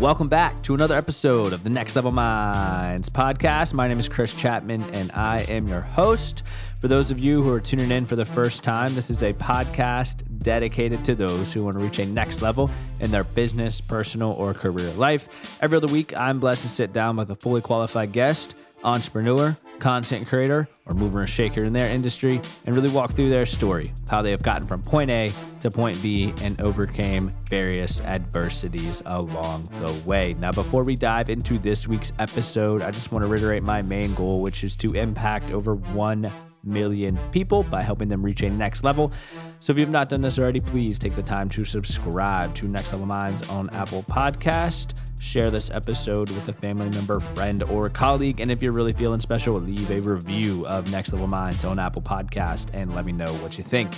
Welcome 0.00 0.28
back 0.28 0.62
to 0.62 0.72
another 0.72 0.96
episode 0.96 1.52
of 1.52 1.62
the 1.62 1.68
Next 1.68 1.94
Level 1.94 2.10
Minds 2.10 3.10
podcast. 3.10 3.74
My 3.74 3.86
name 3.86 3.98
is 3.98 4.08
Chris 4.08 4.32
Chapman 4.32 4.82
and 4.94 5.12
I 5.12 5.40
am 5.40 5.68
your 5.68 5.82
host. 5.82 6.42
For 6.80 6.88
those 6.88 7.10
of 7.10 7.18
you 7.18 7.42
who 7.42 7.52
are 7.52 7.60
tuning 7.60 7.90
in 7.90 8.06
for 8.06 8.16
the 8.16 8.24
first 8.24 8.64
time, 8.64 8.94
this 8.94 9.10
is 9.10 9.22
a 9.22 9.34
podcast 9.34 10.24
dedicated 10.38 11.04
to 11.04 11.14
those 11.14 11.52
who 11.52 11.62
want 11.64 11.74
to 11.74 11.80
reach 11.80 11.98
a 11.98 12.06
next 12.06 12.40
level 12.40 12.70
in 13.00 13.10
their 13.10 13.24
business, 13.24 13.78
personal, 13.78 14.32
or 14.32 14.54
career 14.54 14.90
life. 14.92 15.62
Every 15.62 15.76
other 15.76 15.88
week, 15.88 16.16
I'm 16.16 16.40
blessed 16.40 16.62
to 16.62 16.70
sit 16.70 16.94
down 16.94 17.16
with 17.16 17.28
a 17.30 17.36
fully 17.36 17.60
qualified 17.60 18.12
guest 18.12 18.54
entrepreneur, 18.82 19.54
content 19.80 20.28
creator, 20.28 20.68
or 20.86 20.94
mover 20.94 21.20
and 21.20 21.28
shaker 21.28 21.64
in 21.64 21.72
their 21.72 21.88
industry 21.88 22.40
and 22.66 22.76
really 22.76 22.90
walk 22.90 23.12
through 23.12 23.30
their 23.30 23.46
story, 23.46 23.92
how 24.08 24.22
they 24.22 24.30
have 24.30 24.42
gotten 24.42 24.66
from 24.66 24.82
point 24.82 25.10
A 25.10 25.32
to 25.60 25.70
point 25.70 26.00
B 26.02 26.32
and 26.42 26.60
overcame 26.60 27.32
various 27.48 28.00
adversities 28.02 29.02
along 29.06 29.64
the 29.80 29.92
way. 30.06 30.34
Now, 30.38 30.52
before 30.52 30.84
we 30.84 30.94
dive 30.94 31.30
into 31.30 31.58
this 31.58 31.88
week's 31.88 32.12
episode, 32.18 32.82
I 32.82 32.90
just 32.90 33.12
want 33.12 33.24
to 33.24 33.28
reiterate 33.28 33.62
my 33.62 33.82
main 33.82 34.14
goal, 34.14 34.42
which 34.42 34.62
is 34.62 34.76
to 34.76 34.92
impact 34.92 35.50
over 35.50 35.74
1 35.74 36.30
million 36.62 37.18
people 37.32 37.62
by 37.64 37.82
helping 37.82 38.08
them 38.08 38.22
reach 38.22 38.42
a 38.42 38.50
next 38.50 38.84
level. 38.84 39.12
So 39.60 39.72
if 39.72 39.78
you've 39.78 39.90
not 39.90 40.08
done 40.08 40.20
this 40.20 40.38
already, 40.38 40.60
please 40.60 40.98
take 40.98 41.16
the 41.16 41.22
time 41.22 41.48
to 41.50 41.64
subscribe 41.64 42.54
to 42.56 42.68
Next 42.68 42.92
Level 42.92 43.06
Minds 43.06 43.48
on 43.48 43.70
Apple 43.70 44.02
Podcast 44.02 45.09
share 45.20 45.50
this 45.50 45.70
episode 45.70 46.30
with 46.30 46.48
a 46.48 46.52
family 46.52 46.88
member, 46.90 47.20
friend, 47.20 47.62
or 47.64 47.88
colleague. 47.88 48.40
And 48.40 48.50
if 48.50 48.62
you're 48.62 48.72
really 48.72 48.94
feeling 48.94 49.20
special, 49.20 49.54
leave 49.54 49.90
a 49.90 50.00
review 50.00 50.64
of 50.66 50.90
Next 50.90 51.12
Level 51.12 51.28
Minds 51.28 51.64
on 51.64 51.78
Apple 51.78 52.02
Podcast 52.02 52.70
and 52.72 52.94
let 52.94 53.04
me 53.04 53.12
know 53.12 53.32
what 53.34 53.58
you 53.58 53.64
think. 53.64 53.92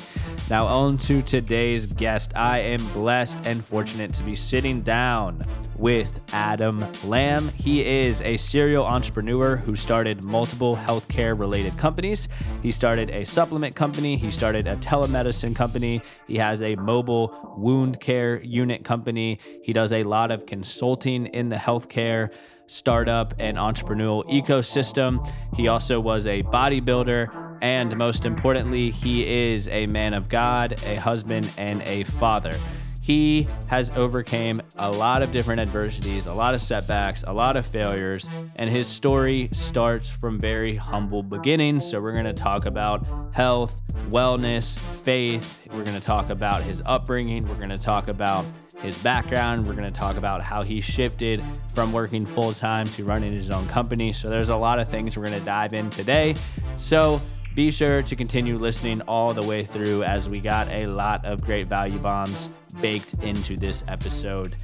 Now, 0.50 0.66
on 0.66 0.98
to 0.98 1.22
today's 1.22 1.92
guest. 1.92 2.36
I 2.36 2.58
am 2.60 2.84
blessed 2.92 3.46
and 3.46 3.64
fortunate 3.64 4.12
to 4.14 4.22
be 4.22 4.34
sitting 4.34 4.82
down 4.82 5.38
with 5.76 6.20
Adam 6.32 6.84
Lamb. 7.04 7.48
He 7.56 7.84
is 7.84 8.20
a 8.22 8.36
serial 8.36 8.84
entrepreneur 8.84 9.56
who 9.56 9.74
started 9.74 10.24
multiple 10.24 10.76
healthcare 10.76 11.38
related 11.38 11.76
companies. 11.78 12.28
He 12.62 12.70
started 12.70 13.10
a 13.10 13.24
supplement 13.24 13.74
company, 13.74 14.16
he 14.16 14.30
started 14.30 14.68
a 14.68 14.76
telemedicine 14.76 15.56
company, 15.56 16.02
he 16.26 16.36
has 16.36 16.62
a 16.62 16.76
mobile 16.76 17.54
wound 17.56 18.00
care 18.00 18.42
unit 18.42 18.84
company. 18.84 19.38
He 19.62 19.72
does 19.72 19.92
a 19.92 20.02
lot 20.02 20.30
of 20.30 20.46
consulting 20.46 21.11
in 21.14 21.48
the 21.48 21.56
healthcare 21.56 22.30
startup 22.66 23.34
and 23.38 23.56
entrepreneurial 23.56 24.24
ecosystem. 24.30 25.28
He 25.56 25.68
also 25.68 26.00
was 26.00 26.26
a 26.26 26.42
bodybuilder. 26.42 27.58
And 27.62 27.96
most 27.96 28.24
importantly, 28.24 28.90
he 28.90 29.50
is 29.50 29.68
a 29.68 29.86
man 29.86 30.14
of 30.14 30.28
God, 30.28 30.82
a 30.84 30.96
husband, 30.96 31.48
and 31.56 31.82
a 31.82 32.02
father 32.04 32.56
he 33.02 33.48
has 33.66 33.90
overcame 33.90 34.62
a 34.76 34.90
lot 34.90 35.22
of 35.22 35.32
different 35.32 35.60
adversities, 35.60 36.26
a 36.26 36.32
lot 36.32 36.54
of 36.54 36.60
setbacks, 36.60 37.24
a 37.26 37.32
lot 37.32 37.56
of 37.56 37.66
failures, 37.66 38.28
and 38.56 38.70
his 38.70 38.86
story 38.86 39.48
starts 39.52 40.08
from 40.08 40.40
very 40.40 40.76
humble 40.76 41.22
beginnings. 41.22 41.90
So 41.90 42.00
we're 42.00 42.12
going 42.12 42.24
to 42.24 42.32
talk 42.32 42.64
about 42.64 43.04
health, 43.32 43.82
wellness, 44.08 44.78
faith. 44.78 45.68
We're 45.72 45.84
going 45.84 45.98
to 45.98 46.06
talk 46.06 46.30
about 46.30 46.62
his 46.62 46.80
upbringing. 46.86 47.46
We're 47.48 47.56
going 47.56 47.70
to 47.70 47.78
talk 47.78 48.06
about 48.06 48.46
his 48.80 48.96
background. 48.98 49.66
We're 49.66 49.74
going 49.74 49.84
to 49.84 49.92
talk 49.92 50.16
about 50.16 50.42
how 50.44 50.62
he 50.62 50.80
shifted 50.80 51.42
from 51.74 51.92
working 51.92 52.24
full 52.24 52.52
time 52.52 52.86
to 52.86 53.04
running 53.04 53.32
his 53.32 53.50
own 53.50 53.66
company. 53.66 54.12
So 54.12 54.30
there's 54.30 54.50
a 54.50 54.56
lot 54.56 54.78
of 54.78 54.88
things 54.88 55.16
we're 55.16 55.26
going 55.26 55.38
to 55.38 55.44
dive 55.44 55.74
in 55.74 55.90
today. 55.90 56.34
So 56.78 57.20
be 57.54 57.70
sure 57.70 58.02
to 58.02 58.16
continue 58.16 58.54
listening 58.54 59.02
all 59.02 59.34
the 59.34 59.46
way 59.46 59.62
through 59.62 60.04
as 60.04 60.28
we 60.28 60.40
got 60.40 60.68
a 60.68 60.86
lot 60.86 61.24
of 61.24 61.44
great 61.44 61.66
value 61.66 61.98
bombs 61.98 62.54
baked 62.80 63.22
into 63.24 63.56
this 63.56 63.84
episode. 63.88 64.56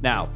Now, 0.00 0.26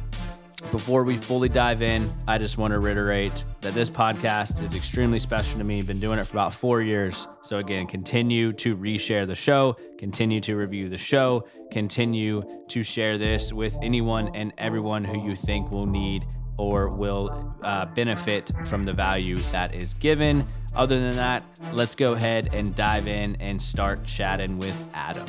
before 0.71 1.05
we 1.05 1.17
fully 1.17 1.49
dive 1.49 1.81
in, 1.81 2.07
I 2.27 2.37
just 2.37 2.57
want 2.57 2.73
to 2.73 2.79
reiterate 2.79 3.45
that 3.61 3.73
this 3.73 3.89
podcast 3.89 4.61
is 4.61 4.75
extremely 4.75 5.17
special 5.17 5.57
to 5.57 5.63
me. 5.63 5.81
Been 5.81 5.99
doing 5.99 6.19
it 6.19 6.27
for 6.27 6.33
about 6.33 6.53
four 6.53 6.81
years. 6.81 7.27
So, 7.43 7.57
again, 7.57 7.87
continue 7.87 8.51
to 8.53 8.75
reshare 8.75 9.25
the 9.25 9.35
show, 9.35 9.77
continue 9.97 10.41
to 10.41 10.55
review 10.55 10.89
the 10.89 10.97
show, 10.97 11.47
continue 11.71 12.43
to 12.67 12.83
share 12.83 13.17
this 13.17 13.53
with 13.53 13.77
anyone 13.81 14.35
and 14.35 14.51
everyone 14.57 15.05
who 15.05 15.25
you 15.25 15.35
think 15.35 15.71
will 15.71 15.85
need 15.85 16.27
or 16.59 16.89
will 16.89 17.55
uh, 17.63 17.85
benefit 17.85 18.51
from 18.65 18.83
the 18.83 18.93
value 18.93 19.41
that 19.51 19.73
is 19.73 19.93
given. 19.93 20.43
Other 20.75 20.99
than 20.99 21.15
that, 21.15 21.43
let's 21.71 21.95
go 21.95 22.13
ahead 22.13 22.53
and 22.53 22.75
dive 22.75 23.07
in 23.07 23.35
and 23.39 23.59
start 23.61 24.03
chatting 24.03 24.59
with 24.59 24.89
Adam. 24.93 25.25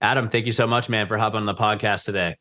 Adam, 0.00 0.30
thank 0.30 0.46
you 0.46 0.52
so 0.52 0.66
much, 0.66 0.88
man, 0.88 1.06
for 1.08 1.18
hopping 1.18 1.40
on 1.40 1.46
the 1.46 1.54
podcast 1.54 2.04
today. 2.04 2.36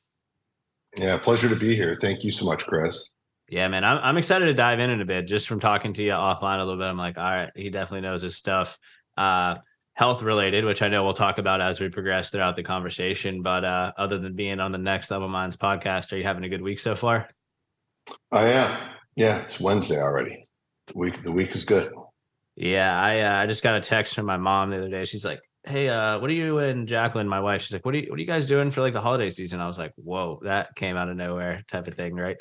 Yeah, 0.98 1.18
pleasure 1.18 1.50
to 1.50 1.56
be 1.56 1.76
here. 1.76 1.98
Thank 2.02 2.24
you 2.24 2.32
so 2.32 2.46
much, 2.46 2.66
Chris. 2.66 3.16
Yeah, 3.50 3.68
man, 3.68 3.84
I'm, 3.84 4.00
I'm 4.00 4.18
excited 4.18 4.46
to 4.46 4.54
dive 4.54 4.80
in 4.80 4.90
in 4.90 5.00
a 5.00 5.06
bit. 5.06 5.28
Just 5.28 5.48
from 5.48 5.60
talking 5.60 5.94
to 5.94 6.04
you 6.04 6.12
offline 6.12 6.58
a 6.58 6.66
little 6.66 6.78
bit, 6.78 6.88
I'm 6.88 6.98
like, 6.98 7.18
all 7.18 7.24
right, 7.24 7.52
he 7.56 7.70
definitely 7.70 8.02
knows 8.02 8.22
his 8.22 8.36
stuff. 8.36 8.78
Uh, 9.16 9.56
health 9.94 10.22
related, 10.22 10.66
which 10.66 10.82
I 10.82 10.90
know 10.90 11.04
we'll 11.04 11.14
talk 11.14 11.38
about 11.38 11.62
as 11.62 11.80
we 11.80 11.90
progress 11.90 12.30
throughout 12.30 12.56
the 12.56 12.64
conversation. 12.64 13.42
But 13.42 13.64
uh, 13.64 13.94
other 13.98 14.18
than 14.18 14.36
being 14.36 14.60
on 14.60 14.72
the 14.72 14.78
Next 14.78 15.10
Level 15.12 15.30
Minds 15.30 15.56
podcast, 15.56 16.12
are 16.12 16.18
you 16.18 16.24
having 16.24 16.44
a 16.44 16.50
good 16.50 16.62
week 16.62 16.80
so 16.80 16.96
far? 16.96 17.30
I 18.32 18.48
am. 18.50 18.90
Yeah, 19.16 19.42
it's 19.44 19.60
Wednesday 19.60 20.00
already. 20.00 20.44
The 20.88 20.98
week 20.98 21.24
the 21.24 21.32
week 21.32 21.56
is 21.56 21.66
good. 21.66 21.92
Yeah, 22.56 23.00
I 23.00 23.20
uh, 23.22 23.44
I 23.44 23.48
just 23.48 23.64
got 23.64 23.76
a 23.76 23.82
text 23.82 24.14
from 24.16 24.26
my 24.26 24.38
mom 24.38 24.70
the 24.70 24.78
other 24.78 24.90
day. 24.90 25.06
She's 25.06 25.26
like, 25.26 25.42
"Hey, 25.68 25.90
uh, 25.90 26.20
what 26.20 26.30
are 26.30 26.34
you 26.34 26.60
and 26.60 26.88
Jacqueline, 26.88 27.28
my 27.28 27.40
wife?" 27.40 27.62
She's 27.62 27.74
like, 27.74 27.86
"What 27.86 27.94
are 27.96 28.00
you 28.00 28.10
What 28.10 28.18
are 28.18 28.22
you 28.22 28.28
guys 28.28 28.48
doing 28.48 28.72
for 28.72 28.82
like 28.82 28.94
the 28.94 29.02
holiday 29.02 29.30
season?" 29.30 29.62
I 29.62 29.68
was 29.68 29.78
like, 29.78 29.94
"Whoa, 29.96 30.40
that 30.44 30.76
came 30.76 30.98
out 30.98 31.10
of 31.10 31.18
nowhere," 31.18 31.64
type 31.68 31.88
of 31.88 31.94
thing, 31.94 32.16
right? 32.16 32.38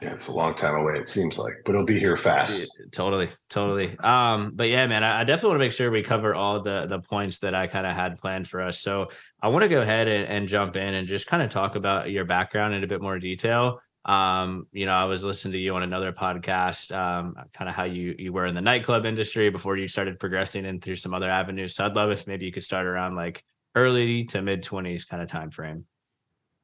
Yeah, 0.00 0.14
it's 0.14 0.28
a 0.28 0.32
long 0.32 0.54
time 0.54 0.76
away. 0.76 0.94
It 0.94 1.08
seems 1.08 1.38
like, 1.38 1.54
but 1.64 1.74
it'll 1.74 1.86
be 1.86 1.98
here 1.98 2.16
fast. 2.16 2.70
Totally, 2.92 3.28
totally. 3.50 3.98
Um, 3.98 4.52
but 4.54 4.68
yeah, 4.68 4.86
man, 4.86 5.02
I, 5.02 5.22
I 5.22 5.24
definitely 5.24 5.48
want 5.48 5.60
to 5.60 5.64
make 5.66 5.72
sure 5.72 5.90
we 5.90 6.02
cover 6.02 6.36
all 6.36 6.62
the 6.62 6.86
the 6.86 7.00
points 7.00 7.40
that 7.40 7.52
I 7.52 7.66
kind 7.66 7.84
of 7.84 7.94
had 7.94 8.16
planned 8.16 8.46
for 8.46 8.62
us. 8.62 8.78
So 8.78 9.08
I 9.42 9.48
want 9.48 9.64
to 9.64 9.68
go 9.68 9.82
ahead 9.82 10.06
and, 10.06 10.28
and 10.28 10.48
jump 10.48 10.76
in 10.76 10.94
and 10.94 11.08
just 11.08 11.26
kind 11.26 11.42
of 11.42 11.50
talk 11.50 11.74
about 11.74 12.12
your 12.12 12.24
background 12.24 12.74
in 12.74 12.84
a 12.84 12.86
bit 12.86 13.02
more 13.02 13.18
detail. 13.18 13.80
Um, 14.08 14.66
you 14.72 14.86
know, 14.86 14.92
I 14.92 15.04
was 15.04 15.22
listening 15.22 15.52
to 15.52 15.58
you 15.58 15.74
on 15.76 15.82
another 15.82 16.12
podcast, 16.12 16.96
um, 16.96 17.34
kind 17.52 17.68
of 17.68 17.74
how 17.76 17.84
you 17.84 18.14
you 18.18 18.32
were 18.32 18.46
in 18.46 18.54
the 18.54 18.62
nightclub 18.62 19.04
industry 19.04 19.50
before 19.50 19.76
you 19.76 19.86
started 19.86 20.18
progressing 20.18 20.64
and 20.64 20.82
through 20.82 20.96
some 20.96 21.14
other 21.14 21.30
avenues. 21.30 21.74
So 21.74 21.84
I'd 21.84 21.94
love 21.94 22.10
if 22.10 22.26
maybe 22.26 22.46
you 22.46 22.52
could 22.52 22.64
start 22.64 22.86
around 22.86 23.14
like 23.16 23.44
early 23.74 24.24
to 24.24 24.42
mid 24.42 24.62
twenties 24.62 25.04
kind 25.04 25.22
of 25.22 25.28
time 25.28 25.50
frame. 25.50 25.84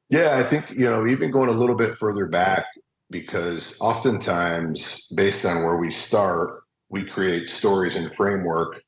Yeah, 0.09 0.37
I 0.37 0.43
think 0.43 0.71
you 0.71 0.89
know, 0.89 1.07
even 1.07 1.31
going 1.31 1.49
a 1.49 1.53
little 1.53 1.75
bit 1.75 1.95
further 1.95 2.25
back, 2.25 2.65
because 3.09 3.79
oftentimes 3.79 5.07
based 5.15 5.45
on 5.45 5.63
where 5.63 5.77
we 5.77 5.91
start 5.91 6.63
we 6.89 7.05
create 7.05 7.49
stories 7.49 7.95
and 7.95 8.13
framework 8.15 8.81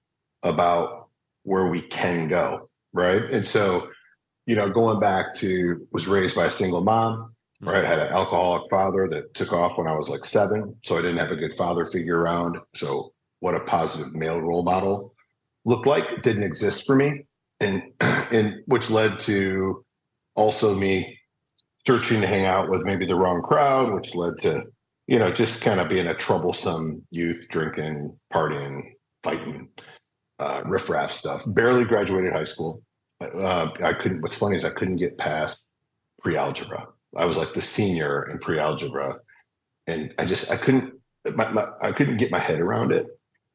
about 0.43 1.09
where 1.43 1.67
we 1.67 1.81
can 1.81 2.27
go 2.27 2.69
right 2.93 3.23
and 3.31 3.45
so 3.45 3.87
you 4.45 4.55
know 4.55 4.69
going 4.69 4.99
back 4.99 5.33
to 5.35 5.87
was 5.91 6.07
raised 6.07 6.35
by 6.35 6.45
a 6.45 6.51
single 6.51 6.83
mom 6.83 7.33
right 7.61 7.83
I 7.83 7.87
had 7.87 7.99
an 7.99 8.13
alcoholic 8.13 8.69
father 8.69 9.07
that 9.09 9.33
took 9.33 9.53
off 9.53 9.77
when 9.77 9.87
i 9.87 9.95
was 9.95 10.09
like 10.09 10.25
seven 10.25 10.75
so 10.83 10.97
i 10.97 11.01
didn't 11.01 11.17
have 11.17 11.31
a 11.31 11.35
good 11.35 11.55
father 11.57 11.85
figure 11.85 12.19
around 12.19 12.57
so 12.75 13.13
what 13.39 13.55
a 13.55 13.61
positive 13.61 14.13
male 14.13 14.41
role 14.41 14.63
model 14.63 15.13
looked 15.65 15.87
like 15.87 16.23
didn't 16.23 16.43
exist 16.43 16.85
for 16.85 16.95
me 16.95 17.25
and 17.59 17.81
and 18.01 18.55
which 18.65 18.89
led 18.89 19.19
to 19.21 19.83
also 20.35 20.75
me 20.75 21.17
searching 21.85 22.19
to 22.19 22.27
hang 22.27 22.45
out 22.45 22.69
with 22.69 22.81
maybe 22.83 23.05
the 23.05 23.15
wrong 23.15 23.41
crowd, 23.41 23.93
which 23.93 24.13
led 24.13 24.33
to, 24.41 24.63
you 25.07 25.17
know, 25.17 25.31
just 25.31 25.61
kind 25.61 25.79
of 25.79 25.87
being 25.87 26.07
a 26.07 26.13
troublesome 26.13 27.05
youth, 27.11 27.47
drinking, 27.49 28.13
partying, 28.33 28.91
fighting, 29.23 29.69
uh, 30.39 30.61
riffraff 30.65 31.11
stuff. 31.11 31.41
Barely 31.47 31.85
graduated 31.85 32.33
high 32.33 32.43
school. 32.43 32.81
Uh, 33.21 33.69
I 33.83 33.93
couldn't. 33.93 34.21
What's 34.21 34.35
funny 34.35 34.57
is 34.57 34.65
I 34.65 34.71
couldn't 34.71 34.97
get 34.97 35.17
past 35.17 35.65
pre-algebra. 36.21 36.87
I 37.17 37.25
was 37.25 37.37
like 37.37 37.53
the 37.53 37.61
senior 37.61 38.29
in 38.29 38.39
pre-algebra, 38.39 39.19
and 39.87 40.13
I 40.17 40.25
just 40.25 40.51
I 40.51 40.57
couldn't. 40.57 40.93
My, 41.35 41.51
my, 41.51 41.67
I 41.81 41.91
couldn't 41.91 42.17
get 42.17 42.31
my 42.31 42.39
head 42.39 42.59
around 42.59 42.91
it. 42.91 43.05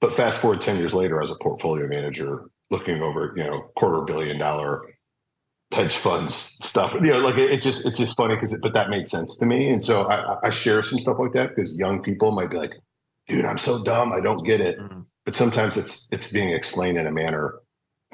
But 0.00 0.12
fast 0.12 0.40
forward 0.40 0.60
ten 0.60 0.78
years 0.78 0.92
later, 0.92 1.22
as 1.22 1.30
a 1.30 1.36
portfolio 1.36 1.86
manager, 1.86 2.42
looking 2.70 3.02
over 3.02 3.32
you 3.36 3.44
know 3.44 3.70
quarter 3.76 4.02
billion 4.02 4.38
dollar 4.38 4.82
hedge 5.72 5.96
funds 5.96 6.34
stuff. 6.62 6.94
You 6.94 7.00
know, 7.12 7.18
like 7.18 7.38
it, 7.38 7.50
it 7.52 7.62
just 7.62 7.86
it's 7.86 7.98
just 7.98 8.16
funny 8.16 8.34
because 8.34 8.52
it 8.52 8.60
but 8.62 8.74
that 8.74 8.90
made 8.90 9.08
sense 9.08 9.38
to 9.38 9.46
me, 9.46 9.70
and 9.70 9.84
so 9.84 10.10
I, 10.10 10.46
I 10.46 10.50
share 10.50 10.82
some 10.82 10.98
stuff 10.98 11.18
like 11.18 11.32
that 11.32 11.50
because 11.50 11.78
young 11.78 12.02
people 12.02 12.32
might 12.32 12.50
be 12.50 12.56
like, 12.56 12.72
"Dude, 13.26 13.44
I'm 13.44 13.58
so 13.58 13.82
dumb, 13.82 14.12
I 14.12 14.20
don't 14.20 14.44
get 14.44 14.60
it." 14.60 14.78
Mm-hmm. 14.78 15.00
But 15.24 15.36
sometimes 15.36 15.76
it's 15.76 16.12
it's 16.12 16.30
being 16.32 16.50
explained 16.50 16.98
in 16.98 17.06
a 17.06 17.12
manner 17.12 17.60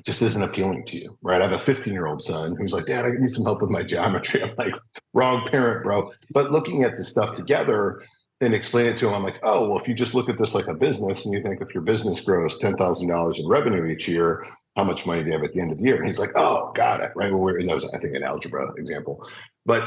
just 0.04 0.22
isn't 0.22 0.42
appealing 0.42 0.84
to 0.86 0.98
you, 0.98 1.18
right? 1.22 1.40
I 1.40 1.44
have 1.44 1.52
a 1.52 1.58
15 1.58 1.92
year 1.92 2.06
old 2.06 2.22
son 2.22 2.56
who's 2.56 2.72
like, 2.72 2.86
Dad, 2.86 3.04
I 3.04 3.10
need 3.18 3.30
some 3.30 3.44
help 3.44 3.62
with 3.62 3.70
my 3.70 3.82
geometry. 3.82 4.42
I'm 4.44 4.54
like, 4.56 4.74
wrong 5.12 5.48
parent, 5.48 5.84
bro. 5.84 6.10
But 6.32 6.52
looking 6.52 6.84
at 6.84 6.96
the 6.96 7.04
stuff 7.04 7.34
together 7.34 8.02
and 8.40 8.54
explain 8.54 8.86
it 8.86 8.96
to 8.98 9.08
him, 9.08 9.14
I'm 9.14 9.24
like, 9.24 9.40
oh, 9.42 9.68
well, 9.68 9.78
if 9.80 9.88
you 9.88 9.94
just 9.94 10.14
look 10.14 10.28
at 10.28 10.38
this 10.38 10.54
like 10.54 10.68
a 10.68 10.74
business 10.74 11.24
and 11.24 11.34
you 11.34 11.42
think 11.42 11.60
if 11.60 11.74
your 11.74 11.82
business 11.82 12.20
grows 12.20 12.58
$10,000 12.60 13.38
in 13.38 13.48
revenue 13.48 13.86
each 13.86 14.06
year, 14.06 14.44
how 14.76 14.84
much 14.84 15.06
money 15.06 15.22
do 15.22 15.26
you 15.26 15.32
have 15.32 15.42
at 15.42 15.52
the 15.52 15.60
end 15.60 15.72
of 15.72 15.78
the 15.78 15.84
year? 15.84 15.96
And 15.96 16.06
he's 16.06 16.20
like, 16.20 16.36
oh, 16.36 16.72
got 16.76 17.00
it. 17.00 17.10
Right. 17.16 17.32
Well, 17.32 17.52
that 17.52 17.74
was, 17.74 17.84
I 17.92 17.98
think, 17.98 18.14
an 18.14 18.22
algebra 18.22 18.72
example. 18.76 19.26
But 19.66 19.82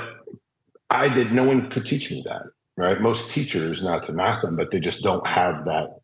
I 0.89 1.07
did, 1.07 1.31
no 1.31 1.45
one 1.45 1.69
could 1.69 1.85
teach 1.85 2.11
me 2.11 2.23
that. 2.25 2.43
Right. 2.77 2.99
Most 2.99 3.31
teachers, 3.31 3.81
not 3.81 4.03
to 4.03 4.11
knock 4.11 4.41
them, 4.41 4.57
but 4.57 4.71
they 4.71 4.79
just 4.79 5.03
don't 5.03 5.25
have 5.25 5.65
that 5.65 6.00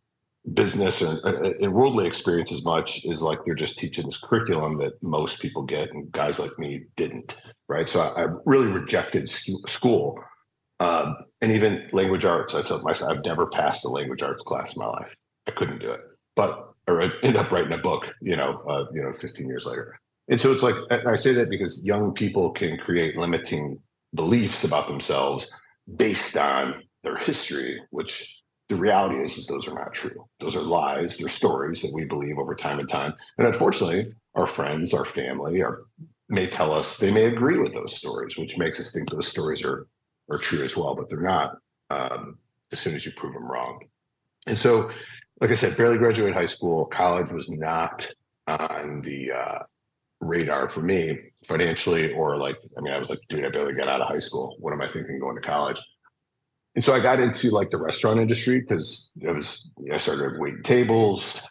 business 0.53 1.01
and, 1.01 1.19
uh, 1.25 1.65
uh 1.65 1.71
worldly 1.71 2.07
experience 2.07 2.51
as 2.51 2.63
much 2.63 3.03
is 3.05 3.21
like 3.21 3.39
they're 3.45 3.55
just 3.55 3.77
teaching 3.77 4.05
this 4.05 4.19
curriculum 4.19 4.77
that 4.77 4.93
most 5.03 5.41
people 5.41 5.63
get 5.63 5.91
and 5.91 6.11
guys 6.11 6.39
like 6.39 6.57
me 6.57 6.83
didn't 6.95 7.37
right? 7.67 7.87
So 7.87 8.01
i, 8.01 8.23
I 8.23 8.27
really 8.45 8.67
rejected 8.67 9.27
school 9.29 10.17
um, 10.79 11.15
and 11.41 11.51
even 11.51 11.89
language 11.91 12.23
arts. 12.23 12.55
I 12.55 12.61
told 12.61 12.83
myself 12.83 13.11
i've 13.11 13.25
never 13.25 13.47
passed 13.47 13.83
a 13.85 13.89
language 13.89 14.21
arts 14.21 14.43
class 14.43 14.75
in 14.75 14.81
my 14.81 14.87
life. 14.87 15.15
I 15.47 15.51
couldn't 15.51 15.79
do 15.79 15.91
it 15.91 16.01
but 16.37 16.71
I 16.87 17.11
ended 17.21 17.35
up 17.35 17.51
writing 17.51 17.73
a 17.73 17.77
book 17.77 18.13
you 18.21 18.37
know 18.37 18.63
uh, 18.69 18.85
you 18.93 19.01
know 19.01 19.11
15 19.11 19.47
years 19.47 19.65
later. 19.65 19.97
And 20.29 20.39
so 20.39 20.51
it's 20.53 20.63
like 20.63 20.75
i 20.91 21.15
say 21.15 21.33
that 21.33 21.49
because 21.49 21.85
young 21.85 22.13
people 22.13 22.51
can 22.51 22.77
create 22.77 23.17
limiting 23.17 23.77
beliefs 24.13 24.63
about 24.63 24.87
themselves 24.87 25.51
based 25.95 26.37
on 26.37 26.83
their 27.03 27.17
history 27.17 27.81
which 27.91 28.36
the 28.69 28.75
reality 28.75 29.21
is, 29.21 29.37
is 29.37 29.47
those 29.47 29.67
are 29.67 29.73
not 29.73 29.93
true. 29.93 30.27
Those 30.39 30.55
are 30.55 30.61
lies. 30.61 31.17
They're 31.17 31.29
stories 31.29 31.81
that 31.81 31.93
we 31.93 32.05
believe 32.05 32.37
over 32.37 32.55
time 32.55 32.79
and 32.79 32.89
time. 32.89 33.13
And 33.37 33.47
unfortunately, 33.47 34.13
our 34.35 34.47
friends, 34.47 34.93
our 34.93 35.05
family, 35.05 35.61
may 36.29 36.47
tell 36.47 36.73
us 36.73 36.97
they 36.97 37.11
may 37.11 37.25
agree 37.25 37.57
with 37.57 37.73
those 37.73 37.95
stories, 37.95 38.37
which 38.37 38.57
makes 38.57 38.79
us 38.79 38.91
think 38.91 39.09
those 39.09 39.27
stories 39.27 39.63
are 39.63 39.87
are 40.29 40.37
true 40.37 40.63
as 40.63 40.75
well, 40.75 40.93
but 40.93 41.09
they're 41.09 41.21
not. 41.21 41.57
Um, 41.89 42.37
as 42.71 42.79
soon 42.79 42.95
as 42.95 43.05
you 43.05 43.11
prove 43.13 43.33
them 43.33 43.49
wrong. 43.49 43.79
And 44.45 44.57
so, 44.57 44.89
like 45.41 45.51
I 45.51 45.55
said, 45.55 45.77
barely 45.77 45.97
graduated 45.97 46.35
high 46.35 46.45
school. 46.45 46.85
College 46.85 47.31
was 47.31 47.49
not 47.49 48.07
on 48.47 49.01
the 49.01 49.31
uh, 49.31 49.59
radar 50.19 50.69
for 50.69 50.81
me 50.81 51.17
financially, 51.47 52.13
or 52.13 52.37
like, 52.37 52.57
I 52.77 52.81
mean, 52.81 52.93
I 52.93 52.97
was 52.97 53.09
like, 53.09 53.19
dude, 53.29 53.45
I 53.45 53.49
barely 53.49 53.73
got 53.73 53.87
out 53.87 54.01
of 54.01 54.07
high 54.07 54.19
school. 54.19 54.55
What 54.59 54.73
am 54.73 54.81
I 54.81 54.91
thinking 54.91 55.19
going 55.19 55.35
to 55.35 55.41
college? 55.41 55.81
And 56.77 56.83
so 56.83 56.93
I 56.93 56.99
got 56.99 57.19
into 57.19 57.49
like 57.49 57.71
the 57.71 57.79
restaurant 57.79 58.19
industry 58.19 58.61
because 58.61 59.11
it 59.19 59.31
was, 59.31 59.71
you 59.79 59.89
know, 59.89 59.95
I 59.95 59.97
started 59.97 60.39
waiting 60.39 60.61
tables, 60.61 61.41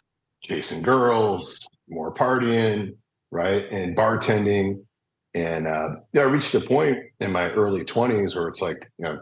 chasing 0.41 0.81
girls, 0.81 1.67
more 1.89 2.13
partying, 2.13 2.95
right? 3.29 3.69
And 3.69 3.93
bartending. 3.93 4.85
And 5.33 5.67
uh, 5.67 5.97
yeah, 6.13 6.21
I 6.21 6.25
reached 6.25 6.55
a 6.55 6.61
point 6.61 6.99
in 7.19 7.33
my 7.33 7.51
early 7.51 7.83
20s 7.83 8.37
where 8.37 8.47
it's 8.47 8.61
like, 8.61 8.89
you 8.99 9.03
know, 9.03 9.19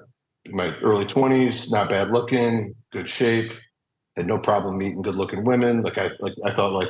my 0.49 0.77
early 0.83 1.05
20s, 1.05 1.71
not 1.71 1.89
bad 1.89 2.11
looking, 2.11 2.75
good 2.91 3.09
shape, 3.09 3.53
had 4.15 4.27
no 4.27 4.37
problem 4.37 4.77
meeting 4.77 5.01
good 5.01 5.15
looking 5.15 5.43
women. 5.43 5.81
Like 5.81 5.97
I 5.97 6.11
like 6.19 6.35
I 6.45 6.51
thought 6.51 6.73
like 6.73 6.89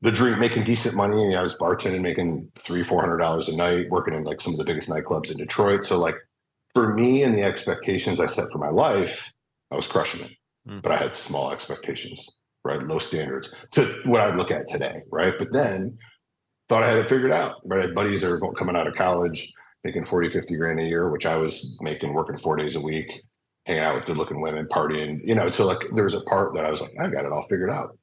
the 0.00 0.10
dream 0.10 0.40
making 0.40 0.64
decent 0.64 0.96
money. 0.96 1.36
I 1.36 1.42
was 1.42 1.56
bartending, 1.56 2.00
making 2.00 2.50
three, 2.58 2.82
four 2.82 3.00
hundred 3.00 3.18
dollars 3.18 3.46
a 3.46 3.54
night, 3.54 3.90
working 3.90 4.14
in 4.14 4.24
like 4.24 4.40
some 4.40 4.54
of 4.54 4.58
the 4.58 4.64
biggest 4.64 4.90
nightclubs 4.90 5.30
in 5.30 5.36
Detroit. 5.36 5.84
So 5.84 6.00
like 6.00 6.16
for 6.74 6.94
me 6.94 7.22
and 7.22 7.36
the 7.36 7.42
expectations 7.42 8.20
I 8.20 8.26
set 8.26 8.50
for 8.52 8.58
my 8.58 8.70
life, 8.70 9.32
I 9.70 9.76
was 9.76 9.86
crushing 9.86 10.24
it. 10.24 10.32
Mm. 10.68 10.82
But 10.82 10.92
I 10.92 10.96
had 10.96 11.16
small 11.16 11.52
expectations, 11.52 12.28
right? 12.64 12.82
Low 12.82 12.98
standards 12.98 13.52
to 13.72 14.02
what 14.04 14.20
I'd 14.20 14.36
look 14.36 14.50
at 14.50 14.66
today, 14.66 15.02
right? 15.10 15.34
But 15.38 15.52
then 15.52 15.96
thought 16.68 16.84
I 16.84 16.88
had 16.88 16.98
it 16.98 17.08
figured 17.08 17.32
out, 17.32 17.60
right? 17.64 17.80
I 17.82 17.86
had 17.86 17.94
buddies 17.94 18.20
that 18.20 18.30
were 18.30 18.54
coming 18.54 18.76
out 18.76 18.86
of 18.86 18.94
college 18.94 19.52
making 19.84 20.04
40, 20.04 20.30
50 20.30 20.56
grand 20.56 20.80
a 20.80 20.84
year, 20.84 21.10
which 21.10 21.26
I 21.26 21.36
was 21.36 21.78
making 21.80 22.12
working 22.12 22.38
four 22.38 22.56
days 22.56 22.76
a 22.76 22.80
week, 22.80 23.10
hanging 23.64 23.82
out 23.82 23.94
with 23.94 24.04
good 24.04 24.16
looking 24.16 24.40
women, 24.40 24.66
partying, 24.66 25.20
you 25.24 25.34
know. 25.34 25.50
So 25.50 25.66
like 25.66 25.78
there 25.94 26.04
was 26.04 26.14
a 26.14 26.20
part 26.22 26.54
that 26.54 26.66
I 26.66 26.70
was 26.70 26.80
like, 26.80 26.92
I 27.00 27.08
got 27.08 27.24
it 27.24 27.32
all 27.32 27.46
figured 27.48 27.70
out. 27.70 27.96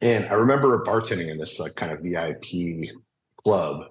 And 0.00 0.26
I 0.26 0.34
remember 0.34 0.82
bartending 0.84 1.30
in 1.30 1.38
this 1.38 1.58
like 1.58 1.74
kind 1.74 1.92
of 1.92 2.00
VIP 2.00 2.88
club 3.42 3.86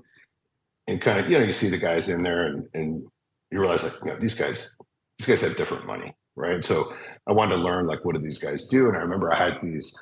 and 0.88 1.01
kind 1.01 1.19
of, 1.19 1.30
you 1.30 1.38
know, 1.38 1.45
you 1.45 1.54
see 1.54 1.69
the 1.69 1.77
guys 1.77 2.09
in 2.09 2.24
there 2.24 2.48
and, 2.48 2.68
and 2.74 3.07
you 3.53 3.59
realize 3.59 3.83
like, 3.83 3.94
you 4.03 4.11
know, 4.11 4.19
these 4.19 4.33
guys, 4.33 4.75
these 5.19 5.27
guys 5.27 5.41
have 5.41 5.55
different 5.55 5.85
money, 5.85 6.11
right? 6.35 6.65
So 6.65 6.91
I 7.27 7.33
wanted 7.33 7.57
to 7.57 7.61
learn 7.61 7.85
like, 7.85 8.03
what 8.03 8.15
do 8.15 8.21
these 8.21 8.39
guys 8.39 8.65
do? 8.67 8.88
And 8.88 8.97
I 8.97 9.01
remember 9.01 9.31
I 9.31 9.38
had 9.38 9.59
these 9.61 9.95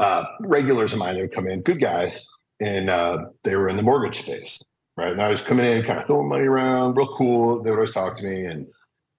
uh, 0.00 0.24
regulars 0.40 0.92
of 0.92 0.98
mine 0.98 1.14
that 1.14 1.20
would 1.20 1.34
come 1.34 1.46
in, 1.46 1.62
good 1.62 1.80
guys, 1.80 2.26
and 2.58 2.90
uh, 2.90 3.26
they 3.44 3.54
were 3.54 3.68
in 3.68 3.76
the 3.76 3.82
mortgage 3.82 4.22
space, 4.22 4.60
right? 4.96 5.12
And 5.12 5.22
I 5.22 5.28
was 5.28 5.40
coming 5.40 5.64
in, 5.64 5.84
kind 5.84 6.00
of 6.00 6.06
throwing 6.06 6.28
money 6.28 6.44
around, 6.44 6.96
real 6.96 7.14
cool. 7.16 7.62
They 7.62 7.70
would 7.70 7.76
always 7.76 7.92
talk 7.92 8.16
to 8.16 8.24
me 8.24 8.46
and 8.46 8.66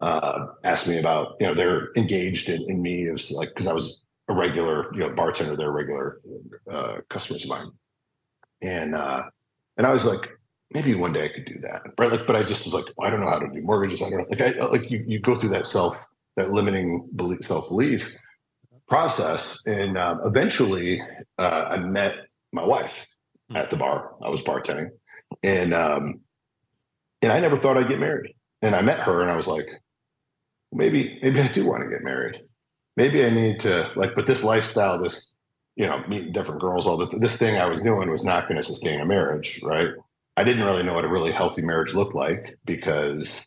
uh, 0.01 0.47
ask 0.65 0.88
me 0.88 1.00
about, 1.00 1.38
you 1.39 1.47
know, 1.47 1.53
they're 1.53 1.89
engaged 1.95 2.50
in, 2.50 2.69
in 2.69 2.81
me 2.81 3.07
as 3.07 3.31
like 3.31 3.50
because 3.50 3.67
I 3.67 3.74
was 3.74 4.03
a 4.27 4.33
regular, 4.33 4.94
you 4.94 5.00
know, 5.00 5.13
bartender. 5.13 5.56
They're 5.56 5.71
regular 5.71 6.19
uh, 6.69 6.95
customers 7.09 7.45
of 7.45 7.51
mine, 7.51 7.69
and 8.62 8.95
uh, 8.95 9.24
and 9.77 9.88
I 9.88 9.94
was 9.94 10.06
like, 10.06 10.27
maybe 10.73 10.95
one 10.95 11.13
day 11.13 11.25
I 11.25 11.29
could 11.29 11.45
do 11.45 11.59
that, 11.59 11.81
right? 11.97 12.12
Like, 12.12 12.25
but 12.25 12.35
I 12.35 12.44
just 12.44 12.65
was 12.65 12.73
like, 12.73 12.85
I 13.01 13.09
don't 13.09 13.21
know 13.21 13.29
how 13.29 13.39
to 13.39 13.47
do 13.47 13.62
mortgages. 13.62 14.01
I 14.01 14.09
don't 14.09 14.19
know. 14.19 14.25
Like, 14.29 14.41
I 14.41 14.65
like 14.65 14.89
you, 14.89 15.03
you 15.07 15.19
go 15.19 15.35
through 15.35 15.50
that 15.50 15.68
self, 15.68 16.07
that 16.38 16.51
limiting 16.51 17.09
belief, 17.15 17.45
self 17.45 17.68
belief 17.69 18.12
process, 18.88 19.65
and 19.68 19.97
um, 19.97 20.21
eventually, 20.25 21.01
uh, 21.38 21.65
I 21.69 21.77
met 21.77 22.27
my 22.51 22.65
wife 22.65 23.07
hmm. 23.50 23.57
at 23.57 23.69
the 23.69 23.77
bar. 23.77 24.15
I 24.21 24.29
was 24.29 24.41
bartending, 24.41 24.89
and 25.44 25.73
um, 25.73 26.21
and 27.21 27.31
I 27.31 27.39
never 27.39 27.59
thought 27.59 27.77
I'd 27.77 27.89
get 27.89 28.00
married. 28.00 28.33
And 28.62 28.75
I 28.75 28.81
met 28.81 29.00
her, 29.01 29.21
and 29.21 29.31
I 29.31 29.35
was 29.35 29.47
like, 29.47 29.67
maybe, 30.71 31.19
maybe 31.21 31.41
I 31.41 31.47
do 31.47 31.65
want 31.65 31.83
to 31.83 31.89
get 31.89 32.03
married. 32.03 32.41
Maybe 32.95 33.25
I 33.25 33.29
need 33.29 33.59
to 33.62 33.91
like, 33.95 34.15
but 34.15 34.27
this 34.27 34.44
lifestyle, 34.44 35.01
this 35.01 35.35
you 35.75 35.88
know, 35.88 36.03
meeting 36.07 36.33
different 36.33 36.62
girls, 36.62 36.85
all 36.85 36.97
the 36.97 37.17
this 37.17 37.38
thing 37.38 37.57
I 37.57 37.65
was 37.65 37.81
doing 37.81 38.09
was 38.09 38.24
not 38.24 38.47
going 38.47 38.57
to 38.57 38.63
sustain 38.63 39.00
a 39.00 39.06
marriage, 39.06 39.62
right? 39.63 39.89
I 40.38 40.44
didn't 40.44 40.66
really 40.66 40.83
know 40.83 40.94
what 40.94 41.06
a 41.06 41.10
really 41.10 41.31
healthy 41.31 41.62
marriage 41.62 41.94
looked 41.94 42.16
like 42.16 42.57
because 42.66 43.45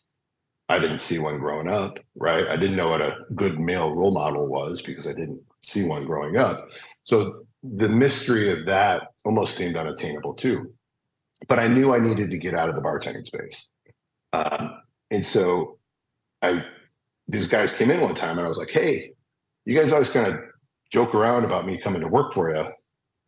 I 0.69 0.79
didn't 0.79 0.99
see 0.99 1.19
one 1.19 1.39
growing 1.39 1.67
up, 1.67 1.99
right? 2.15 2.47
I 2.47 2.55
didn't 2.55 2.75
know 2.75 2.89
what 2.89 3.01
a 3.01 3.17
good 3.35 3.59
male 3.59 3.93
role 3.93 4.13
model 4.13 4.47
was 4.47 4.81
because 4.81 5.07
I 5.07 5.13
didn't 5.13 5.41
see 5.61 5.83
one 5.83 6.05
growing 6.05 6.37
up. 6.37 6.67
So 7.03 7.45
the 7.63 7.89
mystery 7.89 8.51
of 8.51 8.65
that 8.67 9.03
almost 9.23 9.55
seemed 9.55 9.75
unattainable 9.75 10.35
too. 10.35 10.73
But 11.47 11.59
I 11.59 11.67
knew 11.67 11.93
I 11.93 11.99
needed 11.99 12.31
to 12.31 12.37
get 12.37 12.55
out 12.55 12.69
of 12.69 12.75
the 12.75 12.81
bartending 12.81 13.25
space. 13.25 13.71
Um, 14.33 14.81
and 15.11 15.25
so 15.25 15.77
I, 16.41 16.65
these 17.27 17.47
guys 17.47 17.77
came 17.77 17.91
in 17.91 18.01
one 18.01 18.15
time 18.15 18.37
and 18.37 18.45
I 18.45 18.47
was 18.47 18.57
like, 18.57 18.71
hey, 18.71 19.11
you 19.65 19.75
guys 19.75 19.91
always 19.91 20.09
kind 20.09 20.27
of 20.33 20.39
joke 20.91 21.13
around 21.13 21.45
about 21.45 21.65
me 21.65 21.79
coming 21.81 22.01
to 22.01 22.07
work 22.07 22.33
for 22.33 22.53
you. 22.53 22.65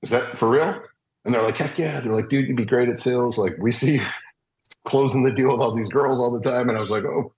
Is 0.01 0.11
that 0.11 0.37
for 0.37 0.49
real? 0.49 0.81
And 1.27 1.35
they're 1.35 1.43
like, 1.43 1.57
heck 1.57 1.77
yeah. 1.77 1.99
They're 1.99 2.13
like, 2.13 2.29
dude, 2.29 2.47
you'd 2.47 2.55
be 2.55 2.63
great 2.63 2.87
at 2.87 3.01
sales. 3.01 3.37
Like 3.37 3.57
we 3.59 3.73
see 3.73 4.01
closing 4.85 5.23
the 5.23 5.31
deal 5.31 5.51
with 5.51 5.59
all 5.59 5.75
these 5.75 5.89
girls 5.89 6.19
all 6.19 6.31
the 6.31 6.49
time. 6.49 6.69
And 6.69 6.77
I 6.77 6.81
was 6.81 6.89
like, 6.89 7.03
oh, 7.03 7.33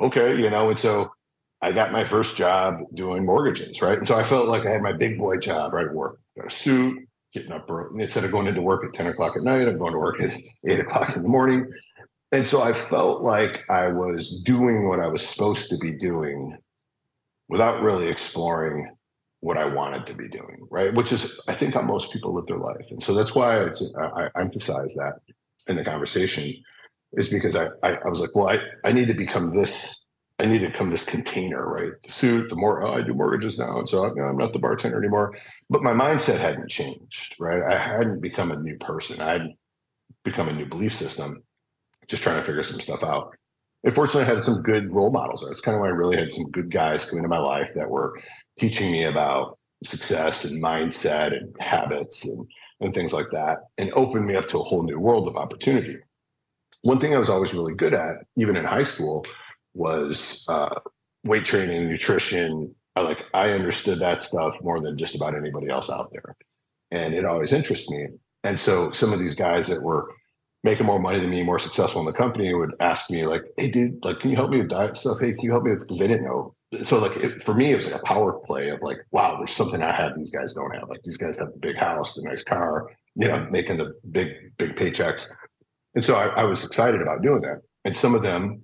okay, 0.00 0.36
you 0.36 0.48
know. 0.48 0.70
And 0.70 0.78
so 0.78 1.12
I 1.60 1.72
got 1.72 1.90
my 1.90 2.04
first 2.04 2.36
job 2.36 2.78
doing 2.94 3.26
mortgages, 3.26 3.82
right? 3.82 3.98
And 3.98 4.06
so 4.06 4.16
I 4.16 4.22
felt 4.22 4.46
like 4.46 4.64
I 4.66 4.70
had 4.70 4.82
my 4.82 4.92
big 4.92 5.18
boy 5.18 5.38
job, 5.38 5.74
right? 5.74 5.92
Work, 5.92 6.20
got 6.36 6.46
a 6.46 6.50
suit, 6.50 7.08
getting 7.32 7.50
up 7.50 7.68
early. 7.68 8.04
Instead 8.04 8.22
of 8.22 8.30
going 8.30 8.46
into 8.46 8.62
work 8.62 8.84
at 8.84 8.94
10 8.94 9.08
o'clock 9.08 9.36
at 9.36 9.42
night, 9.42 9.66
I'm 9.66 9.78
going 9.78 9.94
to 9.94 9.98
work 9.98 10.20
at 10.20 10.32
eight 10.68 10.78
o'clock 10.78 11.16
in 11.16 11.24
the 11.24 11.28
morning. 11.28 11.68
And 12.30 12.46
so 12.46 12.62
I 12.62 12.72
felt 12.72 13.22
like 13.22 13.68
I 13.68 13.88
was 13.88 14.40
doing 14.44 14.88
what 14.88 15.00
I 15.00 15.08
was 15.08 15.26
supposed 15.26 15.70
to 15.70 15.78
be 15.78 15.92
doing 15.98 16.56
without 17.48 17.82
really 17.82 18.06
exploring 18.06 18.93
what 19.44 19.58
I 19.58 19.66
wanted 19.66 20.06
to 20.06 20.14
be 20.14 20.26
doing, 20.30 20.66
right? 20.70 20.92
Which 20.94 21.12
is, 21.12 21.38
I 21.46 21.54
think, 21.54 21.74
how 21.74 21.82
most 21.82 22.10
people 22.10 22.34
live 22.34 22.46
their 22.46 22.58
life, 22.58 22.86
and 22.90 23.02
so 23.02 23.12
that's 23.12 23.34
why 23.34 23.58
I, 23.58 23.68
I, 24.00 24.40
emphasize 24.40 24.94
that 24.94 25.16
in 25.68 25.76
the 25.76 25.84
conversation, 25.84 26.50
is 27.12 27.28
because 27.28 27.54
I, 27.54 27.66
I, 27.82 27.90
I 28.06 28.08
was 28.08 28.22
like, 28.22 28.34
well, 28.34 28.48
I 28.48 28.58
I 28.84 28.92
need 28.92 29.06
to 29.08 29.14
become 29.14 29.54
this. 29.54 30.06
I 30.38 30.46
need 30.46 30.60
to 30.60 30.68
become 30.68 30.90
this 30.90 31.04
container, 31.04 31.64
right? 31.68 31.92
The 32.04 32.10
suit, 32.10 32.48
the 32.48 32.56
more 32.56 32.82
oh, 32.82 32.94
I 32.94 33.02
do 33.02 33.12
mortgages 33.12 33.58
now, 33.58 33.78
and 33.78 33.88
so 33.88 34.04
I'm 34.04 34.38
not 34.38 34.54
the 34.54 34.58
bartender 34.58 34.98
anymore. 34.98 35.36
But 35.68 35.82
my 35.82 35.92
mindset 35.92 36.38
hadn't 36.38 36.70
changed, 36.70 37.36
right? 37.38 37.62
I 37.62 37.78
hadn't 37.78 38.22
become 38.22 38.50
a 38.50 38.58
new 38.58 38.78
person. 38.78 39.20
I 39.20 39.32
hadn't 39.32 39.56
become 40.24 40.48
a 40.48 40.54
new 40.54 40.66
belief 40.66 40.94
system. 40.94 41.42
Just 42.08 42.22
trying 42.22 42.40
to 42.40 42.46
figure 42.46 42.62
some 42.62 42.80
stuff 42.80 43.02
out 43.02 43.36
unfortunately 43.84 44.30
I 44.30 44.34
had 44.34 44.44
some 44.44 44.62
good 44.62 44.92
role 44.92 45.10
models. 45.10 45.44
That's 45.46 45.60
kind 45.60 45.74
of 45.76 45.80
why 45.80 45.88
I 45.88 45.90
really 45.90 46.16
had 46.16 46.32
some 46.32 46.50
good 46.50 46.70
guys 46.70 47.04
come 47.04 47.18
into 47.18 47.28
my 47.28 47.38
life 47.38 47.70
that 47.74 47.90
were 47.90 48.18
teaching 48.58 48.90
me 48.92 49.04
about 49.04 49.58
success 49.84 50.44
and 50.44 50.62
mindset 50.62 51.36
and 51.36 51.54
habits 51.60 52.26
and, 52.26 52.46
and 52.80 52.94
things 52.94 53.12
like 53.12 53.26
that 53.32 53.58
and 53.78 53.92
opened 53.92 54.26
me 54.26 54.36
up 54.36 54.48
to 54.48 54.58
a 54.58 54.62
whole 54.64 54.82
new 54.82 54.98
world 54.98 55.28
of 55.28 55.36
opportunity. 55.36 55.96
One 56.82 57.00
thing 57.00 57.14
I 57.14 57.18
was 57.18 57.30
always 57.30 57.54
really 57.54 57.74
good 57.74 57.94
at, 57.94 58.16
even 58.36 58.56
in 58.56 58.64
high 58.64 58.82
school, 58.84 59.24
was 59.74 60.44
uh, 60.48 60.80
weight 61.24 61.44
training, 61.44 61.88
nutrition. 61.88 62.74
I 62.96 63.00
like 63.02 63.24
I 63.34 63.50
understood 63.50 63.98
that 64.00 64.22
stuff 64.22 64.56
more 64.62 64.80
than 64.80 64.96
just 64.96 65.14
about 65.14 65.34
anybody 65.34 65.68
else 65.68 65.90
out 65.90 66.08
there. 66.12 66.36
and 66.90 67.14
it 67.14 67.24
always 67.24 67.52
interests 67.52 67.90
me. 67.90 68.08
And 68.44 68.58
so 68.60 68.90
some 68.92 69.12
of 69.12 69.18
these 69.18 69.34
guys 69.34 69.66
that 69.68 69.82
were 69.82 70.10
making 70.64 70.86
more 70.86 70.98
money 70.98 71.20
than 71.20 71.30
me, 71.30 71.44
more 71.44 71.60
successful 71.60 72.00
in 72.00 72.06
the 72.06 72.12
company, 72.12 72.52
would 72.54 72.74
ask 72.80 73.10
me 73.10 73.24
like, 73.26 73.44
"Hey, 73.56 73.70
dude, 73.70 74.04
like, 74.04 74.18
can 74.18 74.30
you 74.30 74.36
help 74.36 74.50
me 74.50 74.58
with 74.58 74.70
diet 74.70 74.96
stuff? 74.96 75.18
Hey, 75.20 75.34
can 75.34 75.44
you 75.44 75.52
help 75.52 75.64
me 75.64 75.70
with?" 75.70 75.80
Because 75.80 75.98
they 75.98 76.08
didn't 76.08 76.24
know. 76.24 76.54
So 76.82 76.98
like 76.98 77.16
it, 77.18 77.42
for 77.44 77.54
me, 77.54 77.70
it 77.72 77.76
was 77.76 77.86
like 77.86 78.00
a 78.00 78.04
power 78.04 78.32
play 78.32 78.70
of 78.70 78.82
like, 78.82 78.98
"Wow, 79.12 79.36
there's 79.36 79.52
something 79.52 79.82
I 79.82 79.92
have 79.92 80.16
these 80.16 80.32
guys 80.32 80.54
don't 80.54 80.74
have." 80.74 80.88
Like 80.88 81.02
these 81.04 81.18
guys 81.18 81.38
have 81.38 81.52
the 81.52 81.60
big 81.60 81.76
house, 81.76 82.14
the 82.14 82.22
nice 82.22 82.42
car, 82.42 82.90
you 83.14 83.28
know, 83.28 83.46
making 83.50 83.76
the 83.76 83.94
big 84.10 84.56
big 84.58 84.74
paychecks. 84.74 85.26
And 85.94 86.04
so 86.04 86.16
I, 86.16 86.26
I 86.40 86.44
was 86.44 86.64
excited 86.64 87.00
about 87.00 87.22
doing 87.22 87.42
that. 87.42 87.60
And 87.84 87.96
some 87.96 88.14
of 88.14 88.22
them 88.22 88.62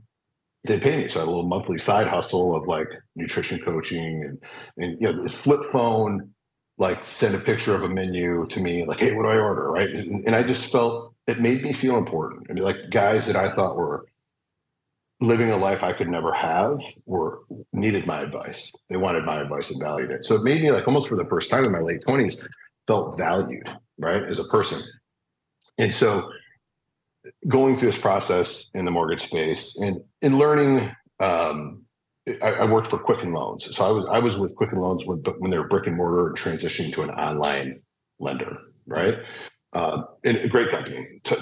they 0.66 0.78
pay 0.78 0.97
me. 0.97 1.09
So 1.09 1.21
I 1.21 1.23
had 1.23 1.28
a 1.28 1.30
little 1.30 1.49
monthly 1.49 1.78
side 1.78 2.07
hustle 2.07 2.54
of 2.54 2.66
like 2.66 2.88
nutrition 3.16 3.61
coaching 3.61 4.25
and 4.25 4.38
and 4.76 5.00
you 5.00 5.12
know, 5.12 5.28
flip 5.28 5.61
phone, 5.73 6.30
like 6.78 6.99
send 7.07 7.35
a 7.35 7.38
picture 7.38 7.75
of 7.75 7.83
a 7.83 7.88
menu 7.88 8.47
to 8.49 8.61
me, 8.61 8.85
like, 8.85 9.00
hey, 9.00 9.14
what 9.14 9.23
do 9.23 9.28
I 9.28 9.37
order? 9.37 9.71
Right. 9.71 9.90
And, 9.90 10.26
and 10.26 10.35
I 10.35 10.42
just 10.42 10.71
felt 10.71 11.14
it 11.27 11.41
made 11.41 11.62
me 11.62 11.73
feel 11.73 11.97
important. 11.97 12.47
I 12.50 12.55
mean, 12.55 12.65
like 12.65 12.91
guys 12.91 13.27
that 13.27 13.37
I 13.37 13.50
thought 13.55 13.77
were 13.77 14.07
living 15.21 15.50
a 15.50 15.57
life 15.57 15.83
I 15.83 15.93
could 15.93 16.09
never 16.09 16.33
have 16.33 16.81
were 17.05 17.41
needed 17.73 18.07
my 18.07 18.23
advice. 18.23 18.73
They 18.89 18.97
wanted 18.97 19.25
my 19.25 19.41
advice 19.41 19.71
and 19.71 19.81
valued 19.81 20.11
it. 20.11 20.25
So 20.25 20.35
it 20.35 20.43
made 20.43 20.62
me 20.62 20.71
like 20.71 20.89
almost 20.89 21.09
for 21.09 21.17
the 21.17 21.27
first 21.27 21.50
time 21.50 21.65
in 21.65 21.73
my 21.73 21.81
late 21.81 22.03
20s, 22.07 22.49
felt 22.87 23.19
valued, 23.19 23.69
right, 23.99 24.23
as 24.23 24.39
a 24.39 24.45
person. 24.45 24.81
And 25.79 25.95
so 25.95 26.31
going 27.49 27.77
through 27.77 27.91
this 27.91 28.00
process 28.00 28.71
in 28.75 28.87
the 28.87 28.91
mortgage 28.91 29.23
space 29.23 29.79
and 29.79 30.00
in 30.23 30.39
learning 30.39 30.91
um, 31.21 31.85
I, 32.43 32.53
I, 32.53 32.65
worked 32.65 32.89
for 32.89 32.99
Quicken 32.99 33.33
Loans. 33.33 33.75
So 33.75 33.85
I 33.85 33.91
was 33.91 34.07
I 34.11 34.19
was 34.19 34.39
with 34.39 34.55
Quicken 34.57 34.79
Loans 34.79 35.05
when, 35.05 35.19
when 35.39 35.50
they 35.50 35.59
were 35.59 35.69
brick 35.69 35.87
and 35.87 35.97
mortar 35.97 36.29
and 36.29 36.37
transitioning 36.37 36.93
to 36.95 37.03
an 37.03 37.11
online 37.11 37.81
lender, 38.19 38.57
right? 38.87 39.19
Uh, 39.73 40.03
and 40.25 40.37
a 40.39 40.49
great 40.49 40.71
company. 40.71 41.21
T- 41.25 41.37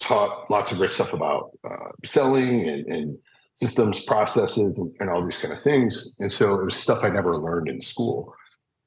taught 0.00 0.50
lots 0.50 0.72
of 0.72 0.78
great 0.78 0.92
stuff 0.92 1.12
about 1.12 1.56
uh, 1.64 1.90
selling 2.04 2.68
and, 2.68 2.86
and, 2.86 3.18
systems, 3.56 4.02
processes, 4.04 4.78
and, 4.78 4.92
and, 4.98 5.08
all 5.08 5.22
these 5.22 5.40
kind 5.40 5.54
of 5.54 5.62
things. 5.62 6.10
And 6.18 6.32
so 6.32 6.54
it 6.54 6.64
was 6.64 6.76
stuff 6.76 7.04
I 7.04 7.10
never 7.10 7.36
learned 7.36 7.68
in 7.68 7.80
school. 7.80 8.34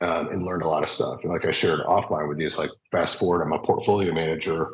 Um, 0.02 0.28
and 0.28 0.44
learned 0.44 0.64
a 0.64 0.68
lot 0.68 0.84
of 0.84 0.90
stuff. 0.90 1.20
And 1.24 1.32
like 1.32 1.46
I 1.46 1.52
shared 1.52 1.80
offline 1.88 2.28
with 2.28 2.38
you, 2.38 2.48
it's 2.48 2.58
like 2.58 2.70
fast 2.92 3.16
forward, 3.16 3.42
I'm 3.42 3.54
a 3.54 3.60
portfolio 3.60 4.14
manager 4.14 4.68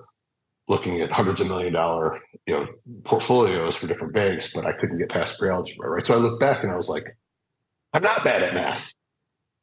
looking 0.67 1.01
at 1.01 1.11
hundreds 1.11 1.41
of 1.41 1.47
million 1.47 1.73
dollar 1.73 2.17
you 2.45 2.53
know 2.53 2.67
portfolios 3.03 3.75
for 3.75 3.87
different 3.87 4.13
banks, 4.13 4.53
but 4.53 4.65
I 4.65 4.71
couldn't 4.71 4.97
get 4.97 5.09
past 5.09 5.37
pre-algebra, 5.37 5.89
right? 5.89 6.05
So 6.05 6.13
I 6.13 6.17
looked 6.17 6.39
back 6.39 6.63
and 6.63 6.71
I 6.71 6.77
was 6.77 6.89
like, 6.89 7.05
I'm 7.93 8.01
not 8.01 8.23
bad 8.23 8.41
at 8.41 8.53
math. 8.53 8.93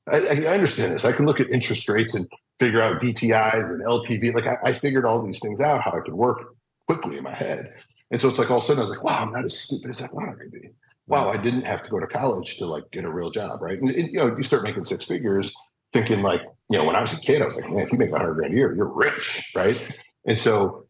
I, 0.06 0.18
I 0.18 0.54
understand 0.54 0.92
this. 0.92 1.04
I 1.04 1.12
can 1.12 1.26
look 1.26 1.40
at 1.40 1.50
interest 1.50 1.88
rates 1.88 2.14
and 2.14 2.26
figure 2.58 2.82
out 2.82 3.00
DTIs 3.00 3.70
and 3.70 3.82
LTV. 3.82 4.34
Like 4.34 4.46
I, 4.46 4.70
I, 4.70 4.72
figured 4.72 5.04
all 5.04 5.24
these 5.24 5.40
things 5.40 5.60
out 5.60 5.80
how 5.82 5.92
I 5.92 6.00
could 6.00 6.14
work 6.14 6.54
quickly 6.86 7.16
in 7.18 7.24
my 7.24 7.34
head. 7.34 7.72
And 8.10 8.20
so 8.20 8.28
it's 8.28 8.38
like 8.38 8.50
all 8.50 8.58
of 8.58 8.64
a 8.64 8.66
sudden 8.66 8.80
I 8.80 8.84
was 8.84 8.90
like, 8.90 9.04
wow, 9.04 9.20
I'm 9.20 9.32
not 9.32 9.44
as 9.44 9.58
stupid 9.58 9.90
as 9.90 10.00
I 10.00 10.06
thought 10.08 10.28
I 10.28 10.32
could 10.32 10.50
be. 10.50 10.70
Wow, 11.06 11.30
I 11.30 11.36
didn't 11.36 11.62
have 11.62 11.82
to 11.82 11.90
go 11.90 12.00
to 12.00 12.06
college 12.06 12.56
to 12.58 12.66
like 12.66 12.90
get 12.90 13.04
a 13.04 13.12
real 13.12 13.30
job, 13.30 13.62
right? 13.62 13.80
And, 13.80 13.90
and 13.90 14.08
you 14.08 14.18
know, 14.18 14.36
you 14.36 14.42
start 14.42 14.62
making 14.62 14.84
six 14.84 15.04
figures, 15.04 15.54
thinking 15.92 16.22
like, 16.22 16.42
you 16.70 16.78
know, 16.78 16.84
when 16.84 16.96
I 16.96 17.00
was 17.00 17.12
a 17.12 17.20
kid, 17.20 17.42
I 17.42 17.44
was 17.44 17.54
like, 17.54 17.68
man, 17.70 17.80
if 17.80 17.92
you 17.92 17.98
make 17.98 18.10
a 18.10 18.18
hundred 18.18 18.34
grand 18.34 18.54
a 18.54 18.56
year, 18.56 18.74
you're 18.74 18.92
rich, 18.92 19.50
right? 19.54 19.82
And 20.26 20.38
so 20.38 20.86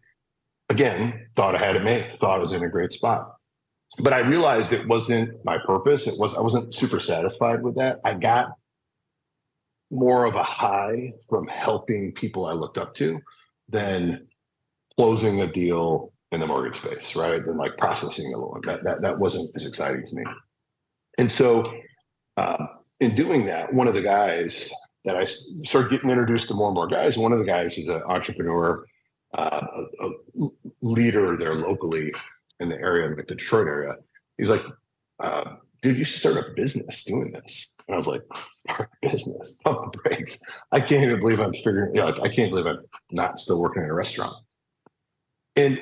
again, 0.68 1.28
thought 1.34 1.54
I 1.54 1.58
had 1.58 1.76
it 1.76 1.84
made, 1.84 2.18
thought 2.20 2.38
I 2.38 2.42
was 2.42 2.52
in 2.52 2.62
a 2.62 2.68
great 2.68 2.92
spot. 2.92 3.34
But 4.00 4.12
I 4.12 4.18
realized 4.18 4.72
it 4.72 4.86
wasn't 4.86 5.44
my 5.44 5.58
purpose. 5.66 6.06
It 6.06 6.18
was 6.18 6.36
I 6.36 6.40
wasn't 6.40 6.74
super 6.74 7.00
satisfied 7.00 7.62
with 7.62 7.76
that. 7.76 8.00
I 8.04 8.14
got 8.14 8.52
more 9.90 10.24
of 10.24 10.34
a 10.36 10.42
high 10.42 11.12
from 11.28 11.46
helping 11.46 12.12
people 12.12 12.46
I 12.46 12.52
looked 12.52 12.78
up 12.78 12.94
to 12.96 13.20
than 13.68 14.26
closing 14.96 15.40
a 15.40 15.46
deal 15.46 16.12
in 16.32 16.40
the 16.40 16.46
mortgage 16.46 16.76
space, 16.76 17.16
right? 17.16 17.42
And 17.42 17.56
like 17.56 17.76
processing 17.78 18.32
a 18.34 18.38
loan. 18.38 18.60
That 18.64 18.84
that 18.84 19.02
that 19.02 19.18
wasn't 19.18 19.50
as 19.56 19.66
exciting 19.66 20.04
to 20.04 20.16
me. 20.16 20.24
And 21.16 21.30
so, 21.30 21.72
uh, 22.36 22.66
in 23.00 23.14
doing 23.14 23.46
that, 23.46 23.72
one 23.72 23.88
of 23.88 23.94
the 23.94 24.02
guys 24.02 24.70
that 25.04 25.16
I 25.16 25.24
started 25.24 25.90
getting 25.90 26.10
introduced 26.10 26.48
to 26.48 26.54
more 26.54 26.68
and 26.68 26.74
more 26.74 26.86
guys. 26.86 27.16
One 27.16 27.32
of 27.32 27.38
the 27.38 27.44
guys 27.44 27.78
is 27.78 27.88
an 27.88 28.02
entrepreneur 28.06 28.84
uh, 29.34 29.66
a, 30.00 30.06
a, 30.06 30.48
leader 30.80 31.36
there 31.36 31.54
locally 31.54 32.12
in 32.60 32.68
the 32.68 32.76
area, 32.76 33.08
like 33.08 33.26
the 33.26 33.34
Detroit 33.34 33.66
area. 33.66 33.94
He's 34.36 34.48
like, 34.48 34.62
uh, 35.22 35.56
dude, 35.82 35.98
you 35.98 36.04
should 36.04 36.20
start 36.20 36.36
a 36.36 36.54
business 36.54 37.04
doing 37.04 37.32
this. 37.32 37.68
And 37.88 37.94
I 37.94 37.96
was 37.96 38.06
like, 38.06 38.22
start 38.68 38.90
a 39.02 39.10
business, 39.10 39.58
pump 39.64 39.92
the 39.92 39.98
brakes. 39.98 40.40
I 40.72 40.80
can't 40.80 41.02
even 41.02 41.20
believe 41.20 41.40
I'm 41.40 41.54
figuring, 41.54 41.94
you 41.94 42.02
know, 42.02 42.08
I 42.22 42.28
can't 42.28 42.50
believe 42.50 42.66
I'm 42.66 42.80
not 43.10 43.40
still 43.40 43.60
working 43.60 43.82
in 43.82 43.88
a 43.88 43.94
restaurant. 43.94 44.36
And, 45.56 45.80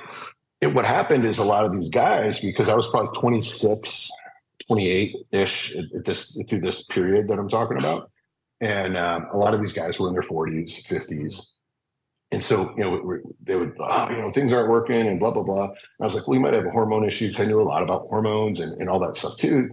what 0.73 0.85
happened 0.85 1.25
is 1.25 1.39
a 1.39 1.45
lot 1.45 1.65
of 1.65 1.73
these 1.73 1.91
guys, 1.91 2.41
because 2.41 2.69
I 2.69 2.75
was 2.75 2.89
probably 2.89 3.17
26, 3.21 4.11
28 4.67 5.15
ish 5.31 5.77
at, 5.77 5.85
at 5.97 6.05
this 6.05 6.37
through 6.49 6.61
this 6.61 6.87
period 6.87 7.29
that 7.29 7.39
I'm 7.39 7.49
talking 7.49 7.79
about. 7.79 8.11
And 8.61 8.97
um, 8.97 9.29
a 9.33 9.37
lot 9.37 9.55
of 9.55 9.61
these 9.61 9.73
guys 9.73 10.01
were 10.01 10.09
in 10.09 10.15
their 10.15 10.25
40s, 10.25 10.85
50s, 10.85 11.57
and 12.33 12.43
so, 12.43 12.75
you 12.77 12.85
know, 12.85 13.21
they 13.43 13.55
would, 13.55 13.75
oh, 13.79 14.11
you 14.11 14.19
know, 14.19 14.33
things 14.33 14.53
aren't 14.53 14.69
working 14.69 15.07
and 15.07 15.21
blah, 15.21 15.31
blah, 15.31 15.45
blah. 15.45 15.69
And 15.69 15.77
I 16.01 16.05
was 16.05 16.15
like, 16.15 16.27
well, 16.27 16.35
you 16.35 16.41
might 16.41 16.55
have 16.55 16.67
a 16.67 16.71
hormone 16.71 17.05
issue 17.05 17.29
because 17.29 17.45
I 17.45 17.49
knew 17.49 17.61
a 17.61 17.63
lot 17.63 17.83
about 17.83 18.09
hormones 18.09 18.61
and, 18.61 18.73
and 18.81 18.91
all 18.91 18.99
that 19.01 19.17
stuff 19.17 19.37
too. 19.37 19.71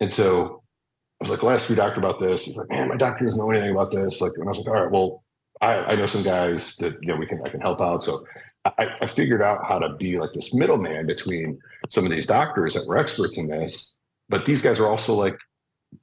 And 0.00 0.12
so 0.12 0.61
was 1.22 1.30
like, 1.30 1.42
ask 1.44 1.68
your 1.68 1.76
doctor 1.76 2.00
about 2.00 2.20
this. 2.20 2.44
He's 2.44 2.56
like, 2.56 2.68
man, 2.68 2.88
my 2.88 2.96
doctor 2.96 3.24
doesn't 3.24 3.38
know 3.38 3.50
anything 3.50 3.70
about 3.70 3.90
this. 3.90 4.20
Like, 4.20 4.32
and 4.36 4.44
I 4.44 4.48
was 4.48 4.58
like, 4.58 4.68
all 4.68 4.82
right, 4.82 4.90
well, 4.90 5.24
I, 5.60 5.92
I 5.92 5.94
know 5.94 6.06
some 6.06 6.22
guys 6.22 6.76
that, 6.76 6.94
you 7.00 7.08
know, 7.08 7.16
we 7.16 7.26
can, 7.26 7.40
I 7.44 7.48
can 7.48 7.60
help 7.60 7.80
out. 7.80 8.02
So 8.02 8.24
I, 8.64 8.88
I 9.00 9.06
figured 9.06 9.42
out 9.42 9.64
how 9.64 9.78
to 9.78 9.94
be 9.96 10.18
like 10.18 10.32
this 10.34 10.54
middleman 10.54 11.06
between 11.06 11.60
some 11.88 12.04
of 12.04 12.10
these 12.10 12.26
doctors 12.26 12.74
that 12.74 12.86
were 12.86 12.98
experts 12.98 13.38
in 13.38 13.48
this. 13.48 13.98
But 14.28 14.46
these 14.46 14.62
guys 14.62 14.78
are 14.78 14.86
also 14.86 15.14
like 15.14 15.38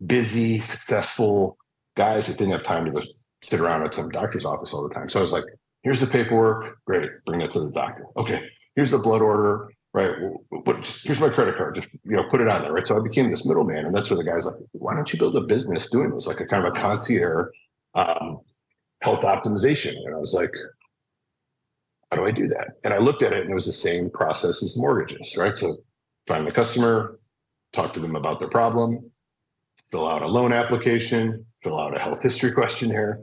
busy, 0.05 0.59
successful 0.59 1.57
guys 1.95 2.27
that 2.27 2.37
didn't 2.37 2.53
have 2.53 2.63
time 2.63 2.85
to 2.85 2.91
go 2.91 3.01
sit 3.41 3.59
around 3.59 3.83
at 3.83 3.93
some 3.93 4.09
doctor's 4.09 4.45
office 4.45 4.73
all 4.73 4.87
the 4.87 4.93
time. 4.93 5.09
So 5.09 5.19
I 5.19 5.21
was 5.21 5.31
like, 5.31 5.45
Here's 5.83 6.01
the 6.01 6.07
paperwork. 6.07 6.77
Great. 6.85 7.09
Bring 7.25 7.41
it 7.41 7.51
to 7.51 7.61
the 7.61 7.71
doctor. 7.71 8.05
Okay. 8.17 8.49
Here's 8.75 8.91
the 8.91 8.97
blood 8.97 9.21
order. 9.21 9.69
Right. 9.91 10.15
Here's 11.03 11.19
my 11.19 11.29
credit 11.29 11.57
card. 11.57 11.75
Just 11.75 11.87
you 12.03 12.15
know, 12.15 12.23
put 12.29 12.41
it 12.41 12.47
on 12.47 12.61
there. 12.61 12.71
Right. 12.71 12.85
So 12.85 12.95
I 12.95 13.01
became 13.01 13.31
this 13.31 13.43
middleman, 13.43 13.85
and 13.85 13.95
that's 13.95 14.11
where 14.11 14.17
the 14.17 14.23
guy's 14.23 14.45
like, 14.45 14.55
"Why 14.73 14.95
don't 14.95 15.11
you 15.11 15.17
build 15.17 15.35
a 15.35 15.41
business 15.41 15.89
doing 15.89 16.11
this, 16.11 16.27
like 16.27 16.39
a 16.39 16.45
kind 16.45 16.65
of 16.65 16.73
a 16.75 16.79
concierge 16.79 17.47
um, 17.95 18.39
health 19.01 19.21
optimization?" 19.21 19.95
And 19.95 20.13
I 20.13 20.19
was 20.19 20.33
like, 20.33 20.51
"How 22.11 22.17
do 22.17 22.25
I 22.25 22.31
do 22.31 22.47
that?" 22.49 22.67
And 22.83 22.93
I 22.93 22.99
looked 22.99 23.23
at 23.23 23.33
it, 23.33 23.41
and 23.41 23.51
it 23.51 23.55
was 23.55 23.65
the 23.65 23.73
same 23.73 24.11
process 24.11 24.61
as 24.61 24.77
mortgages. 24.77 25.35
Right. 25.35 25.57
So 25.57 25.77
find 26.27 26.45
the 26.45 26.51
customer, 26.51 27.19
talk 27.73 27.91
to 27.93 27.99
them 27.99 28.15
about 28.15 28.37
their 28.39 28.49
problem, 28.49 29.11
fill 29.89 30.07
out 30.07 30.21
a 30.21 30.27
loan 30.27 30.53
application, 30.53 31.47
fill 31.63 31.79
out 31.79 31.97
a 31.97 31.99
health 31.99 32.21
history 32.21 32.51
questionnaire, 32.51 33.21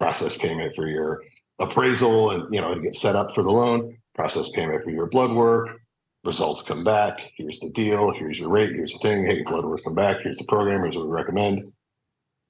process 0.00 0.36
payment 0.36 0.74
for 0.74 0.88
your 0.88 1.22
appraisal 1.60 2.30
and 2.30 2.52
you 2.52 2.60
know 2.60 2.78
get 2.80 2.94
set 2.94 3.16
up 3.16 3.34
for 3.34 3.42
the 3.42 3.50
loan 3.50 3.96
process 4.14 4.48
payment 4.50 4.82
for 4.84 4.90
your 4.90 5.06
blood 5.06 5.32
work 5.32 5.80
results 6.24 6.62
come 6.62 6.84
back. 6.84 7.20
Here's 7.36 7.60
the 7.60 7.70
deal. 7.70 8.12
Here's 8.12 8.38
your 8.38 8.50
rate. 8.50 8.70
Here's 8.70 8.92
the 8.92 8.98
thing. 8.98 9.26
Hey 9.26 9.42
blood 9.42 9.64
work 9.64 9.82
come 9.84 9.94
back. 9.94 10.20
Here's 10.20 10.38
the 10.38 10.44
program. 10.44 10.82
Here's 10.82 10.96
what 10.96 11.06
we 11.06 11.12
recommend. 11.12 11.72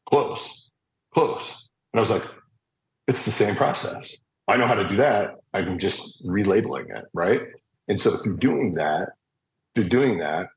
Close. 0.09 0.71
Close. 1.15 1.69
And 1.93 1.99
i 1.99 2.03
was 2.03 2.11
like 2.11 2.25
it's 3.07 3.25
the 3.25 3.31
same 3.31 3.55
process. 3.55 4.05
I 4.47 4.57
know 4.57 4.67
how 4.67 4.75
to 4.75 4.89
do 4.89 4.97
that. 4.97 5.37
I'm 5.55 5.79
just 5.79 6.25
relabeling 6.27 6.95
it 6.97 7.05
right? 7.13 7.41
And 7.89 8.01
so 8.01 8.11
through 8.11 8.39
doing 8.39 8.75
that 8.75 9.11
through 9.75 9.89
doing 9.89 10.19
that 10.19 10.49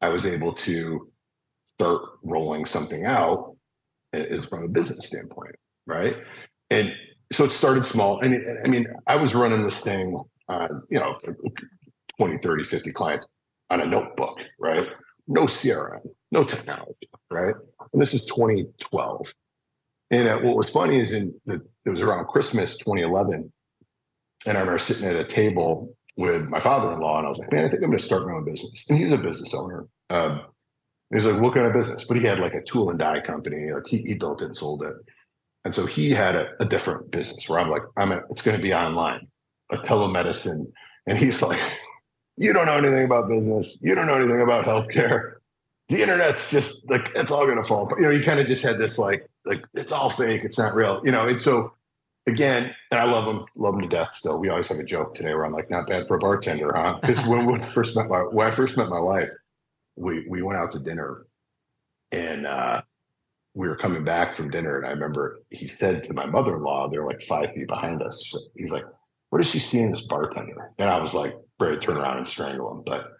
i 0.00 0.08
was 0.08 0.26
able 0.26 0.52
to 0.52 1.10
start 1.78 2.02
rolling 2.22 2.64
something 2.66 3.04
out 3.04 3.56
is 4.12 4.44
from 4.44 4.64
a 4.64 4.68
business 4.68 5.06
standpoint 5.06 5.56
right? 5.90 6.16
And 6.70 6.94
so 7.32 7.44
it 7.44 7.52
started 7.52 7.84
small. 7.84 8.20
And 8.20 8.34
it, 8.34 8.44
I 8.64 8.68
mean, 8.68 8.86
I 9.06 9.16
was 9.16 9.34
running 9.34 9.62
this 9.64 9.82
thing, 9.82 10.18
uh, 10.48 10.68
you 10.88 10.98
know, 10.98 11.18
20, 12.20 12.36
30, 12.36 12.64
50 12.64 12.92
clients 12.92 13.34
on 13.70 13.80
a 13.80 13.86
notebook, 13.86 14.38
right? 14.58 14.86
No 15.26 15.44
CRM, 15.44 16.00
no 16.30 16.44
technology, 16.44 17.08
right? 17.30 17.54
And 17.94 18.02
this 18.02 18.12
is 18.12 18.26
2012. 18.26 19.32
And 20.10 20.28
uh, 20.28 20.38
what 20.40 20.54
was 20.54 20.68
funny 20.68 21.00
is 21.00 21.14
in 21.14 21.32
the, 21.46 21.62
it 21.86 21.88
was 21.88 22.02
around 22.02 22.26
Christmas 22.26 22.76
2011. 22.76 23.50
And 24.44 24.56
I 24.58 24.60
remember 24.60 24.78
sitting 24.78 25.08
at 25.08 25.16
a 25.16 25.24
table 25.24 25.96
with 26.18 26.50
my 26.50 26.60
father-in-law 26.60 27.18
and 27.18 27.26
I 27.26 27.28
was 27.30 27.38
like, 27.38 27.52
man, 27.52 27.64
I 27.64 27.68
think 27.70 27.82
I'm 27.82 27.88
going 27.88 27.98
to 27.98 28.04
start 28.04 28.26
my 28.26 28.34
own 28.34 28.44
business. 28.44 28.84
And 28.90 28.98
he's 28.98 29.12
a 29.12 29.16
business 29.16 29.54
owner. 29.54 29.86
Um, 30.10 30.42
he's 31.10 31.24
like, 31.24 31.40
what 31.40 31.54
kind 31.54 31.66
of 31.66 31.72
business? 31.72 32.04
But 32.04 32.18
he 32.18 32.26
had 32.26 32.38
like 32.38 32.52
a 32.52 32.62
tool 32.62 32.90
and 32.90 32.98
die 32.98 33.20
company. 33.20 33.72
Like 33.72 33.86
he, 33.86 34.02
he 34.02 34.12
built 34.12 34.42
it 34.42 34.46
and 34.46 34.56
sold 34.56 34.82
it. 34.82 34.92
And 35.64 35.74
so 35.74 35.86
he 35.86 36.10
had 36.10 36.36
a, 36.36 36.50
a 36.60 36.66
different 36.66 37.10
business 37.10 37.48
where 37.48 37.60
I'm 37.60 37.70
like, 37.70 37.82
I'm 37.96 38.12
a, 38.12 38.20
it's 38.28 38.42
going 38.42 38.58
to 38.58 38.62
be 38.62 38.74
online, 38.74 39.26
a 39.72 39.78
telemedicine. 39.78 40.66
And 41.06 41.16
he's 41.16 41.40
like, 41.40 41.60
you 42.40 42.54
don't 42.54 42.64
know 42.64 42.78
anything 42.78 43.04
about 43.04 43.28
business. 43.28 43.76
You 43.82 43.94
don't 43.94 44.06
know 44.06 44.14
anything 44.14 44.40
about 44.40 44.64
healthcare. 44.64 45.34
The 45.90 46.00
internet's 46.00 46.50
just 46.50 46.88
like, 46.88 47.10
it's 47.14 47.30
all 47.30 47.44
to 47.44 47.62
fall. 47.64 47.86
But, 47.86 47.98
you 47.98 48.04
know, 48.04 48.10
he 48.10 48.22
kind 48.22 48.40
of 48.40 48.46
just 48.46 48.62
had 48.62 48.78
this 48.78 48.98
like, 48.98 49.28
like, 49.44 49.66
it's 49.74 49.92
all 49.92 50.08
fake. 50.08 50.42
It's 50.42 50.56
not 50.56 50.74
real, 50.74 51.02
you 51.04 51.12
know? 51.12 51.28
And 51.28 51.42
so 51.42 51.74
again, 52.26 52.74
and 52.90 52.98
I 53.00 53.04
love 53.04 53.26
them, 53.26 53.44
love 53.56 53.74
them 53.74 53.82
to 53.82 53.88
death. 53.88 54.14
Still, 54.14 54.38
we 54.38 54.48
always 54.48 54.68
have 54.68 54.78
a 54.78 54.84
joke 54.84 55.14
today 55.14 55.34
where 55.34 55.44
I'm 55.44 55.52
like, 55.52 55.70
not 55.70 55.86
bad 55.86 56.06
for 56.06 56.16
a 56.16 56.18
bartender, 56.18 56.72
huh? 56.74 56.98
Because 57.02 57.26
when, 57.26 57.44
when 57.44 57.60
I 57.60 57.70
first 57.72 57.94
met 57.94 58.08
my 58.08 58.20
when 58.20 58.46
I 58.46 58.52
first 58.52 58.76
met 58.76 58.88
my 58.88 59.00
wife, 59.00 59.30
we 59.96 60.26
we 60.26 60.42
went 60.42 60.58
out 60.58 60.72
to 60.72 60.78
dinner, 60.78 61.26
and 62.10 62.46
uh, 62.46 62.80
we 63.54 63.68
were 63.68 63.76
coming 63.76 64.04
back 64.04 64.34
from 64.34 64.50
dinner, 64.50 64.78
and 64.78 64.86
I 64.86 64.90
remember 64.90 65.40
he 65.50 65.68
said 65.68 66.04
to 66.04 66.14
my 66.14 66.26
mother-in-law, 66.26 66.88
they're 66.88 67.06
like 67.06 67.20
five 67.22 67.52
feet 67.52 67.68
behind 67.68 68.02
us. 68.02 68.34
He's 68.54 68.72
like, 68.72 68.84
"What 69.30 69.40
does 69.42 69.50
she 69.50 69.60
see 69.60 69.80
in 69.80 69.90
this 69.90 70.06
bartender?" 70.06 70.72
And 70.78 70.90
I 70.90 71.02
was 71.02 71.14
like, 71.14 71.34
ready 71.58 71.76
to 71.76 71.80
turn 71.80 71.96
around 71.96 72.18
and 72.18 72.28
strangle 72.28 72.72
him, 72.72 72.82
but 72.84 73.12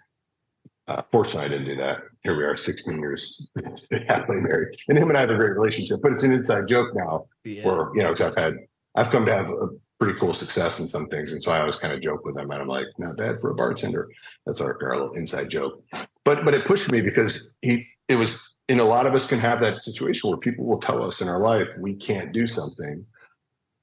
uh, 0.88 1.02
fortunately, 1.12 1.44
I 1.44 1.48
didn't 1.48 1.66
do 1.66 1.76
that. 1.76 2.02
Here 2.24 2.36
we 2.36 2.42
are, 2.42 2.56
16 2.56 2.98
years 2.98 3.50
happily 4.08 4.40
married, 4.40 4.74
and 4.88 4.98
him 4.98 5.08
and 5.08 5.16
I 5.16 5.20
have 5.20 5.30
a 5.30 5.36
great 5.36 5.56
relationship. 5.56 6.00
But 6.02 6.12
it's 6.12 6.24
an 6.24 6.32
inside 6.32 6.66
joke 6.66 6.88
now, 6.94 7.26
yeah. 7.44 7.64
where 7.64 7.94
you 7.94 8.02
know, 8.02 8.12
because 8.12 8.22
I've 8.22 8.36
had, 8.36 8.54
I've 8.96 9.10
come 9.10 9.24
to 9.26 9.32
have 9.32 9.48
a 9.48 9.68
pretty 10.00 10.18
cool 10.18 10.34
success 10.34 10.80
in 10.80 10.88
some 10.88 11.06
things, 11.06 11.30
and 11.30 11.40
so 11.42 11.52
I 11.52 11.60
always 11.60 11.76
kind 11.76 11.92
of 11.92 12.00
joke 12.00 12.24
with 12.24 12.36
him, 12.36 12.50
and 12.50 12.60
I'm 12.60 12.68
like, 12.68 12.86
not 12.98 13.16
bad 13.16 13.40
for 13.40 13.50
a 13.50 13.54
bartender. 13.54 14.08
That's 14.46 14.60
our, 14.60 14.76
our 14.82 14.96
little 14.96 15.14
inside 15.14 15.48
joke. 15.48 15.84
But 16.24 16.44
but 16.44 16.54
it 16.54 16.64
pushed 16.64 16.90
me 16.90 17.00
because 17.00 17.56
he, 17.62 17.86
it 18.08 18.16
was, 18.16 18.60
and 18.68 18.80
a 18.80 18.84
lot 18.84 19.06
of 19.06 19.14
us 19.14 19.28
can 19.28 19.38
have 19.38 19.60
that 19.60 19.82
situation 19.82 20.28
where 20.28 20.38
people 20.38 20.66
will 20.66 20.80
tell 20.80 21.04
us 21.04 21.20
in 21.20 21.28
our 21.28 21.38
life 21.38 21.68
we 21.78 21.94
can't 21.94 22.32
do 22.32 22.48
something. 22.48 23.06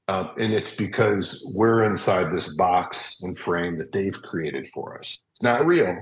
Uh, 0.08 0.34
and 0.38 0.54
it's 0.54 0.76
because 0.76 1.52
we're 1.56 1.84
inside 1.84 2.32
this 2.32 2.56
box 2.56 3.22
and 3.24 3.38
frame 3.38 3.78
that 3.78 3.92
they've 3.92 4.22
created 4.22 4.66
for 4.68 4.98
us. 4.98 5.20
It's 5.34 5.44
not 5.44 5.66
real 5.66 5.98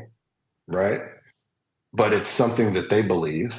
right? 0.67 1.01
But 1.93 2.13
it's 2.13 2.29
something 2.29 2.74
that 2.74 2.89
they 2.89 3.01
believe 3.01 3.53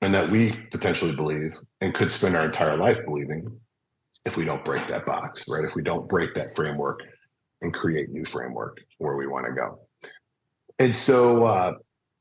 and 0.00 0.14
that 0.14 0.28
we 0.28 0.52
potentially 0.70 1.14
believe 1.14 1.52
and 1.80 1.94
could 1.94 2.12
spend 2.12 2.36
our 2.36 2.46
entire 2.46 2.76
life 2.76 2.98
believing 3.04 3.60
if 4.24 4.36
we 4.36 4.44
don't 4.44 4.64
break 4.64 4.86
that 4.88 5.06
box, 5.06 5.44
right? 5.48 5.64
If 5.64 5.74
we 5.74 5.82
don't 5.82 6.08
break 6.08 6.34
that 6.34 6.54
framework 6.54 7.00
and 7.62 7.72
create 7.72 8.10
new 8.10 8.24
framework 8.24 8.78
where 8.98 9.16
we 9.16 9.26
want 9.26 9.46
to 9.46 9.52
go. 9.52 9.80
And 10.78 10.94
so 10.94 11.44
uh 11.44 11.72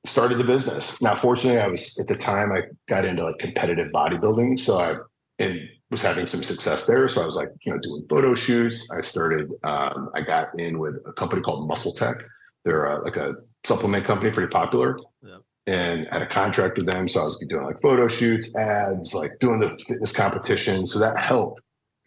started 0.05 0.37
the 0.37 0.43
business. 0.43 1.01
Now 1.01 1.19
fortunately 1.21 1.61
I 1.61 1.67
was 1.67 1.97
at 1.99 2.07
the 2.07 2.15
time 2.15 2.51
I 2.51 2.63
got 2.87 3.05
into 3.05 3.23
like 3.23 3.37
competitive 3.37 3.91
bodybuilding. 3.91 4.59
So 4.59 4.79
I 4.79 4.95
and 5.43 5.61
was 5.91 6.01
having 6.01 6.27
some 6.27 6.43
success 6.43 6.85
there. 6.85 7.07
So 7.07 7.21
I 7.21 7.25
was 7.25 7.35
like, 7.35 7.49
you 7.61 7.73
know, 7.73 7.79
doing 7.79 8.05
photo 8.09 8.35
shoots. 8.35 8.89
I 8.91 9.01
started 9.01 9.49
um, 9.63 10.09
I 10.13 10.21
got 10.21 10.49
in 10.59 10.79
with 10.79 10.97
a 11.05 11.13
company 11.13 11.41
called 11.41 11.67
Muscle 11.67 11.93
Tech. 11.93 12.17
They're 12.63 12.87
uh, 12.87 13.03
like 13.03 13.15
a 13.15 13.35
supplement 13.63 14.05
company, 14.05 14.31
pretty 14.31 14.49
popular. 14.49 14.97
Yeah. 15.23 15.37
And 15.67 16.07
had 16.11 16.21
a 16.21 16.27
contract 16.27 16.77
with 16.77 16.87
them. 16.87 17.07
So 17.07 17.21
I 17.21 17.25
was 17.25 17.43
doing 17.47 17.65
like 17.65 17.81
photo 17.81 18.07
shoots, 18.07 18.55
ads, 18.55 19.13
like 19.13 19.31
doing 19.39 19.59
the 19.59 19.77
fitness 19.87 20.11
competition. 20.11 20.85
So 20.85 20.99
that 20.99 21.19
helped. 21.19 21.61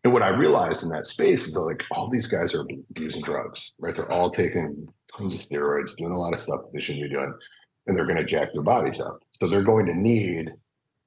And 0.05 0.12
what 0.12 0.23
I 0.23 0.29
realized 0.29 0.83
in 0.83 0.89
that 0.91 1.07
space 1.07 1.47
is 1.47 1.55
that 1.55 1.61
like 1.61 1.85
all 1.93 2.09
these 2.09 2.27
guys 2.27 2.55
are 2.55 2.67
abusing 2.91 3.23
drugs, 3.23 3.73
right? 3.79 3.95
They're 3.95 4.11
all 4.11 4.31
taking 4.31 4.89
tons 5.17 5.35
of 5.35 5.41
steroids, 5.41 5.97
doing 5.97 6.12
a 6.12 6.19
lot 6.19 6.35
of 6.35 6.41
stuff 6.41 6.62
they 6.73 6.81
shouldn't 6.81 7.05
be 7.05 7.11
doing, 7.11 7.33
and 7.87 7.97
they're 7.97 8.07
going 8.07 8.17
to 8.17 8.25
jack 8.25 8.53
their 8.53 8.62
bodies 8.62 8.99
up. 9.01 9.21
So 9.41 9.49
they're 9.49 9.62
going 9.62 9.87
to 9.87 9.95
need 9.95 10.51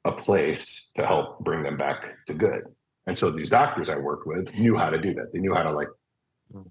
a 0.06 0.12
place 0.12 0.92
to 0.96 1.06
help 1.06 1.40
bring 1.44 1.64
them 1.64 1.78
back 1.78 2.26
to 2.28 2.34
good. 2.34 2.62
And 3.08 3.18
so 3.18 3.30
these 3.30 3.50
doctors 3.50 3.90
I 3.90 3.98
worked 3.98 4.26
with 4.26 4.52
knew 4.56 4.78
how 4.78 4.90
to 4.90 5.00
do 5.00 5.14
that. 5.16 5.34
They 5.34 5.40
knew 5.40 5.54
how 5.54 5.64
to 5.64 5.72
like 5.72 5.90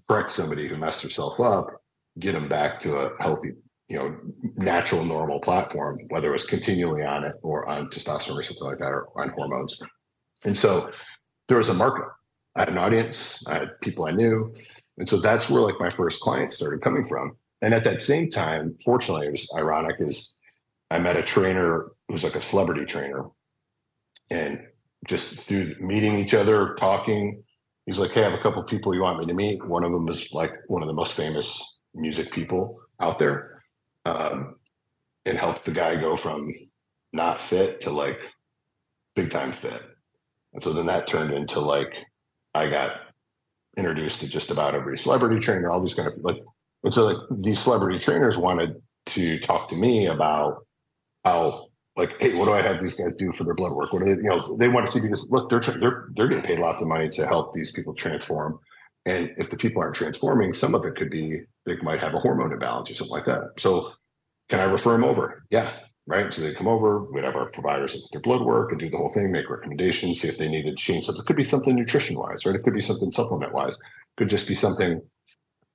correct 0.07 0.31
somebody 0.31 0.67
who 0.67 0.77
messed 0.77 1.03
herself 1.03 1.39
up, 1.39 1.67
get 2.19 2.33
them 2.33 2.49
back 2.49 2.79
to 2.81 2.97
a 2.97 3.11
healthy 3.21 3.51
you 3.87 3.97
know, 3.97 4.17
natural, 4.55 5.05
normal 5.05 5.39
platform, 5.39 5.99
whether 6.09 6.29
it 6.29 6.33
was 6.33 6.45
continually 6.45 7.03
on 7.03 7.23
it 7.23 7.35
or 7.43 7.69
on 7.69 7.87
testosterone 7.89 8.39
or 8.39 8.43
something 8.43 8.67
like 8.67 8.79
that, 8.79 8.87
or 8.87 9.09
on 9.15 9.29
hormones. 9.29 9.79
And 10.43 10.57
so 10.57 10.91
there 11.47 11.57
was 11.57 11.69
a 11.69 11.73
market. 11.73 12.05
I 12.55 12.61
had 12.61 12.69
an 12.69 12.77
audience, 12.77 13.43
I 13.47 13.59
had 13.59 13.81
people 13.81 14.05
I 14.05 14.11
knew. 14.11 14.53
And 14.97 15.07
so 15.07 15.17
that's 15.17 15.49
where 15.49 15.61
like 15.61 15.79
my 15.79 15.89
first 15.89 16.21
clients 16.21 16.55
started 16.57 16.81
coming 16.81 17.07
from. 17.07 17.37
And 17.61 17.73
at 17.73 17.83
that 17.83 18.01
same 18.01 18.31
time, 18.31 18.75
fortunately, 18.83 19.27
it 19.27 19.31
was 19.31 19.51
ironic 19.55 19.97
is 19.99 20.37
I 20.89 20.99
met 20.99 21.17
a 21.17 21.23
trainer 21.23 21.91
was 22.09 22.23
like 22.23 22.35
a 22.35 22.41
celebrity 22.41 22.85
trainer. 22.85 23.25
And 24.29 24.61
just 25.07 25.41
through 25.41 25.75
meeting 25.79 26.15
each 26.15 26.33
other, 26.33 26.75
talking, 26.75 27.43
he's 27.85 27.99
like, 27.99 28.11
Hey, 28.11 28.21
I 28.21 28.29
have 28.29 28.39
a 28.39 28.41
couple 28.41 28.63
people 28.63 28.93
you 28.93 29.01
want 29.01 29.19
me 29.19 29.25
to 29.25 29.33
meet. 29.33 29.65
One 29.65 29.83
of 29.83 29.91
them 29.91 30.07
is 30.09 30.31
like 30.31 30.51
one 30.67 30.81
of 30.81 30.87
the 30.87 30.93
most 30.93 31.13
famous 31.13 31.79
music 31.93 32.31
people 32.31 32.79
out 32.99 33.19
there 33.19 33.63
um, 34.05 34.55
and 35.25 35.37
helped 35.37 35.65
the 35.65 35.71
guy 35.71 35.95
go 35.95 36.15
from 36.15 36.47
not 37.13 37.41
fit 37.41 37.81
to 37.81 37.91
like 37.91 38.19
big 39.15 39.29
time 39.29 39.51
fit. 39.51 39.81
And 40.53 40.63
so 40.63 40.73
then 40.73 40.85
that 40.87 41.07
turned 41.07 41.31
into 41.31 41.59
like 41.59 41.93
I 42.53 42.69
got 42.69 42.91
introduced 43.77 44.21
to 44.21 44.29
just 44.29 44.51
about 44.51 44.75
every 44.75 44.97
celebrity 44.97 45.39
trainer, 45.39 45.69
all 45.69 45.81
these 45.81 45.93
kind 45.93 46.07
of 46.07 46.13
like, 46.21 46.41
and 46.83 46.93
so 46.93 47.05
like 47.05 47.17
these 47.43 47.59
celebrity 47.59 47.99
trainers 47.99 48.37
wanted 48.37 48.81
to 49.07 49.39
talk 49.39 49.69
to 49.69 49.75
me 49.75 50.07
about 50.07 50.65
how 51.23 51.67
like, 51.95 52.19
hey, 52.19 52.35
what 52.35 52.45
do 52.45 52.51
I 52.51 52.61
have 52.61 52.81
these 52.81 52.95
guys 52.95 53.15
do 53.15 53.31
for 53.33 53.43
their 53.43 53.53
blood 53.53 53.73
work? 53.73 53.93
What 53.93 54.03
do 54.03 54.15
they, 54.15 54.21
you 54.21 54.27
know, 54.29 54.55
they 54.57 54.67
want 54.67 54.85
to 54.85 54.91
see 54.91 54.99
because 54.99 55.31
look, 55.31 55.49
they're 55.49 55.61
they're 55.61 56.07
they're 56.13 56.27
getting 56.27 56.43
paid 56.43 56.59
lots 56.59 56.81
of 56.81 56.87
money 56.87 57.09
to 57.09 57.25
help 57.25 57.53
these 57.53 57.71
people 57.71 57.93
transform. 57.93 58.59
And 59.05 59.31
if 59.37 59.49
the 59.49 59.57
people 59.57 59.81
aren't 59.81 59.95
transforming, 59.95 60.53
some 60.53 60.75
of 60.75 60.83
it 60.85 60.95
could 60.95 61.11
be 61.11 61.41
they 61.65 61.75
might 61.77 61.99
have 61.99 62.13
a 62.13 62.19
hormone 62.19 62.51
imbalance 62.51 62.91
or 62.91 62.95
something 62.95 63.15
like 63.15 63.25
that. 63.25 63.51
So 63.57 63.93
can 64.49 64.59
I 64.59 64.63
refer 64.63 64.91
them 64.93 65.03
over? 65.03 65.43
Yeah. 65.49 65.69
Right. 66.07 66.31
So 66.31 66.43
they 66.43 66.53
come 66.53 66.67
over, 66.67 67.03
we'd 67.11 67.23
have 67.23 67.35
our 67.35 67.49
providers 67.49 67.95
look 67.95 68.03
at 68.03 68.11
their 68.11 68.21
blood 68.21 68.45
work 68.45 68.71
and 68.71 68.79
do 68.79 68.91
the 68.91 68.97
whole 68.97 69.09
thing, 69.09 69.31
make 69.31 69.49
recommendations, 69.49 70.21
see 70.21 70.27
if 70.27 70.37
they 70.37 70.47
needed 70.47 70.77
to 70.77 70.83
change 70.83 71.05
something. 71.05 71.23
It 71.23 71.25
could 71.25 71.35
be 71.35 71.43
something 71.43 71.75
nutrition 71.75 72.15
wise, 72.15 72.45
right? 72.45 72.55
It 72.55 72.61
could 72.61 72.75
be 72.75 72.81
something 72.81 73.11
supplement 73.11 73.53
wise. 73.53 73.79
Could 74.17 74.29
just 74.29 74.47
be 74.47 74.53
something 74.53 75.01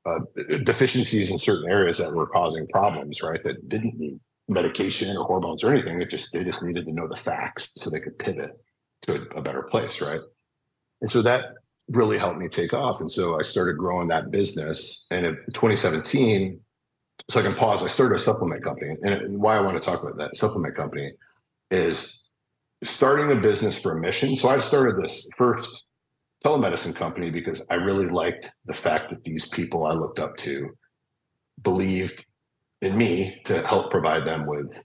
uh, 0.07 0.21
deficiencies 0.63 1.33
in 1.33 1.39
certain 1.39 1.69
areas 1.69 1.99
that 1.99 2.13
were 2.13 2.29
causing 2.29 2.69
problems, 2.69 3.23
right? 3.23 3.43
That 3.43 3.69
didn't 3.69 3.99
need 3.99 4.21
medication 4.51 5.17
or 5.17 5.25
hormones 5.25 5.65
or 5.65 5.73
anything. 5.73 6.03
It 6.03 6.11
just 6.11 6.33
they 6.33 6.45
just 6.45 6.63
needed 6.63 6.85
to 6.85 6.93
know 6.93 7.09
the 7.09 7.17
facts 7.17 7.71
so 7.77 7.89
they 7.89 8.01
could 8.01 8.19
pivot 8.19 8.51
to 9.03 9.15
a, 9.15 9.39
a 9.39 9.43
better 9.43 9.63
place, 9.63 10.03
right? 10.03 10.21
And 11.01 11.11
so 11.11 11.23
that 11.23 11.55
really 11.89 12.19
helped 12.19 12.39
me 12.39 12.49
take 12.49 12.75
off. 12.75 13.01
And 13.01 13.11
so 13.11 13.39
I 13.39 13.43
started 13.43 13.79
growing 13.79 14.09
that 14.09 14.31
business. 14.31 15.07
And 15.11 15.25
in 15.25 15.37
2017, 15.55 16.61
so 17.31 17.41
I 17.41 17.43
can 17.43 17.55
pause. 17.55 17.83
I 17.83 17.89
started 17.89 18.17
a 18.17 18.19
supplement 18.19 18.65
company, 18.65 18.97
and 19.03 19.41
why 19.41 19.57
I 19.57 19.61
want 19.61 19.81
to 19.81 19.89
talk 19.89 20.03
about 20.03 20.17
that 20.19 20.37
supplement 20.37 20.75
company 20.75 21.13
is 21.71 22.29
starting 22.83 23.31
a 23.31 23.41
business 23.41 23.79
for 23.81 23.93
a 23.93 24.01
mission. 24.01 24.35
So 24.37 24.49
I 24.49 24.59
started 24.59 25.03
this 25.03 25.29
first 25.37 25.85
telemedicine 26.45 26.97
company 26.97 27.31
because 27.31 27.65
I 27.71 27.75
really 27.75 28.07
liked 28.07 28.51
the 28.65 28.75
fact 28.75 29.11
that 29.11 29.23
these 29.23 29.47
people 29.49 29.87
I 29.87 29.93
looked 29.93 30.19
up 30.19 30.37
to 30.39 30.71
believed 31.63 32.25
in 32.83 32.97
me 32.97 33.41
to 33.45 33.67
help 33.67 33.91
provide 33.91 34.27
them 34.27 34.47
with 34.47 34.83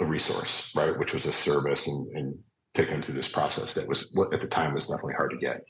a 0.00 0.06
resource, 0.06 0.72
right? 0.74 0.96
Which 0.98 1.14
was 1.14 1.26
a 1.26 1.32
service 1.32 1.88
and, 1.88 2.16
and 2.16 2.38
take 2.74 2.90
them 2.90 3.02
through 3.02 3.14
this 3.14 3.28
process 3.28 3.72
that 3.74 3.88
was 3.88 4.10
what 4.12 4.34
at 4.34 4.40
the 4.40 4.48
time 4.48 4.74
was 4.74 4.88
definitely 4.88 5.14
hard 5.14 5.30
to 5.30 5.38
get. 5.38 5.62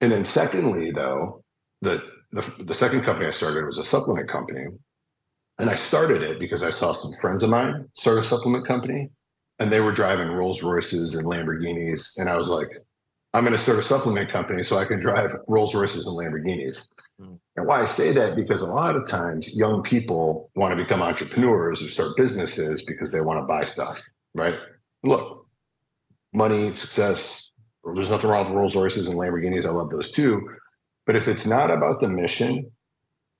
And 0.00 0.12
then 0.12 0.24
secondly, 0.24 0.90
though, 0.90 1.42
the 1.80 2.02
the, 2.32 2.64
the 2.64 2.74
second 2.74 3.04
company 3.04 3.26
I 3.26 3.30
started 3.30 3.64
was 3.64 3.78
a 3.78 3.84
supplement 3.84 4.28
company 4.28 4.66
and 5.58 5.68
I 5.70 5.74
started 5.74 6.22
it 6.22 6.38
because 6.38 6.62
I 6.62 6.70
saw 6.70 6.92
some 6.92 7.12
friends 7.20 7.42
of 7.42 7.50
mine 7.50 7.88
start 7.94 8.18
a 8.18 8.22
supplement 8.22 8.66
company 8.66 9.10
and 9.58 9.72
they 9.72 9.80
were 9.80 9.92
driving 9.92 10.28
Rolls 10.28 10.62
Royces 10.62 11.14
and 11.14 11.26
Lamborghinis. 11.26 12.18
And 12.18 12.28
I 12.28 12.36
was 12.36 12.48
like, 12.48 12.68
I'm 13.38 13.44
going 13.44 13.56
to 13.56 13.62
start 13.62 13.78
a 13.78 13.84
supplement 13.84 14.30
company 14.30 14.64
so 14.64 14.78
I 14.78 14.84
can 14.84 14.98
drive 14.98 15.30
Rolls 15.46 15.72
Royces 15.72 16.06
and 16.06 16.16
Lamborghinis. 16.16 16.88
Mm. 17.20 17.38
And 17.54 17.66
why 17.68 17.80
I 17.80 17.84
say 17.84 18.12
that, 18.12 18.34
because 18.34 18.62
a 18.62 18.66
lot 18.66 18.96
of 18.96 19.08
times 19.08 19.56
young 19.56 19.84
people 19.84 20.50
want 20.56 20.76
to 20.76 20.82
become 20.82 21.00
entrepreneurs 21.02 21.80
or 21.80 21.88
start 21.88 22.16
businesses 22.16 22.82
because 22.82 23.12
they 23.12 23.20
want 23.20 23.38
to 23.38 23.46
buy 23.46 23.62
stuff, 23.62 24.04
right? 24.34 24.58
Look, 25.04 25.46
money, 26.34 26.74
success, 26.74 27.52
there's 27.94 28.10
nothing 28.10 28.28
wrong 28.28 28.46
with 28.46 28.56
Rolls 28.58 28.74
Royces 28.74 29.06
and 29.06 29.16
Lamborghinis. 29.16 29.64
I 29.64 29.70
love 29.70 29.90
those 29.90 30.10
too. 30.10 30.56
But 31.06 31.14
if 31.14 31.28
it's 31.28 31.46
not 31.46 31.70
about 31.70 32.00
the 32.00 32.08
mission 32.08 32.68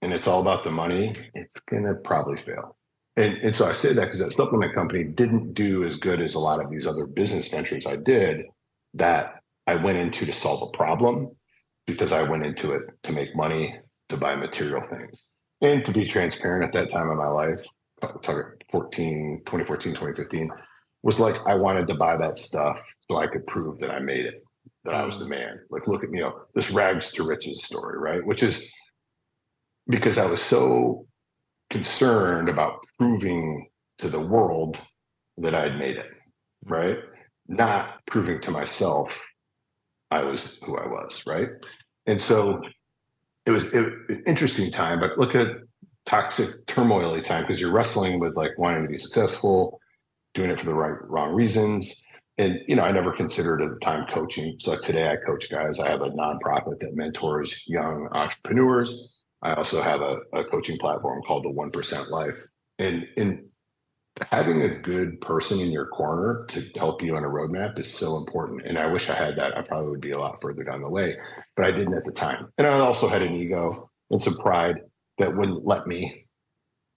and 0.01 0.13
it's 0.13 0.29
all 0.29 0.41
about 0.41 0.63
the 0.63 0.71
money, 0.71 1.17
it's 1.35 1.61
gonna 1.69 1.95
probably 1.95 2.37
fail. 2.37 2.77
And, 3.17 3.37
and 3.39 3.57
so 3.57 3.69
I 3.69 3.75
say 3.75 3.95
that 3.95 4.05
because 4.05 4.21
that 4.21 4.33
supplement 4.33 4.77
company 4.77 5.03
didn't 5.03 5.55
do 5.55 5.83
as 5.83 5.97
good 5.97 6.21
as 6.21 6.37
a 6.37 6.39
lot 6.39 6.65
of 6.65 6.71
these 6.71 6.87
other 6.87 7.05
business 7.05 7.49
ventures 7.49 7.85
I 7.85 7.97
did 7.97 8.47
that 8.95 9.38
I 9.69 9.75
went 9.75 9.99
into 9.99 10.25
to 10.25 10.33
solve 10.33 10.63
a 10.63 10.75
problem 10.75 11.31
because 11.87 12.11
I 12.11 12.23
went 12.23 12.43
into 12.43 12.73
it 12.73 12.91
to 13.03 13.13
make 13.13 13.37
money, 13.37 13.77
to 14.09 14.17
buy 14.17 14.35
material 14.35 14.81
things. 14.81 15.23
And 15.61 15.85
to 15.85 15.93
be 15.93 16.07
transparent 16.07 16.65
at 16.65 16.73
that 16.73 16.91
time 16.91 17.11
in 17.11 17.19
my 17.19 17.29
life, 17.29 17.63
14, 18.01 19.43
2014, 19.45 19.93
2015, 19.93 20.49
was 21.03 21.21
like 21.21 21.37
I 21.47 21.55
wanted 21.55 21.87
to 21.89 21.95
buy 21.97 22.17
that 22.17 22.39
stuff 22.39 22.81
so 23.11 23.19
I 23.19 23.27
could 23.27 23.47
prove 23.47 23.79
that 23.81 23.91
I 23.91 23.99
made 23.99 24.25
it, 24.25 24.43
that 24.85 24.95
I 24.95 25.05
was 25.05 25.19
the 25.19 25.29
man. 25.29 25.61
Like, 25.69 25.87
look 25.87 26.03
at 26.03 26.09
me, 26.09 26.21
you 26.21 26.25
know, 26.25 26.41
this 26.55 26.71
rags 26.71 27.13
to 27.13 27.25
riches 27.25 27.63
story, 27.63 27.99
right? 27.99 28.25
Which 28.25 28.43
is 28.43 28.73
because 29.87 30.17
I 30.17 30.25
was 30.25 30.41
so 30.41 31.07
concerned 31.69 32.49
about 32.49 32.79
proving 32.99 33.67
to 33.99 34.09
the 34.09 34.21
world 34.21 34.81
that 35.37 35.55
I'd 35.55 35.79
made 35.79 35.99
it, 35.99 36.09
right? 36.65 37.01
Not 37.49 38.07
proving 38.07 38.41
to 38.41 38.51
myself 38.51 39.13
I 40.11 40.23
was 40.23 40.59
who 40.65 40.77
I 40.77 40.87
was, 40.87 41.25
right? 41.27 41.51
And 42.07 42.21
so 42.21 42.63
it 43.47 43.51
was 43.51 43.73
it, 43.75 43.93
interesting 44.27 44.71
time, 44.71 45.01
but 45.01 45.19
look 45.19 45.35
at 45.35 45.49
toxic, 46.07 46.49
turmoily 46.67 47.23
time 47.23 47.43
because 47.43 47.61
you're 47.61 47.73
wrestling 47.73 48.19
with 48.19 48.35
like 48.35 48.57
wanting 48.59 48.83
to 48.83 48.89
be 48.89 48.99
successful, 48.99 49.79
doing 50.35 50.51
it 50.51 50.59
for 50.59 50.67
the 50.67 50.75
right 50.75 50.99
wrong 51.03 51.35
reasons. 51.35 52.03
And 52.39 52.61
you 52.67 52.77
know, 52.77 52.85
I 52.85 52.93
never 52.93 53.13
considered 53.13 53.61
at 53.63 53.71
the 53.71 53.79
time 53.81 54.07
coaching. 54.07 54.57
So 54.61 54.73
like 54.73 54.83
today 54.83 55.11
I 55.11 55.17
coach 55.27 55.51
guys. 55.51 55.79
I 55.79 55.89
have 55.89 56.03
a 56.03 56.11
nonprofit 56.11 56.81
that 56.81 56.95
mentors 56.95 57.65
young 57.67 58.09
entrepreneurs. 58.13 59.19
I 59.43 59.55
also 59.55 59.83
have 59.83 60.01
a, 60.01 60.21
a 60.33 60.45
coaching 60.45 60.79
platform 60.79 61.23
called 61.27 61.45
the 61.45 61.51
One 61.51 61.71
Percent 61.71 62.11
Life. 62.11 62.37
And 62.79 63.07
in 63.17 63.48
having 64.31 64.63
a 64.63 64.69
good 64.69 65.21
person 65.21 65.61
in 65.61 65.71
your 65.71 65.87
corner 65.87 66.45
to 66.49 66.63
help 66.77 67.03
you 67.03 67.17
on 67.17 67.25
a 67.25 67.29
roadmap 67.29 67.79
is 67.79 67.93
so 67.93 68.17
important. 68.17 68.63
And 68.67 68.79
I 68.79 68.87
wish 68.87 69.11
I 69.11 69.15
had 69.15 69.37
that. 69.37 69.57
I 69.57 69.63
probably 69.63 69.91
would 69.91 70.01
be 70.01 70.13
a 70.13 70.19
lot 70.19 70.41
further 70.41 70.65
down 70.65 70.81
the 70.81 70.91
way, 70.91 71.17
but 71.57 71.65
I 71.65 71.71
didn't 71.71 71.95
at 71.95 72.05
the 72.05 72.13
time. 72.13 72.53
And 72.59 72.67
I 72.67 72.79
also 72.79 73.09
had 73.09 73.23
an 73.23 73.33
ego 73.33 73.91
and 74.11 74.21
some 74.21 74.37
pride 74.37 74.77
that 75.19 75.37
wouldn't 75.37 75.67
let 75.67 75.87
me 75.87 76.23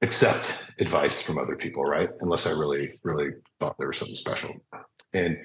accept 0.01 0.71
advice 0.79 1.21
from 1.21 1.37
other 1.37 1.55
people, 1.55 1.83
right? 1.83 2.09
Unless 2.21 2.47
I 2.47 2.51
really, 2.51 2.91
really 3.03 3.31
thought 3.59 3.77
there 3.77 3.87
was 3.87 3.97
something 3.97 4.15
special. 4.15 4.53
And 5.13 5.37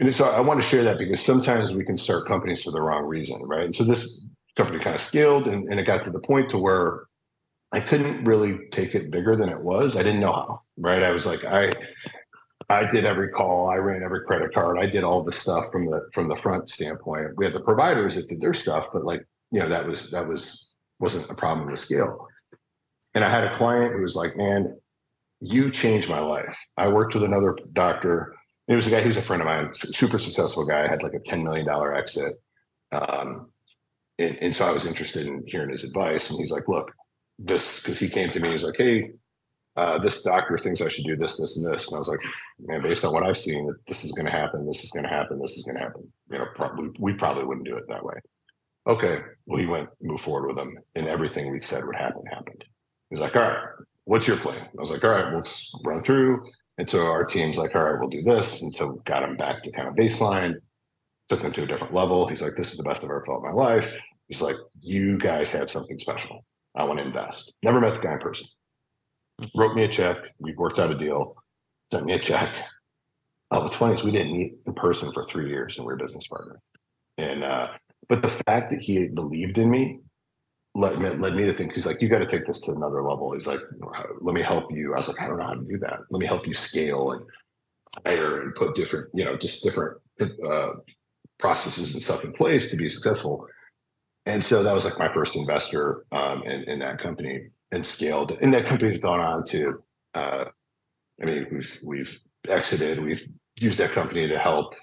and 0.00 0.14
so 0.14 0.24
I 0.24 0.40
want 0.40 0.60
to 0.60 0.66
share 0.66 0.82
that 0.84 0.98
because 0.98 1.20
sometimes 1.20 1.74
we 1.74 1.84
can 1.84 1.96
start 1.96 2.26
companies 2.26 2.64
for 2.64 2.72
the 2.72 2.80
wrong 2.80 3.04
reason, 3.04 3.40
right? 3.46 3.64
And 3.64 3.74
so 3.74 3.84
this 3.84 4.30
company 4.56 4.80
kind 4.80 4.96
of 4.96 5.00
scaled 5.00 5.46
and, 5.46 5.68
and 5.70 5.78
it 5.78 5.84
got 5.84 6.02
to 6.02 6.10
the 6.10 6.20
point 6.20 6.50
to 6.50 6.58
where 6.58 7.04
I 7.72 7.80
couldn't 7.80 8.24
really 8.24 8.68
take 8.70 8.94
it 8.94 9.10
bigger 9.10 9.34
than 9.34 9.48
it 9.48 9.62
was. 9.62 9.96
I 9.96 10.02
didn't 10.02 10.20
know 10.20 10.32
how, 10.32 10.58
right? 10.76 11.02
I 11.02 11.12
was 11.12 11.26
like, 11.26 11.44
I 11.44 11.72
I 12.68 12.86
did 12.86 13.04
every 13.04 13.28
call, 13.28 13.68
I 13.68 13.76
ran 13.76 14.02
every 14.02 14.24
credit 14.24 14.52
card, 14.52 14.78
I 14.78 14.86
did 14.86 15.04
all 15.04 15.22
the 15.22 15.32
stuff 15.32 15.70
from 15.72 15.86
the 15.86 16.08
from 16.12 16.28
the 16.28 16.36
front 16.36 16.70
standpoint. 16.70 17.36
We 17.36 17.44
had 17.44 17.54
the 17.54 17.60
providers 17.60 18.14
that 18.16 18.28
did 18.28 18.40
their 18.40 18.54
stuff, 18.54 18.88
but 18.92 19.04
like, 19.04 19.26
you 19.50 19.60
know, 19.60 19.68
that 19.68 19.86
was 19.86 20.10
that 20.10 20.28
was 20.28 20.74
wasn't 20.98 21.30
a 21.30 21.34
problem 21.34 21.66
with 21.66 21.78
scale. 21.78 22.28
And 23.14 23.24
I 23.24 23.30
had 23.30 23.44
a 23.44 23.56
client 23.56 23.94
who 23.94 24.02
was 24.02 24.16
like, 24.16 24.36
man, 24.36 24.78
you 25.40 25.70
changed 25.70 26.08
my 26.08 26.20
life. 26.20 26.56
I 26.76 26.88
worked 26.88 27.14
with 27.14 27.24
another 27.24 27.56
doctor. 27.72 28.34
It 28.68 28.76
was 28.76 28.86
a 28.86 28.90
guy 28.90 29.02
who's 29.02 29.16
a 29.16 29.22
friend 29.22 29.42
of 29.42 29.46
mine, 29.46 29.70
super 29.74 30.18
successful 30.18 30.64
guy, 30.64 30.88
had 30.88 31.02
like 31.02 31.14
a 31.14 31.18
$10 31.18 31.42
million 31.42 31.68
exit. 31.96 32.32
Um, 32.92 33.50
and, 34.18 34.38
and 34.40 34.56
so 34.56 34.66
I 34.66 34.72
was 34.72 34.86
interested 34.86 35.26
in 35.26 35.42
hearing 35.46 35.70
his 35.70 35.84
advice. 35.84 36.30
And 36.30 36.38
he's 36.38 36.52
like, 36.52 36.68
look, 36.68 36.92
this, 37.44 37.82
because 37.82 37.98
he 37.98 38.08
came 38.08 38.30
to 38.30 38.40
me, 38.40 38.50
he's 38.50 38.64
like, 38.64 38.76
hey, 38.76 39.10
uh, 39.76 39.98
this 39.98 40.22
doctor 40.22 40.58
thinks 40.58 40.82
I 40.82 40.88
should 40.88 41.04
do 41.04 41.16
this, 41.16 41.38
this, 41.38 41.56
and 41.56 41.72
this. 41.72 41.88
And 41.88 41.96
I 41.96 41.98
was 42.00 42.08
like, 42.08 42.20
man, 42.60 42.82
based 42.82 43.04
on 43.04 43.12
what 43.12 43.22
I've 43.22 43.38
seen, 43.38 43.74
this 43.88 44.04
is 44.04 44.12
going 44.12 44.26
to 44.26 44.32
happen. 44.32 44.66
This 44.66 44.84
is 44.84 44.90
going 44.90 45.04
to 45.04 45.08
happen. 45.08 45.40
This 45.40 45.56
is 45.56 45.64
going 45.64 45.76
to 45.76 45.82
happen. 45.82 46.12
You 46.30 46.38
know, 46.38 46.46
probably 46.54 46.90
we 46.98 47.14
probably 47.14 47.44
wouldn't 47.44 47.66
do 47.66 47.76
it 47.76 47.84
that 47.88 48.04
way. 48.04 48.14
Okay. 48.86 49.20
Well, 49.46 49.60
he 49.60 49.66
went, 49.66 49.88
move 50.02 50.20
forward 50.20 50.48
with 50.48 50.58
him, 50.58 50.76
and 50.94 51.08
everything 51.08 51.50
we 51.50 51.58
said 51.58 51.86
would 51.86 51.96
happen 51.96 52.22
happened. 52.26 52.64
He's 53.10 53.20
like, 53.20 53.36
all 53.36 53.42
right, 53.42 53.64
what's 54.04 54.26
your 54.26 54.36
plan? 54.36 54.66
I 54.66 54.80
was 54.80 54.90
like, 54.90 55.04
all 55.04 55.10
right, 55.10 55.34
let's 55.34 55.72
run 55.84 56.02
through. 56.02 56.44
And 56.78 56.88
so 56.88 57.06
our 57.06 57.24
team's 57.24 57.58
like, 57.58 57.74
all 57.74 57.84
right, 57.84 57.98
we'll 58.00 58.08
do 58.08 58.22
this. 58.22 58.62
And 58.62 58.72
so 58.72 59.02
got 59.04 59.22
him 59.22 59.36
back 59.36 59.62
to 59.62 59.72
kind 59.72 59.88
of 59.88 59.94
baseline, 59.94 60.54
took 61.28 61.40
him 61.40 61.52
to 61.52 61.62
a 61.62 61.66
different 61.66 61.94
level. 61.94 62.26
He's 62.26 62.42
like, 62.42 62.56
this 62.56 62.72
is 62.72 62.78
the 62.78 62.82
best 62.82 62.98
I've 62.98 63.04
ever 63.04 63.24
felt 63.26 63.42
in 63.44 63.50
my 63.50 63.54
life. 63.54 63.98
He's 64.28 64.42
like, 64.42 64.56
you 64.80 65.18
guys 65.18 65.52
have 65.52 65.70
something 65.70 65.98
special. 65.98 66.44
I 66.74 66.84
want 66.84 66.98
to 66.98 67.04
invest. 67.04 67.54
Never 67.62 67.80
met 67.80 67.94
the 67.94 68.00
guy 68.00 68.14
in 68.14 68.18
person. 68.18 68.48
Wrote 69.54 69.74
me 69.74 69.84
a 69.84 69.88
check. 69.88 70.18
We 70.38 70.54
worked 70.54 70.78
out 70.78 70.90
a 70.90 70.96
deal. 70.96 71.36
Sent 71.90 72.04
me 72.04 72.14
a 72.14 72.18
check. 72.18 72.54
Oh, 73.50 73.62
what's 73.62 73.76
funny 73.76 73.94
is 73.94 74.02
we 74.02 74.12
didn't 74.12 74.32
meet 74.32 74.54
in 74.66 74.72
person 74.74 75.12
for 75.12 75.24
three 75.24 75.48
years 75.48 75.76
and 75.76 75.86
we 75.86 75.92
are 75.92 75.96
business 75.96 76.26
partners. 76.26 76.60
And 77.18 77.44
uh, 77.44 77.68
but 78.08 78.22
the 78.22 78.28
fact 78.28 78.70
that 78.70 78.80
he 78.80 79.08
believed 79.08 79.58
in 79.58 79.70
me 79.70 80.00
led 80.74 80.98
me, 80.98 81.10
led 81.10 81.34
me 81.34 81.44
to 81.44 81.52
think 81.52 81.74
he's 81.74 81.84
like, 81.84 82.00
you 82.00 82.08
got 82.08 82.18
to 82.18 82.26
take 82.26 82.46
this 82.46 82.60
to 82.62 82.72
another 82.72 83.02
level. 83.02 83.32
He's 83.34 83.46
like, 83.46 83.60
let 84.20 84.34
me 84.34 84.42
help 84.42 84.72
you. 84.72 84.94
I 84.94 84.98
was 84.98 85.08
like, 85.08 85.20
I 85.20 85.26
don't 85.26 85.38
know 85.38 85.44
how 85.44 85.54
to 85.54 85.64
do 85.64 85.78
that. 85.78 86.00
Let 86.10 86.20
me 86.20 86.26
help 86.26 86.46
you 86.46 86.54
scale 86.54 87.12
and 87.12 87.24
hire 88.06 88.42
and 88.42 88.54
put 88.54 88.74
different, 88.74 89.10
you 89.12 89.24
know, 89.24 89.36
just 89.36 89.62
different 89.62 90.00
uh, 90.20 90.70
processes 91.38 91.92
and 91.92 92.02
stuff 92.02 92.24
in 92.24 92.32
place 92.32 92.70
to 92.70 92.76
be 92.76 92.88
successful. 92.88 93.46
And 94.26 94.42
so 94.42 94.62
that 94.62 94.72
was 94.72 94.84
like 94.84 94.98
my 94.98 95.12
first 95.12 95.36
investor 95.36 96.04
um, 96.12 96.42
in, 96.44 96.62
in 96.64 96.78
that 96.78 96.98
company 96.98 97.48
and 97.72 97.86
scaled. 97.86 98.38
And 98.40 98.54
that 98.54 98.66
company's 98.66 98.98
gone 98.98 99.20
on 99.20 99.44
to, 99.46 99.82
uh, 100.14 100.44
I 101.20 101.24
mean, 101.24 101.46
we've 101.50 101.80
we've 101.82 102.20
exited. 102.48 103.02
We've 103.02 103.26
used 103.56 103.78
that 103.78 103.92
company 103.92 104.28
to 104.28 104.38
help 104.38 104.74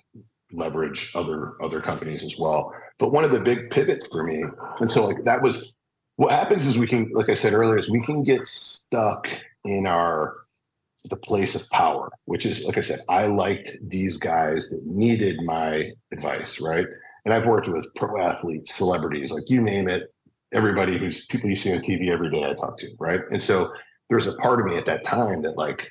leverage 0.52 1.12
other 1.16 1.54
other 1.62 1.82
companies 1.82 2.24
as 2.24 2.38
well. 2.38 2.74
But 2.98 3.12
one 3.12 3.24
of 3.24 3.32
the 3.32 3.40
big 3.40 3.70
pivots 3.70 4.08
for 4.08 4.24
me, 4.24 4.44
and 4.80 4.92
so 4.92 5.06
like 5.06 5.24
that 5.24 5.42
was 5.42 5.76
what 6.18 6.32
happens 6.32 6.66
is 6.66 6.78
we 6.78 6.88
can, 6.88 7.10
like 7.14 7.30
I 7.30 7.34
said 7.34 7.54
earlier, 7.54 7.78
is 7.78 7.90
we 7.90 8.04
can 8.04 8.24
get 8.24 8.46
stuck 8.48 9.30
in 9.64 9.88
our 9.88 10.34
the 11.06 11.16
place 11.16 11.56
of 11.56 11.70
power, 11.70 12.12
which 12.26 12.46
is 12.46 12.66
like 12.66 12.78
I 12.78 12.82
said, 12.82 13.00
I 13.08 13.28
liked 13.28 13.78
these 13.82 14.18
guys 14.18 14.70
that 14.70 14.86
needed 14.86 15.42
my 15.44 15.92
advice, 16.12 16.60
right? 16.60 16.88
And 17.30 17.38
I've 17.38 17.46
worked 17.46 17.68
with 17.68 17.94
pro 17.94 18.20
athletes, 18.20 18.74
celebrities, 18.74 19.32
like 19.32 19.48
you 19.52 19.62
name 19.62 19.88
it, 19.88 20.12
everybody 20.52 20.98
who's 20.98 21.28
people 21.28 21.48
you 21.48 21.56
see 21.56 21.72
on 21.72 21.82
TV 21.82 22.10
every 22.10 22.32
day 22.32 22.44
I 22.44 22.56
talk 22.56 22.76
to, 22.80 22.88
right? 23.00 23.20
And 23.32 23.40
so 23.40 23.72
there's 24.10 24.26
a 24.26 24.34
part 24.38 24.60
of 24.60 24.66
me 24.66 24.78
at 24.78 24.88
that 24.88 25.04
time 25.04 25.44
that 25.44 25.56
like 25.56 25.88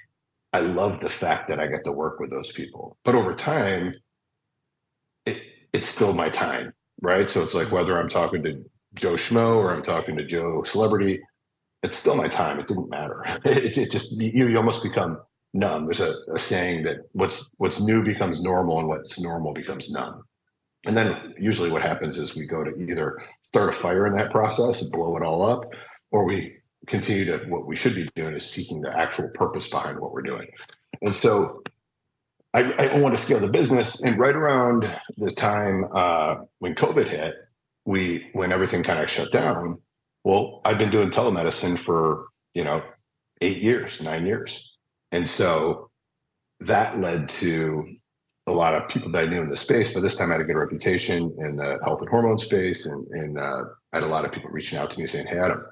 I 0.52 0.58
love 0.58 0.98
the 0.98 1.08
fact 1.08 1.46
that 1.46 1.60
I 1.60 1.68
get 1.68 1.84
to 1.84 1.92
work 1.92 2.18
with 2.18 2.30
those 2.30 2.50
people. 2.50 2.96
But 3.04 3.14
over 3.14 3.36
time, 3.36 3.94
it 5.26 5.40
it's 5.72 5.88
still 5.88 6.12
my 6.12 6.28
time, 6.28 6.72
right? 7.02 7.30
So 7.30 7.44
it's 7.44 7.54
like 7.54 7.70
whether 7.70 8.00
I'm 8.00 8.08
talking 8.08 8.42
to 8.42 8.64
Joe 8.94 9.12
Schmo 9.12 9.58
or 9.58 9.72
I'm 9.72 9.82
talking 9.82 10.16
to 10.16 10.24
Joe 10.24 10.64
Celebrity, 10.64 11.20
it's 11.84 11.98
still 11.98 12.16
my 12.16 12.26
time. 12.26 12.58
It 12.58 12.66
didn't 12.66 12.90
matter. 12.90 13.22
It, 13.44 13.78
it 13.78 13.92
just 13.92 14.10
you, 14.20 14.48
you 14.48 14.56
almost 14.56 14.82
become 14.82 15.20
numb. 15.54 15.84
There's 15.84 16.00
a, 16.00 16.16
a, 16.34 16.38
saying 16.40 16.82
that 16.82 16.96
what's 17.12 17.48
what's 17.58 17.80
new 17.80 18.02
becomes 18.02 18.42
normal 18.42 18.80
and 18.80 18.88
what's 18.88 19.20
normal 19.20 19.52
becomes 19.52 19.88
numb. 19.88 20.24
And 20.86 20.96
then 20.96 21.34
usually 21.38 21.70
what 21.70 21.82
happens 21.82 22.18
is 22.18 22.36
we 22.36 22.46
go 22.46 22.62
to 22.64 22.74
either 22.80 23.18
start 23.46 23.70
a 23.70 23.72
fire 23.72 24.06
in 24.06 24.14
that 24.14 24.30
process 24.30 24.82
and 24.82 24.92
blow 24.92 25.16
it 25.16 25.22
all 25.22 25.48
up, 25.48 25.64
or 26.10 26.24
we 26.24 26.56
continue 26.86 27.24
to 27.24 27.38
what 27.48 27.66
we 27.66 27.76
should 27.76 27.94
be 27.94 28.08
doing 28.14 28.34
is 28.34 28.48
seeking 28.48 28.80
the 28.80 28.96
actual 28.96 29.30
purpose 29.34 29.68
behind 29.68 29.98
what 29.98 30.12
we're 30.12 30.22
doing. 30.22 30.48
And 31.02 31.14
so 31.14 31.62
I, 32.54 32.72
I 32.72 33.00
want 33.00 33.16
to 33.16 33.22
scale 33.22 33.40
the 33.40 33.48
business. 33.48 34.00
And 34.00 34.18
right 34.18 34.34
around 34.34 34.84
the 35.16 35.32
time 35.32 35.86
uh, 35.94 36.36
when 36.60 36.74
COVID 36.74 37.08
hit, 37.08 37.34
we 37.84 38.30
when 38.32 38.52
everything 38.52 38.82
kind 38.82 39.02
of 39.02 39.10
shut 39.10 39.32
down, 39.32 39.80
well, 40.24 40.60
I've 40.64 40.78
been 40.78 40.90
doing 40.90 41.10
telemedicine 41.10 41.78
for 41.78 42.26
you 42.54 42.64
know 42.64 42.82
eight 43.40 43.58
years, 43.58 44.00
nine 44.00 44.26
years, 44.26 44.76
and 45.12 45.28
so 45.28 45.90
that 46.60 46.98
led 46.98 47.28
to 47.28 47.96
a 48.48 48.52
lot 48.52 48.74
of 48.74 48.88
people 48.88 49.10
that 49.12 49.24
I 49.24 49.26
knew 49.26 49.42
in 49.42 49.48
the 49.48 49.56
space. 49.56 49.94
But 49.94 50.00
this 50.00 50.16
time, 50.16 50.30
I 50.30 50.34
had 50.34 50.40
a 50.40 50.44
good 50.44 50.56
reputation 50.56 51.36
in 51.38 51.56
the 51.56 51.78
health 51.84 52.00
and 52.00 52.08
hormone 52.08 52.38
space, 52.38 52.86
and 52.86 53.06
and 53.08 53.38
uh, 53.38 53.62
I 53.92 53.96
had 53.96 54.02
a 54.02 54.08
lot 54.08 54.24
of 54.24 54.32
people 54.32 54.50
reaching 54.50 54.78
out 54.78 54.90
to 54.90 54.98
me 54.98 55.06
saying, 55.06 55.26
"Hey, 55.26 55.38
Adam, 55.38 55.64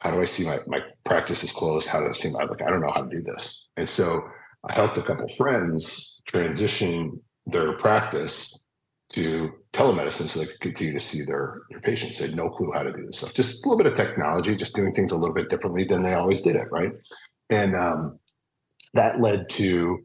how 0.00 0.10
do 0.10 0.20
I 0.20 0.26
see 0.26 0.44
my 0.44 0.58
my 0.66 0.80
practice 1.04 1.42
is 1.42 1.52
closed? 1.52 1.88
How 1.88 2.00
do 2.00 2.08
I 2.08 2.12
see 2.12 2.30
my 2.30 2.44
like? 2.44 2.62
I 2.62 2.70
don't 2.70 2.80
know 2.80 2.92
how 2.92 3.02
to 3.02 3.14
do 3.14 3.22
this." 3.22 3.68
And 3.76 3.88
so 3.88 4.22
I 4.68 4.72
helped 4.74 4.98
a 4.98 5.02
couple 5.02 5.28
friends 5.36 6.20
transition 6.26 7.20
their 7.46 7.74
practice 7.74 8.66
to 9.08 9.50
telemedicine 9.72 10.26
so 10.26 10.40
they 10.40 10.46
could 10.46 10.60
continue 10.60 10.92
to 10.92 11.04
see 11.04 11.22
their, 11.24 11.62
their 11.70 11.80
patients. 11.80 12.18
They 12.18 12.26
had 12.26 12.36
no 12.36 12.50
clue 12.50 12.72
how 12.72 12.82
to 12.82 12.92
do 12.92 13.02
this 13.02 13.18
stuff. 13.18 13.34
Just 13.34 13.64
a 13.64 13.68
little 13.68 13.82
bit 13.82 13.92
of 13.92 13.96
technology, 13.96 14.56
just 14.56 14.74
doing 14.74 14.92
things 14.94 15.12
a 15.12 15.16
little 15.16 15.34
bit 15.34 15.48
differently 15.48 15.84
than 15.84 16.02
they 16.02 16.14
always 16.14 16.42
did 16.42 16.56
it, 16.56 16.66
right? 16.72 16.90
And 17.50 17.76
um, 17.76 18.18
that 18.94 19.20
led 19.20 19.48
to 19.50 20.04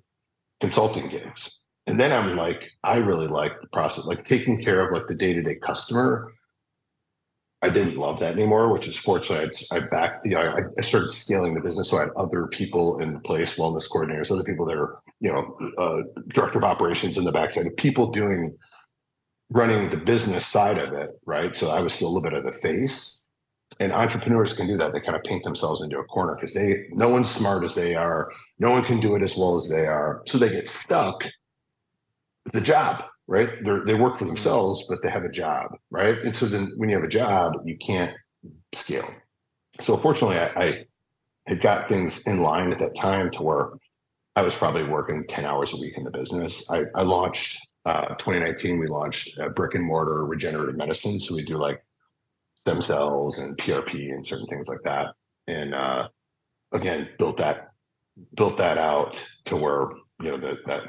consulting 0.60 1.08
gigs. 1.08 1.58
And 1.88 2.00
then 2.00 2.12
I'm 2.12 2.36
like, 2.36 2.72
I 2.84 2.98
really 2.98 3.28
like 3.28 3.60
the 3.60 3.68
process, 3.68 4.06
like 4.06 4.26
taking 4.26 4.64
care 4.64 4.86
of 4.86 4.92
like 4.92 5.08
the 5.08 5.16
day-to-day 5.16 5.58
customer. 5.64 6.32
I 7.64 7.70
didn't 7.70 7.98
love 7.98 8.20
that 8.20 8.34
anymore, 8.34 8.72
which 8.72 8.88
is 8.88 8.98
fortunately 8.98 9.52
I, 9.72 9.76
I 9.76 9.80
back, 9.82 10.22
you 10.24 10.32
know, 10.32 10.42
I, 10.42 10.62
I, 10.78 10.82
started 10.82 11.10
scaling 11.10 11.54
the 11.54 11.62
business. 11.62 11.90
So 11.90 11.98
I 11.98 12.02
had 12.02 12.10
other 12.18 12.48
people 12.48 13.00
in 13.00 13.20
place, 13.22 13.56
wellness 13.56 13.90
coordinators, 13.90 14.32
other 14.32 14.44
people 14.44 14.66
that 14.66 14.78
are, 14.78 15.00
you 15.20 15.32
know, 15.32 15.58
uh, 15.78 16.02
director 16.30 16.58
of 16.58 16.64
operations 16.64 17.20
in 17.20 17.24
the 17.24 17.32
backside, 17.32 17.66
people 17.78 18.12
doing 18.12 18.58
running 19.52 19.90
the 19.90 19.98
business 19.98 20.48
side 20.48 20.80
of 20.80 20.94
it, 20.94 21.12
right? 21.26 21.56
So 21.56 21.70
I 21.70 21.82
was 21.82 21.94
still 21.94 22.08
a 22.08 22.12
little 22.12 22.30
bit 22.30 22.38
of 22.38 22.46
the 22.46 22.52
face. 22.52 23.28
And 23.80 23.92
entrepreneurs 23.92 24.54
can 24.54 24.68
do 24.68 24.78
that. 24.78 24.94
They 24.94 25.00
kind 25.00 25.16
of 25.16 25.24
paint 25.24 25.44
themselves 25.44 25.82
into 25.82 25.98
a 25.98 26.04
corner 26.06 26.36
because 26.36 26.54
they 26.54 26.86
no 26.92 27.10
one's 27.10 27.30
smart 27.30 27.64
as 27.64 27.74
they 27.74 27.96
are, 27.96 28.30
no 28.60 28.72
one 28.72 28.84
can 28.84 29.00
do 29.00 29.16
it 29.16 29.22
as 29.22 29.38
well 29.38 29.58
as 29.58 29.70
they 29.70 29.88
are. 29.88 30.24
So 30.28 30.38
they 30.38 30.50
get 30.50 30.70
stuck 30.70 31.24
the 32.54 32.62
job, 32.62 33.04
right? 33.28 33.50
They 33.64 33.80
they 33.86 33.94
work 33.94 34.18
for 34.18 34.26
themselves, 34.26 34.86
but 34.88 35.02
they 35.02 35.10
have 35.10 35.24
a 35.24 35.32
job, 35.32 35.78
right? 35.90 36.18
And 36.20 36.36
so 36.36 36.46
then 36.46 36.72
when 36.78 36.90
you 36.90 36.96
have 36.96 37.06
a 37.06 37.10
job, 37.10 37.54
you 37.66 37.78
can't 37.78 38.16
scale. 38.74 39.10
So 39.80 39.98
fortunately, 39.98 40.38
I, 40.38 40.48
I 40.56 40.86
had 41.48 41.62
got 41.62 41.90
things 41.90 42.26
in 42.28 42.42
line 42.42 42.72
at 42.72 42.80
that 42.80 42.96
time 42.96 43.32
to 43.32 43.44
where 43.44 43.70
I 44.36 44.42
was 44.42 44.56
probably 44.56 44.84
working 44.84 45.26
10 45.28 45.46
hours 45.46 45.74
a 45.74 45.78
week 45.78 45.98
in 45.98 46.04
the 46.04 46.12
business. 46.12 46.70
I, 46.72 46.84
I 46.96 47.02
launched 47.02 47.60
uh, 47.86 48.10
2019, 48.16 48.80
we 48.80 48.88
launched 48.88 49.40
brick 49.56 49.74
and 49.74 49.86
mortar 49.86 50.24
regenerative 50.26 50.78
medicine. 50.78 51.20
So 51.20 51.36
we 51.36 51.44
do 51.44 51.58
like 51.58 51.84
stem 52.56 52.82
cells 52.82 53.40
and 53.40 53.58
PRP 53.58 54.12
and 54.12 54.26
certain 54.26 54.46
things 54.48 54.68
like 54.68 54.82
that. 54.84 55.16
And 55.48 55.74
uh, 55.74 56.08
again, 56.72 57.10
built 57.18 57.38
that 57.38 57.72
built 58.36 58.58
that 58.58 58.78
out 58.78 59.26
to 59.46 59.56
where 59.56 59.90
you 60.22 60.32
know 60.32 60.38
that 60.38 60.58
that 60.66 60.84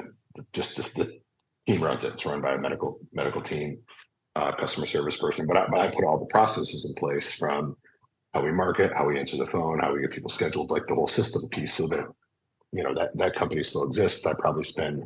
just 0.51 0.77
the, 0.77 0.83
the, 0.95 1.19
team 1.67 1.83
runs 1.83 2.03
it. 2.03 2.13
It's 2.13 2.25
run 2.25 2.41
by 2.41 2.53
a 2.53 2.59
medical 2.59 2.99
medical 3.13 3.41
team, 3.41 3.79
uh, 4.35 4.51
customer 4.53 4.85
service 4.85 5.17
person. 5.17 5.45
But 5.47 5.57
I, 5.57 5.67
but 5.67 5.79
I 5.79 5.87
put 5.91 6.03
all 6.03 6.19
the 6.19 6.25
processes 6.25 6.85
in 6.85 6.93
place 6.95 7.33
from 7.33 7.77
how 8.33 8.43
we 8.43 8.51
market, 8.51 8.93
how 8.93 9.05
we 9.05 9.19
answer 9.19 9.37
the 9.37 9.47
phone, 9.47 9.79
how 9.79 9.93
we 9.93 10.01
get 10.01 10.11
people 10.11 10.29
scheduled, 10.29 10.71
like 10.71 10.87
the 10.87 10.95
whole 10.95 11.07
system 11.07 11.41
piece, 11.51 11.75
so 11.75 11.87
that 11.87 12.05
you 12.71 12.83
know 12.83 12.93
that 12.95 13.15
that 13.17 13.35
company 13.35 13.63
still 13.63 13.83
exists. 13.83 14.25
I 14.25 14.33
probably 14.39 14.63
spend 14.63 15.03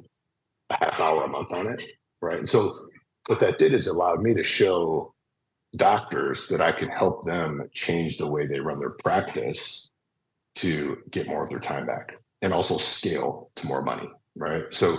a 0.70 0.78
half 0.78 1.00
hour 1.00 1.24
a 1.24 1.28
month 1.28 1.52
on 1.52 1.68
it, 1.68 1.84
right? 2.22 2.40
And 2.40 2.50
so 2.50 2.88
what 3.28 3.40
that 3.42 3.60
did 3.60 3.74
is 3.74 3.88
allowed 3.88 4.22
me 4.22 4.34
to 4.34 4.44
show 4.44 5.14
doctors 5.76 6.48
that 6.48 6.62
I 6.62 6.72
can 6.72 6.90
help 6.90 7.26
them 7.26 7.70
change 7.74 8.18
the 8.18 8.28
way 8.28 8.48
they 8.48 8.60
run 8.60 8.80
their 8.80 8.92
practice 8.92 9.92
to 10.56 10.98
get 11.12 11.28
more 11.28 11.44
of 11.44 11.50
their 11.50 11.60
time 11.60 11.86
back 11.86 12.16
and 12.42 12.54
also 12.54 12.78
scale 12.78 13.52
to 13.56 13.68
more 13.68 13.82
money, 13.82 14.10
right? 14.36 14.64
So 14.72 14.98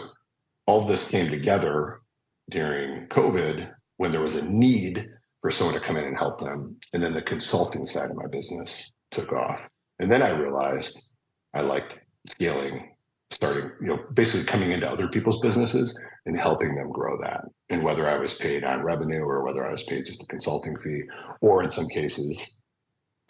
all 0.68 0.82
this 0.82 1.08
came 1.08 1.30
together 1.30 2.02
during 2.50 3.08
COVID 3.08 3.70
when 3.96 4.12
there 4.12 4.20
was 4.20 4.36
a 4.36 4.46
need 4.46 5.08
for 5.40 5.50
someone 5.50 5.74
to 5.74 5.80
come 5.80 5.96
in 5.96 6.04
and 6.04 6.16
help 6.16 6.40
them. 6.40 6.76
And 6.92 7.02
then 7.02 7.14
the 7.14 7.22
consulting 7.22 7.86
side 7.86 8.10
of 8.10 8.16
my 8.16 8.26
business 8.26 8.92
took 9.10 9.32
off. 9.32 9.66
And 9.98 10.10
then 10.10 10.20
I 10.20 10.28
realized 10.28 11.14
I 11.54 11.62
liked 11.62 12.04
scaling, 12.26 12.94
starting, 13.30 13.70
you 13.80 13.86
know, 13.86 14.04
basically 14.12 14.44
coming 14.44 14.72
into 14.72 14.86
other 14.86 15.08
people's 15.08 15.40
businesses 15.40 15.98
and 16.26 16.36
helping 16.36 16.74
them 16.74 16.92
grow 16.92 17.18
that. 17.22 17.44
And 17.70 17.82
whether 17.82 18.06
I 18.06 18.18
was 18.18 18.34
paid 18.34 18.62
on 18.62 18.82
revenue 18.82 19.22
or 19.22 19.42
whether 19.44 19.66
I 19.66 19.72
was 19.72 19.84
paid 19.84 20.04
just 20.04 20.22
a 20.22 20.26
consulting 20.26 20.76
fee, 20.80 21.04
or 21.40 21.62
in 21.62 21.70
some 21.70 21.88
cases, 21.88 22.60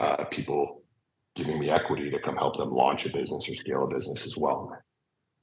uh, 0.01 0.25
people 0.25 0.83
giving 1.37 1.61
me 1.61 1.71
equity 1.71 2.11
to 2.11 2.19
come 2.19 2.37
help 2.37 2.57
them 2.57 2.71
launch 2.71 3.07
a 3.07 3.17
business 3.17 3.49
or 3.49 3.55
scale 3.55 3.85
a 3.85 3.95
business 3.95 4.27
as 4.27 4.37
well. 4.37 4.77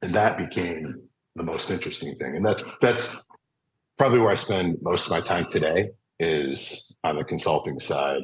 And 0.02 0.14
that 0.14 0.38
became 0.38 1.08
the 1.36 1.44
most 1.44 1.70
interesting 1.70 2.16
thing. 2.16 2.36
And 2.38 2.46
that's 2.46 2.64
that's 2.82 3.28
probably 3.98 4.20
where 4.20 4.32
I 4.32 4.36
spend 4.36 4.78
most 4.82 5.06
of 5.06 5.12
my 5.12 5.22
time 5.22 5.46
today 5.50 5.90
is 6.20 6.98
on 7.04 7.18
the 7.18 7.24
consulting 7.24 7.80
side. 7.80 8.22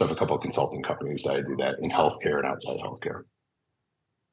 I 0.00 0.04
have 0.04 0.10
a 0.10 0.14
couple 0.14 0.36
of 0.36 0.42
consulting 0.42 0.82
companies 0.82 1.22
that 1.24 1.32
I 1.32 1.40
do 1.42 1.56
that 1.58 1.76
in 1.80 1.90
healthcare 1.90 2.38
and 2.38 2.46
outside 2.46 2.78
healthcare. 2.78 3.24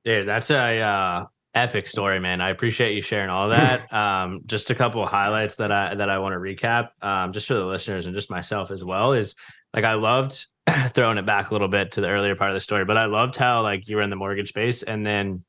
Dude, 0.05 0.27
that's 0.27 0.49
a 0.49 0.79
uh, 0.79 1.25
epic 1.53 1.87
story, 1.87 2.19
man. 2.19 2.39
I 2.39 2.49
appreciate 2.49 2.95
you 2.95 3.01
sharing 3.01 3.29
all 3.29 3.49
that. 3.49 3.91
Um, 3.97 4.41
just 4.45 4.69
a 4.69 4.75
couple 4.75 5.01
of 5.01 5.09
highlights 5.09 5.55
that 5.55 5.71
I 5.71 5.95
that 5.95 6.09
I 6.09 6.19
want 6.19 6.33
to 6.33 6.39
recap, 6.39 6.89
um, 7.01 7.31
just 7.31 7.47
for 7.47 7.55
the 7.55 7.65
listeners 7.65 8.05
and 8.05 8.13
just 8.13 8.29
myself 8.29 8.69
as 8.69 8.83
well. 8.83 9.13
Is 9.13 9.35
like 9.73 9.85
I 9.85 9.93
loved 9.93 10.45
throwing 10.93 11.17
it 11.17 11.25
back 11.25 11.49
a 11.49 11.53
little 11.53 11.67
bit 11.67 11.93
to 11.93 12.01
the 12.01 12.09
earlier 12.09 12.35
part 12.35 12.51
of 12.51 12.55
the 12.55 12.61
story, 12.61 12.85
but 12.85 12.97
I 12.97 13.05
loved 13.05 13.35
how 13.35 13.63
like 13.63 13.87
you 13.87 13.95
were 13.95 14.01
in 14.01 14.09
the 14.09 14.15
mortgage 14.15 14.49
space 14.49 14.83
and 14.83 15.05
then 15.05 15.43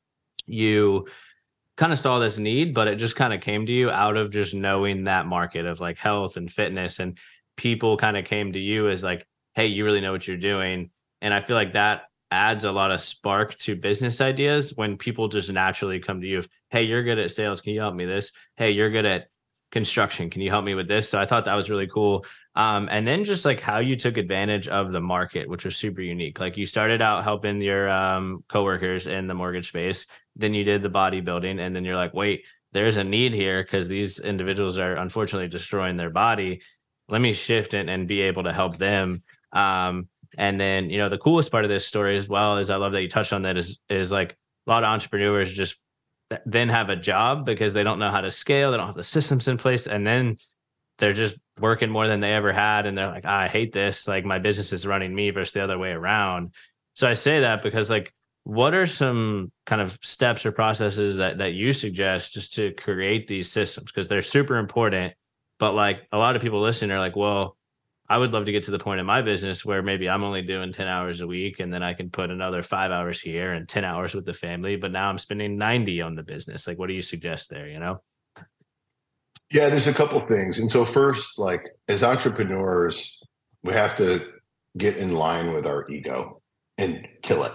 you 0.45 1.07
kind 1.79 1.93
of 1.93 1.99
saw 1.99 2.19
this 2.19 2.37
need, 2.37 2.73
but 2.73 2.89
it 2.89 2.97
just 2.97 3.15
kind 3.15 3.33
of 3.33 3.39
came 3.39 3.65
to 3.65 3.71
you 3.71 3.89
out 3.89 4.17
of 4.17 4.31
just 4.31 4.53
knowing 4.53 5.05
that 5.05 5.25
market 5.25 5.65
of 5.65 5.79
like 5.79 5.97
health 5.97 6.35
and 6.35 6.51
fitness 6.51 6.99
and 6.99 7.17
people 7.55 7.95
kind 7.95 8.17
of 8.17 8.25
came 8.25 8.51
to 8.51 8.59
you 8.59 8.89
as 8.89 9.01
like, 9.01 9.25
hey, 9.55 9.67
you 9.67 9.85
really 9.85 10.01
know 10.01 10.11
what 10.11 10.27
you're 10.27 10.35
doing. 10.35 10.89
And 11.21 11.33
I 11.33 11.39
feel 11.39 11.55
like 11.55 11.71
that 11.73 12.03
adds 12.31 12.65
a 12.65 12.71
lot 12.73 12.91
of 12.91 12.99
spark 12.99 13.57
to 13.59 13.77
business 13.77 14.19
ideas 14.19 14.73
when 14.75 14.97
people 14.97 15.29
just 15.29 15.49
naturally 15.49 15.99
come 16.01 16.19
to 16.19 16.27
you. 16.27 16.39
If, 16.39 16.49
hey, 16.69 16.83
you're 16.83 17.03
good 17.03 17.17
at 17.17 17.31
sales. 17.31 17.61
Can 17.61 17.73
you 17.73 17.79
help 17.79 17.95
me 17.95 18.03
this? 18.03 18.33
Hey, 18.57 18.71
you're 18.71 18.89
good 18.89 19.05
at 19.05 19.27
construction. 19.71 20.29
Can 20.29 20.41
you 20.41 20.49
help 20.49 20.65
me 20.65 20.75
with 20.75 20.87
this? 20.87 21.09
So 21.09 21.19
I 21.19 21.25
thought 21.25 21.45
that 21.45 21.55
was 21.55 21.69
really 21.69 21.87
cool. 21.87 22.25
Um, 22.55 22.87
and 22.91 23.07
then 23.07 23.23
just 23.23 23.45
like 23.45 23.59
how 23.59 23.79
you 23.79 23.95
took 23.95 24.17
advantage 24.17 24.67
of 24.67 24.91
the 24.91 25.01
market, 25.01 25.47
which 25.47 25.65
was 25.65 25.77
super 25.77 26.01
unique. 26.01 26.39
Like 26.39 26.57
you 26.57 26.65
started 26.65 27.01
out 27.01 27.23
helping 27.23 27.61
your 27.61 27.89
um, 27.89 28.43
coworkers 28.47 29.07
in 29.07 29.27
the 29.27 29.33
mortgage 29.33 29.67
space, 29.67 30.07
then 30.35 30.53
you 30.53 30.63
did 30.63 30.81
the 30.81 30.89
bodybuilding, 30.89 31.59
and 31.59 31.75
then 31.75 31.85
you're 31.85 31.95
like, 31.95 32.13
wait, 32.13 32.45
there's 32.71 32.97
a 32.97 33.03
need 33.03 33.33
here 33.33 33.63
because 33.63 33.87
these 33.87 34.19
individuals 34.19 34.77
are 34.77 34.95
unfortunately 34.95 35.47
destroying 35.47 35.97
their 35.97 36.09
body. 36.09 36.61
Let 37.07 37.21
me 37.21 37.33
shift 37.33 37.73
it 37.73 37.89
and 37.89 38.07
be 38.07 38.21
able 38.21 38.43
to 38.43 38.53
help 38.53 38.77
them. 38.77 39.23
Um, 39.51 40.09
and 40.37 40.59
then, 40.59 40.89
you 40.89 40.99
know, 40.99 41.09
the 41.09 41.17
coolest 41.17 41.51
part 41.51 41.65
of 41.65 41.69
this 41.69 41.85
story 41.85 42.17
as 42.17 42.29
well 42.29 42.57
is 42.57 42.69
I 42.69 42.75
love 42.75 42.91
that 42.91 43.01
you 43.01 43.09
touched 43.09 43.33
on 43.33 43.43
that 43.43 43.57
is 43.57 43.79
is 43.89 44.11
like 44.11 44.37
a 44.67 44.69
lot 44.69 44.83
of 44.83 44.89
entrepreneurs 44.89 45.53
just 45.53 45.77
then 46.45 46.69
have 46.69 46.89
a 46.89 46.95
job 46.95 47.45
because 47.45 47.73
they 47.73 47.83
don't 47.83 47.99
know 47.99 48.11
how 48.11 48.21
to 48.21 48.31
scale, 48.31 48.71
they 48.71 48.77
don't 48.77 48.87
have 48.87 48.95
the 48.95 49.03
systems 49.03 49.47
in 49.47 49.57
place, 49.57 49.87
and 49.87 50.05
then 50.05 50.37
they're 50.97 51.13
just 51.13 51.37
working 51.59 51.89
more 51.89 52.07
than 52.07 52.19
they 52.19 52.33
ever 52.33 52.51
had. 52.51 52.85
And 52.85 52.97
they're 52.97 53.07
like, 53.07 53.25
I 53.25 53.47
hate 53.47 53.71
this. 53.71 54.07
Like 54.07 54.25
my 54.25 54.37
business 54.37 54.73
is 54.73 54.85
running 54.85 55.15
me 55.15 55.29
versus 55.31 55.53
the 55.53 55.63
other 55.63 55.77
way 55.77 55.91
around. 55.91 56.53
So 56.95 57.07
I 57.07 57.13
say 57.13 57.41
that 57.41 57.63
because 57.63 57.89
like 57.89 58.13
what 58.49 58.73
are 58.73 58.87
some 58.87 59.51
kind 59.67 59.81
of 59.81 59.99
steps 60.01 60.45
or 60.45 60.51
processes 60.51 61.17
that 61.17 61.37
that 61.37 61.53
you 61.53 61.71
suggest 61.71 62.33
just 62.33 62.53
to 62.55 62.71
create 62.73 63.27
these 63.27 63.51
systems 63.51 63.91
because 63.91 64.07
they're 64.07 64.23
super 64.23 64.57
important 64.57 65.13
but 65.59 65.73
like 65.73 66.07
a 66.11 66.17
lot 66.17 66.35
of 66.35 66.41
people 66.41 66.59
listening 66.59 66.89
are 66.89 66.99
like 66.99 67.15
well 67.15 67.57
I 68.09 68.17
would 68.17 68.33
love 68.33 68.45
to 68.45 68.51
get 68.51 68.63
to 68.63 68.71
the 68.71 68.79
point 68.79 68.99
in 68.99 69.05
my 69.05 69.21
business 69.21 69.63
where 69.63 69.83
maybe 69.83 70.09
I'm 70.09 70.23
only 70.23 70.41
doing 70.41 70.73
10 70.73 70.87
hours 70.87 71.21
a 71.21 71.27
week 71.27 71.59
and 71.59 71.71
then 71.71 71.83
I 71.83 71.93
can 71.93 72.09
put 72.09 72.31
another 72.31 72.63
five 72.63 72.89
hours 72.89 73.21
here 73.21 73.53
and 73.53 73.69
10 73.69 73.85
hours 73.85 74.15
with 74.15 74.25
the 74.25 74.33
family. 74.33 74.77
But 74.77 74.91
now 74.91 75.09
I'm 75.09 75.19
spending 75.19 75.57
90 75.59 76.01
on 76.01 76.15
the 76.15 76.23
business. 76.23 76.67
Like, 76.67 76.79
what 76.79 76.87
do 76.87 76.93
you 76.93 77.03
suggest 77.03 77.51
there? 77.51 77.67
You 77.67 77.79
know? 77.79 78.01
Yeah, 79.51 79.69
there's 79.69 79.87
a 79.87 79.93
couple 79.93 80.19
things. 80.21 80.57
And 80.57 80.71
so, 80.71 80.85
first, 80.85 81.37
like 81.37 81.69
as 81.87 82.03
entrepreneurs, 82.03 83.21
we 83.63 83.73
have 83.73 83.95
to 83.97 84.25
get 84.77 84.97
in 84.97 85.13
line 85.13 85.53
with 85.53 85.67
our 85.67 85.87
ego 85.89 86.41
and 86.77 87.07
kill 87.21 87.43
it 87.43 87.51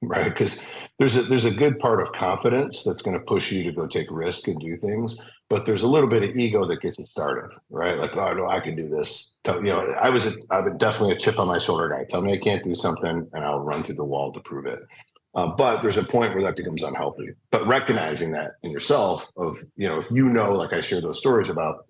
right 0.00 0.28
because 0.28 0.60
there's 0.98 1.16
a 1.16 1.22
there's 1.22 1.44
a 1.44 1.50
good 1.50 1.78
part 1.80 2.00
of 2.00 2.12
confidence 2.12 2.84
that's 2.84 3.02
going 3.02 3.18
to 3.18 3.24
push 3.24 3.50
you 3.50 3.64
to 3.64 3.72
go 3.72 3.86
take 3.86 4.08
risk 4.10 4.46
and 4.46 4.60
do 4.60 4.76
things 4.76 5.18
but 5.50 5.64
there's 5.64 5.82
a 5.82 5.88
little 5.88 6.08
bit 6.08 6.22
of 6.22 6.36
ego 6.36 6.64
that 6.64 6.80
gets 6.80 6.98
you 6.98 7.06
started 7.06 7.56
right 7.70 7.98
like 7.98 8.16
oh 8.16 8.32
no 8.34 8.48
i 8.48 8.60
can 8.60 8.74
do 8.74 8.88
this 8.88 9.36
you 9.46 9.62
know 9.62 9.80
i 10.00 10.08
was 10.08 10.26
a, 10.26 10.34
i 10.50 10.60
was 10.60 10.72
definitely 10.78 11.14
a 11.14 11.18
chip 11.18 11.38
on 11.38 11.46
my 11.46 11.58
shoulder 11.58 11.88
guy 11.88 12.04
tell 12.08 12.20
me 12.20 12.32
i 12.32 12.38
can't 12.38 12.64
do 12.64 12.74
something 12.74 13.28
and 13.32 13.44
i'll 13.44 13.60
run 13.60 13.82
through 13.82 13.94
the 13.94 14.04
wall 14.04 14.32
to 14.32 14.40
prove 14.40 14.66
it 14.66 14.80
uh, 15.34 15.54
but 15.56 15.82
there's 15.82 15.98
a 15.98 16.02
point 16.02 16.32
where 16.34 16.42
that 16.42 16.56
becomes 16.56 16.82
unhealthy 16.82 17.28
but 17.50 17.66
recognizing 17.66 18.30
that 18.30 18.52
in 18.62 18.70
yourself 18.70 19.30
of 19.36 19.56
you 19.76 19.88
know 19.88 19.98
if 19.98 20.10
you 20.10 20.28
know 20.28 20.52
like 20.52 20.72
i 20.72 20.80
share 20.80 21.00
those 21.00 21.18
stories 21.18 21.48
about 21.48 21.84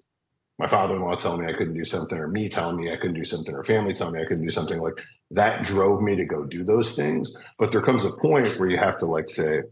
my 0.58 0.66
father-in-law 0.66 1.14
telling 1.16 1.40
me 1.44 1.52
I 1.52 1.56
couldn't 1.56 1.74
do 1.74 1.84
something, 1.84 2.18
or 2.18 2.26
me 2.26 2.48
telling 2.48 2.76
me 2.76 2.92
I 2.92 2.96
couldn't 2.96 3.14
do 3.14 3.24
something, 3.24 3.54
or 3.54 3.62
family 3.62 3.94
telling 3.94 4.14
me 4.14 4.22
I 4.22 4.24
couldn't 4.24 4.44
do 4.44 4.50
something, 4.50 4.78
like 4.80 5.00
that 5.30 5.64
drove 5.64 6.00
me 6.02 6.16
to 6.16 6.24
go 6.24 6.44
do 6.44 6.64
those 6.64 6.96
things. 6.96 7.34
But 7.58 7.70
there 7.70 7.82
comes 7.82 8.04
a 8.04 8.10
point 8.10 8.58
where 8.58 8.68
you 8.68 8.76
have 8.76 8.98
to 8.98 9.06
like 9.06 9.30
say, 9.30 9.62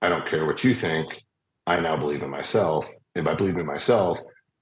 I 0.00 0.08
don't 0.08 0.26
care 0.26 0.44
what 0.44 0.64
you 0.64 0.74
think. 0.74 1.22
I 1.66 1.78
now 1.78 1.96
believe 1.96 2.22
in 2.22 2.30
myself. 2.30 2.92
And 3.14 3.24
by 3.24 3.34
believing 3.34 3.60
in 3.60 3.66
myself, 3.66 4.18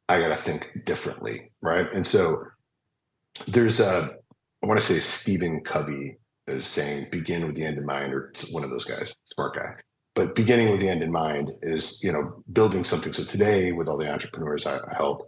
I 0.09 0.21
got 0.21 0.29
to 0.29 0.37
think 0.37 0.85
differently. 0.85 1.53
Right. 1.63 1.87
And 1.93 2.07
so 2.07 2.43
there's 3.47 3.81
a, 3.81 4.11
I 4.63 4.67
want 4.67 4.81
to 4.81 4.87
say 4.87 5.01
Stephen 5.01 5.63
Covey 5.63 6.17
is 6.47 6.67
saying 6.67 7.09
begin 7.13 7.47
with 7.47 7.55
the 7.55 7.65
end 7.65 7.79
in 7.79 7.87
mind, 7.87 8.13
or 8.13 8.33
one 8.51 8.65
of 8.65 8.71
those 8.71 8.85
guys, 8.85 9.15
smart 9.33 9.55
guy. 9.55 9.75
But 10.15 10.35
beginning 10.35 10.71
with 10.71 10.81
the 10.81 10.89
end 10.89 11.03
in 11.03 11.13
mind 11.13 11.51
is, 11.63 12.03
you 12.03 12.13
know, 12.13 12.43
building 12.53 12.83
something. 12.83 13.13
So 13.13 13.25
today, 13.25 13.73
with 13.73 13.89
all 13.89 13.97
the 13.97 14.11
entrepreneurs 14.11 14.67
I, 14.67 14.79
I 14.79 14.97
help, 14.97 15.27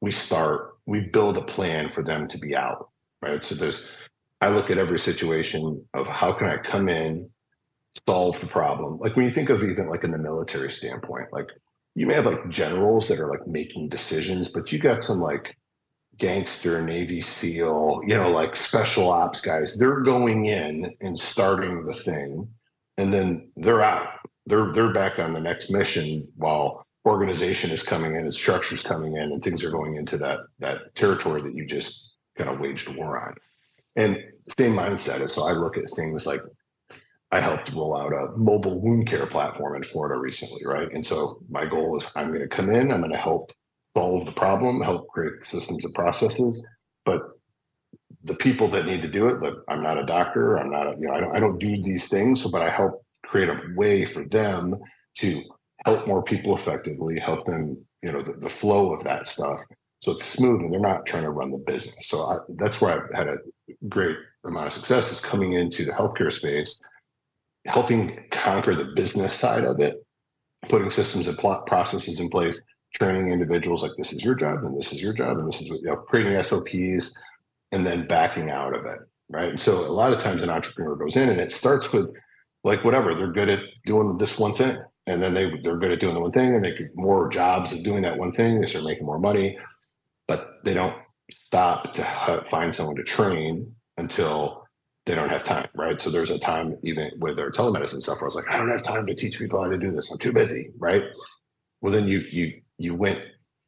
we 0.00 0.12
start, 0.12 0.76
we 0.86 1.06
build 1.06 1.38
a 1.38 1.44
plan 1.44 1.88
for 1.88 2.04
them 2.04 2.28
to 2.28 2.38
be 2.38 2.54
out, 2.54 2.90
right? 3.22 3.42
So 3.42 3.54
there's, 3.54 3.90
I 4.40 4.50
look 4.50 4.70
at 4.70 4.78
every 4.78 4.98
situation 4.98 5.84
of 5.94 6.06
how 6.06 6.32
can 6.32 6.48
I 6.48 6.58
come 6.58 6.88
in, 6.88 7.30
solve 8.06 8.38
the 8.40 8.46
problem. 8.46 8.98
Like 8.98 9.16
when 9.16 9.24
you 9.24 9.32
think 9.32 9.48
of 9.48 9.62
even 9.64 9.88
like 9.88 10.04
in 10.04 10.12
the 10.12 10.18
military 10.18 10.70
standpoint, 10.70 11.32
like 11.32 11.50
you 11.98 12.06
may 12.06 12.14
have 12.14 12.26
like 12.26 12.48
generals 12.48 13.08
that 13.08 13.18
are 13.18 13.28
like 13.28 13.46
making 13.46 13.88
decisions, 13.88 14.48
but 14.48 14.70
you 14.70 14.78
got 14.78 15.02
some 15.02 15.18
like 15.18 15.56
gangster, 16.16 16.80
Navy 16.80 17.20
SEAL, 17.20 18.02
you 18.06 18.16
know, 18.16 18.30
like 18.30 18.54
special 18.54 19.10
ops 19.10 19.40
guys. 19.40 19.76
They're 19.76 20.00
going 20.00 20.46
in 20.46 20.94
and 21.00 21.18
starting 21.18 21.84
the 21.84 21.94
thing, 21.94 22.48
and 22.98 23.12
then 23.12 23.50
they're 23.56 23.82
out. 23.82 24.10
They're 24.46 24.72
they're 24.72 24.92
back 24.92 25.18
on 25.18 25.32
the 25.32 25.40
next 25.40 25.70
mission 25.70 26.28
while 26.36 26.86
organization 27.04 27.70
is 27.70 27.82
coming 27.82 28.14
in 28.14 28.22
and 28.22 28.34
structures 28.34 28.82
coming 28.82 29.16
in 29.16 29.32
and 29.32 29.42
things 29.42 29.64
are 29.64 29.70
going 29.70 29.96
into 29.96 30.18
that 30.18 30.40
that 30.58 30.94
territory 30.94 31.42
that 31.42 31.54
you 31.54 31.66
just 31.66 32.14
kind 32.36 32.50
of 32.50 32.60
waged 32.60 32.94
war 32.96 33.20
on 33.20 33.34
and 33.96 34.22
same 34.58 34.74
mindset 34.74 35.28
so 35.30 35.44
i 35.44 35.52
look 35.52 35.78
at 35.78 35.90
things 35.96 36.26
like 36.26 36.40
i 37.32 37.40
helped 37.40 37.72
roll 37.72 37.96
out 37.96 38.12
a 38.12 38.28
mobile 38.36 38.80
wound 38.80 39.08
care 39.08 39.26
platform 39.26 39.76
in 39.76 39.84
florida 39.84 40.18
recently 40.18 40.64
right? 40.64 40.90
And 40.92 41.06
so 41.06 41.40
my 41.48 41.64
goal 41.64 41.96
is 41.96 42.10
i'm 42.16 42.28
going 42.28 42.40
to 42.40 42.48
come 42.48 42.70
in 42.70 42.90
i'm 42.90 43.00
going 43.00 43.12
to 43.12 43.18
help 43.18 43.50
solve 43.96 44.26
the 44.26 44.32
problem 44.32 44.80
help 44.80 45.08
create 45.08 45.44
systems 45.44 45.84
and 45.84 45.94
processes 45.94 46.62
but 47.04 47.22
the 48.24 48.34
people 48.34 48.68
that 48.70 48.86
need 48.86 49.02
to 49.02 49.08
do 49.08 49.28
it 49.28 49.40
look 49.40 49.64
i'm 49.68 49.82
not 49.82 49.98
a 49.98 50.04
doctor 50.04 50.56
i'm 50.56 50.70
not 50.70 50.86
a, 50.86 50.96
you 50.98 51.06
know 51.06 51.14
I 51.14 51.20
don't, 51.20 51.36
I 51.36 51.40
don't 51.40 51.58
do 51.58 51.82
these 51.82 52.08
things 52.08 52.42
so 52.42 52.50
but 52.50 52.62
i 52.62 52.70
help 52.70 53.04
create 53.24 53.48
a 53.48 53.60
way 53.74 54.04
for 54.04 54.24
them 54.24 54.74
to 55.18 55.42
help 55.84 56.06
more 56.06 56.22
people 56.22 56.56
effectively, 56.56 57.18
help 57.18 57.46
them 57.46 57.84
you 58.02 58.12
know 58.12 58.22
the, 58.22 58.32
the 58.34 58.50
flow 58.50 58.92
of 58.94 59.04
that 59.04 59.26
stuff. 59.26 59.60
So 60.00 60.12
it's 60.12 60.24
smooth 60.24 60.60
and 60.60 60.72
they're 60.72 60.80
not 60.80 61.06
trying 61.06 61.24
to 61.24 61.30
run 61.30 61.50
the 61.50 61.58
business. 61.58 62.08
So 62.08 62.22
I, 62.22 62.38
that's 62.56 62.80
where 62.80 63.02
i've 63.04 63.14
had 63.16 63.28
a 63.28 63.36
great 63.88 64.16
amount 64.44 64.68
of 64.68 64.72
success 64.72 65.12
is 65.12 65.20
coming 65.20 65.54
into 65.54 65.84
the 65.84 65.92
healthcare 65.92 66.32
space 66.32 66.82
helping 67.68 68.24
conquer 68.30 68.74
the 68.74 68.92
business 68.96 69.34
side 69.34 69.64
of 69.64 69.80
it 69.80 70.04
putting 70.68 70.90
systems 70.90 71.28
and 71.28 71.38
plot 71.38 71.66
processes 71.66 72.20
in 72.20 72.28
place 72.28 72.60
training 72.94 73.30
individuals 73.30 73.82
like 73.82 73.92
this 73.96 74.12
is 74.12 74.24
your 74.24 74.34
job 74.34 74.58
and 74.62 74.76
this 74.76 74.92
is 74.92 75.00
your 75.00 75.12
job 75.12 75.38
and 75.38 75.46
this 75.46 75.60
is 75.60 75.70
what, 75.70 75.80
you 75.80 75.86
know 75.86 75.96
creating 75.96 76.42
sops 76.42 77.16
and 77.72 77.86
then 77.86 78.06
backing 78.06 78.50
out 78.50 78.74
of 78.74 78.86
it 78.86 78.98
right? 79.30 79.50
And 79.50 79.60
so 79.60 79.80
a 79.80 79.92
lot 79.92 80.12
of 80.12 80.18
times 80.18 80.42
an 80.42 80.50
entrepreneur 80.50 80.96
goes 80.96 81.16
in 81.16 81.28
and 81.28 81.40
it 81.40 81.52
starts 81.52 81.92
with 81.92 82.08
like 82.64 82.84
whatever 82.84 83.14
they're 83.14 83.32
good 83.32 83.50
at 83.50 83.60
doing 83.84 84.18
this 84.18 84.38
one 84.38 84.54
thing 84.54 84.78
and 85.06 85.22
then 85.22 85.34
they 85.34 85.50
they're 85.62 85.76
good 85.76 85.92
at 85.92 86.00
doing 86.00 86.14
the 86.14 86.20
one 86.20 86.32
thing 86.32 86.54
and 86.54 86.64
they 86.64 86.74
get 86.74 86.90
more 86.94 87.28
jobs 87.28 87.72
of 87.72 87.84
doing 87.84 88.02
that 88.02 88.18
one 88.18 88.32
thing 88.32 88.60
they 88.60 88.66
start 88.66 88.84
making 88.84 89.06
more 89.06 89.18
money 89.18 89.58
but 90.26 90.58
they 90.64 90.74
don't 90.74 90.96
stop 91.30 91.94
to 91.94 92.44
find 92.50 92.74
someone 92.74 92.96
to 92.96 93.04
train 93.04 93.74
until 93.98 94.57
they 95.08 95.14
don't 95.14 95.30
have 95.30 95.44
time 95.44 95.68
right 95.74 96.00
so 96.00 96.10
there's 96.10 96.30
a 96.30 96.38
time 96.38 96.76
even 96.84 97.10
with 97.18 97.36
their 97.36 97.50
telemedicine 97.50 98.00
stuff 98.00 98.20
where 98.20 98.26
i 98.26 98.28
was 98.28 98.34
like 98.34 98.50
i 98.50 98.58
don't 98.58 98.70
have 98.70 98.82
time 98.82 99.06
to 99.06 99.14
teach 99.14 99.38
people 99.38 99.60
how 99.60 99.68
to 99.68 99.78
do 99.78 99.90
this 99.90 100.10
i'm 100.10 100.18
too 100.18 100.32
busy 100.32 100.70
right 100.78 101.04
well 101.80 101.92
then 101.92 102.06
you 102.06 102.18
you 102.30 102.60
you 102.78 102.94
went 102.94 103.20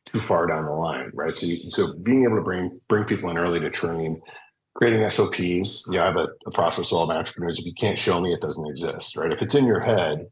too 0.06 0.20
far 0.20 0.46
down 0.46 0.64
the 0.64 0.70
line 0.70 1.10
right 1.14 1.36
so 1.36 1.46
you, 1.46 1.56
so 1.70 1.94
being 2.02 2.24
able 2.24 2.36
to 2.36 2.42
bring 2.42 2.78
bring 2.88 3.04
people 3.04 3.30
in 3.30 3.38
early 3.38 3.58
to 3.58 3.70
train 3.70 4.20
creating 4.74 5.08
SOPs. 5.10 5.88
Yeah, 5.90 6.02
I 6.02 6.06
have 6.06 6.16
a, 6.16 6.28
a 6.46 6.50
process 6.52 6.88
for 6.88 6.96
all 6.96 7.06
my 7.06 7.16
entrepreneurs. 7.16 7.58
If 7.58 7.66
you 7.66 7.74
can't 7.74 7.98
show 7.98 8.20
me, 8.20 8.32
it 8.32 8.40
doesn't 8.40 8.70
exist, 8.70 9.16
right? 9.16 9.32
If 9.32 9.42
it's 9.42 9.54
in 9.54 9.66
your 9.66 9.80
head, 9.80 10.26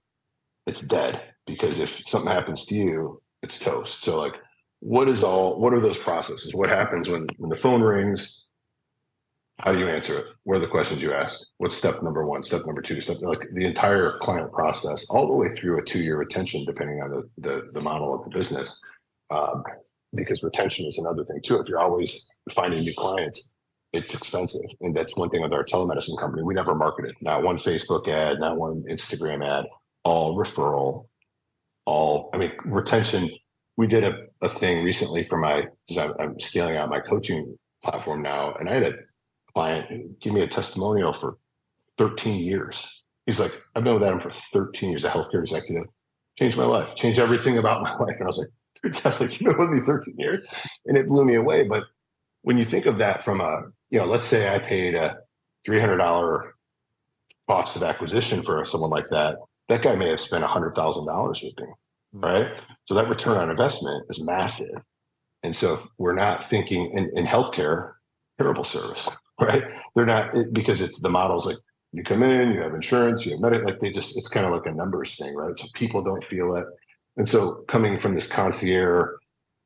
it's 0.67 0.81
dead 0.81 1.21
because 1.47 1.81
if 1.81 2.03
something 2.07 2.31
happens 2.31 2.65
to 2.67 2.75
you, 2.75 3.23
it's 3.43 3.59
toast. 3.59 4.03
So 4.03 4.19
like, 4.19 4.35
what 4.81 5.09
is 5.09 5.25
all? 5.25 5.61
What 5.61 5.73
are 5.75 5.81
those 5.81 5.99
processes? 5.99 6.55
What 6.55 6.69
happens 6.69 7.09
when 7.09 7.27
when 7.39 7.51
the 7.51 7.57
phone 7.57 7.83
rings? 7.83 8.48
How 9.61 9.73
do 9.73 9.79
you 9.79 9.89
answer 9.89 10.19
it? 10.19 10.27
What 10.45 10.57
are 10.57 10.61
the 10.61 10.69
questions 10.69 11.03
you 11.03 11.13
ask? 11.13 11.41
What's 11.57 11.77
step 11.77 12.01
number 12.03 12.25
one? 12.27 12.45
Step 12.45 12.63
number 12.65 12.81
two? 12.81 13.01
Step 13.01 13.19
like 13.23 13.43
the 13.53 13.65
entire 13.65 14.13
client 14.19 14.53
process, 14.53 15.11
all 15.11 15.27
the 15.27 15.35
way 15.35 15.49
through 15.49 15.79
a 15.79 15.85
two-year 15.85 16.17
retention, 16.17 16.65
depending 16.65 17.03
on 17.03 17.11
the 17.11 17.29
the, 17.39 17.69
the 17.73 17.81
model 17.81 18.15
of 18.15 18.25
the 18.25 18.31
business. 18.31 18.81
Um, 19.31 19.63
because 20.15 20.43
retention 20.43 20.87
is 20.87 20.99
another 20.99 21.25
thing 21.25 21.41
too. 21.45 21.61
If 21.61 21.69
you're 21.69 21.81
always 21.81 22.41
finding 22.55 22.81
new 22.81 22.95
clients, 22.97 23.53
it's 23.93 24.15
expensive. 24.15 24.71
And 24.81 24.97
that's 24.97 25.17
one 25.17 25.31
thing 25.31 25.43
with 25.43 25.53
our 25.53 25.65
telemedicine 25.65 26.19
company. 26.19 26.43
We 26.43 26.55
never 26.55 26.75
marketed, 26.75 27.15
not 27.21 27.43
one 27.43 27.59
Facebook 27.59 28.09
ad, 28.09 28.41
not 28.41 28.57
one 28.57 28.85
Instagram 28.89 29.47
ad, 29.47 29.67
all 30.05 30.37
referral, 30.37 31.07
all, 31.85 32.31
I 32.33 32.39
mean, 32.39 32.53
retention. 32.65 33.31
We 33.77 33.87
did 33.87 34.05
a, 34.05 34.27
a 34.41 34.49
thing 34.49 34.85
recently 34.85 35.25
for 35.25 35.39
my, 35.39 35.65
because 35.87 35.99
I'm, 35.99 36.15
I'm 36.19 36.41
scaling 36.41 36.77
out 36.77 36.89
my 36.89 37.01
coaching 37.01 37.57
platform 37.83 38.23
now. 38.23 38.55
And 38.59 38.69
I 38.69 38.75
had 38.75 38.83
a 38.85 38.95
client 39.59 40.21
give 40.21 40.33
me 40.33 40.43
a 40.43 40.47
testimonial 40.47 41.13
for 41.13 41.39
13 41.99 42.41
years. 42.41 43.05
He's 43.27 43.41
like, 43.41 43.53
I've 43.75 43.85
been 43.85 43.95
with 43.95 44.03
Adam 44.03 44.21
for 44.21 44.31
13 44.31 44.91
years, 44.91 45.05
a 45.05 45.11
healthcare 45.11 45.41
executive, 45.41 45.85
changed 46.39 46.57
my 46.57 46.65
life, 46.65 46.95
changed 46.97 47.19
everything 47.19 47.59
about 47.59 47.83
my 47.83 47.95
life. 48.05 48.17
And 48.19 48.23
I 48.23 48.27
was 48.27 48.39
like, 48.39 48.49
dude, 48.83 49.05
like, 49.21 49.41
you've 49.41 49.51
been 49.51 49.59
with 49.59 49.71
me 49.71 49.81
13 49.81 50.15
years. 50.17 50.49
And 50.87 50.97
it 50.97 51.09
blew 51.09 51.25
me 51.25 51.35
away. 51.35 51.67
But 51.67 51.85
when 52.43 52.57
you 52.57 52.65
think 52.65 52.87
of 52.87 52.99
that 52.99 53.25
from 53.25 53.41
a 53.41 53.63
you 53.91 53.99
know, 53.99 54.05
let's 54.05 54.27
say 54.27 54.55
I 54.55 54.59
paid 54.59 54.95
a 54.95 55.19
three 55.65 55.81
hundred 55.81 55.99
dollar 55.99 56.55
cost 57.49 57.77
of 57.77 57.83
acquisition 57.83 58.43
for 58.43 58.65
someone 58.65 58.91
like 58.91 59.09
that. 59.11 59.39
That 59.69 59.83
guy 59.83 59.97
may 59.97 60.09
have 60.11 60.21
spent 60.21 60.45
hundred 60.45 60.75
thousand 60.75 61.07
dollars 61.07 61.43
with 61.43 61.59
me, 61.59 61.73
hmm. 62.13 62.21
right? 62.21 62.53
So 62.87 62.95
that 62.95 63.09
return 63.09 63.37
on 63.39 63.51
investment 63.51 64.07
is 64.11 64.23
massive. 64.23 64.83
And 65.43 65.55
so 65.55 65.75
if 65.75 65.81
we're 65.99 66.15
not 66.15 66.51
thinking 66.51 66.91
in, 66.93 67.11
in 67.17 67.25
healthcare, 67.25 67.93
terrible 68.39 68.65
service, 68.65 69.09
right? 69.41 69.65
They're 69.95 70.07
not 70.07 70.35
because 70.53 70.81
it's 70.81 71.01
the 71.01 71.11
models 71.11 71.47
like 71.47 71.59
you 71.93 72.03
come 72.03 72.23
in, 72.23 72.53
you 72.53 72.61
have 72.61 72.75
insurance, 72.75 73.25
you 73.25 73.33
have 73.33 73.41
medic, 73.41 73.65
like 73.65 73.81
they 73.81 73.91
just 73.91 74.19
it's 74.19 74.29
kind 74.29 74.47
of 74.47 74.53
like 74.53 74.67
a 74.67 74.73
numbers 74.73 75.17
thing, 75.17 75.35
right? 75.35 75.59
So 75.59 75.67
people 75.75 76.03
don't 76.03 76.25
feel 76.25 76.57
it. 76.57 76.67
And 77.17 77.29
so 77.29 77.65
coming 77.69 77.99
from 77.99 78.15
this 78.15 78.31
concierge 78.31 79.11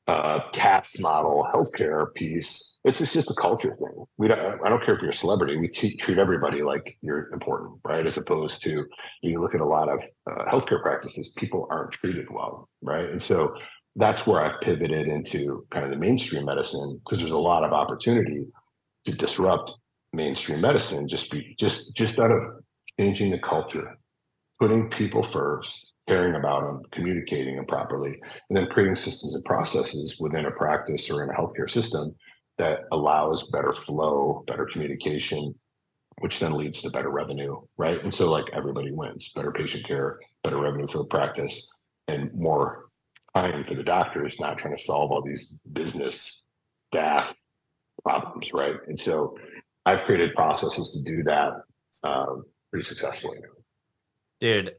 uh, 0.08 0.40
caste 0.52 1.00
model 1.00 1.46
healthcare 1.52 2.12
piece, 2.14 2.80
it's 2.84 2.98
just, 2.98 3.14
just 3.14 3.30
a 3.30 3.34
culture 3.34 3.74
thing. 3.74 4.04
We 4.18 4.28
don't, 4.28 4.60
I 4.64 4.68
don't 4.68 4.82
care 4.82 4.94
if 4.94 5.00
you're 5.00 5.10
a 5.10 5.14
celebrity. 5.14 5.56
We 5.56 5.68
treat 5.68 6.18
everybody 6.18 6.62
like 6.62 6.96
you're 7.02 7.30
important, 7.32 7.78
right? 7.84 8.04
As 8.04 8.16
opposed 8.16 8.62
to 8.64 8.86
you 9.22 9.40
look 9.40 9.54
at 9.54 9.60
a 9.60 9.66
lot 9.66 9.88
of 9.88 10.00
uh, 10.30 10.50
healthcare 10.50 10.82
practices, 10.82 11.30
people 11.36 11.68
aren't 11.70 11.92
treated 11.92 12.26
well, 12.30 12.68
right? 12.82 13.08
And 13.08 13.22
so 13.22 13.54
that's 13.94 14.26
where 14.26 14.40
I 14.44 14.54
pivoted 14.60 15.06
into 15.06 15.66
kind 15.70 15.84
of 15.84 15.90
the 15.90 15.98
mainstream 15.98 16.46
medicine 16.46 17.00
because 17.04 17.20
there's 17.20 17.30
a 17.30 17.38
lot 17.38 17.62
of 17.62 17.72
opportunity 17.72 18.46
to 19.04 19.12
disrupt 19.12 19.72
mainstream 20.12 20.60
medicine 20.60 21.08
just 21.08 21.30
be 21.30 21.54
just 21.58 21.96
just 21.96 22.18
out 22.18 22.30
of 22.30 22.42
changing 22.98 23.30
the 23.30 23.38
culture, 23.38 23.96
putting 24.60 24.90
people 24.90 25.22
first, 25.22 25.94
caring 26.08 26.34
about 26.34 26.62
them, 26.62 26.82
communicating 26.92 27.56
them 27.56 27.64
properly, 27.64 28.20
and 28.48 28.56
then 28.56 28.66
creating 28.66 28.96
systems 28.96 29.34
and 29.34 29.44
processes 29.44 30.16
within 30.20 30.46
a 30.46 30.50
practice 30.50 31.10
or 31.10 31.22
in 31.22 31.30
a 31.30 31.32
healthcare 31.32 31.70
system 31.70 32.14
that 32.58 32.80
allows 32.92 33.50
better 33.50 33.72
flow, 33.72 34.44
better 34.46 34.66
communication, 34.66 35.54
which 36.18 36.38
then 36.38 36.52
leads 36.52 36.82
to 36.82 36.90
better 36.90 37.10
revenue, 37.10 37.56
right? 37.78 38.02
And 38.04 38.12
so 38.12 38.30
like 38.30 38.44
everybody 38.52 38.92
wins, 38.92 39.30
better 39.34 39.52
patient 39.52 39.84
care, 39.84 40.20
better 40.44 40.58
revenue 40.58 40.86
for 40.86 40.98
the 40.98 41.04
practice, 41.04 41.72
and 42.08 42.32
more 42.34 42.86
time 43.34 43.64
for 43.64 43.74
the 43.74 43.82
doctors 43.82 44.38
not 44.38 44.58
trying 44.58 44.76
to 44.76 44.82
solve 44.82 45.10
all 45.10 45.22
these 45.22 45.54
business 45.72 46.44
staff 46.92 47.34
problems, 48.02 48.52
right? 48.52 48.76
And 48.86 48.98
so 48.98 49.36
I've 49.86 50.04
created 50.04 50.34
processes 50.34 50.92
to 51.04 51.16
do 51.16 51.22
that 51.24 51.52
um, 52.04 52.44
pretty 52.70 52.86
successfully. 52.86 53.38
Dude, 54.40 54.74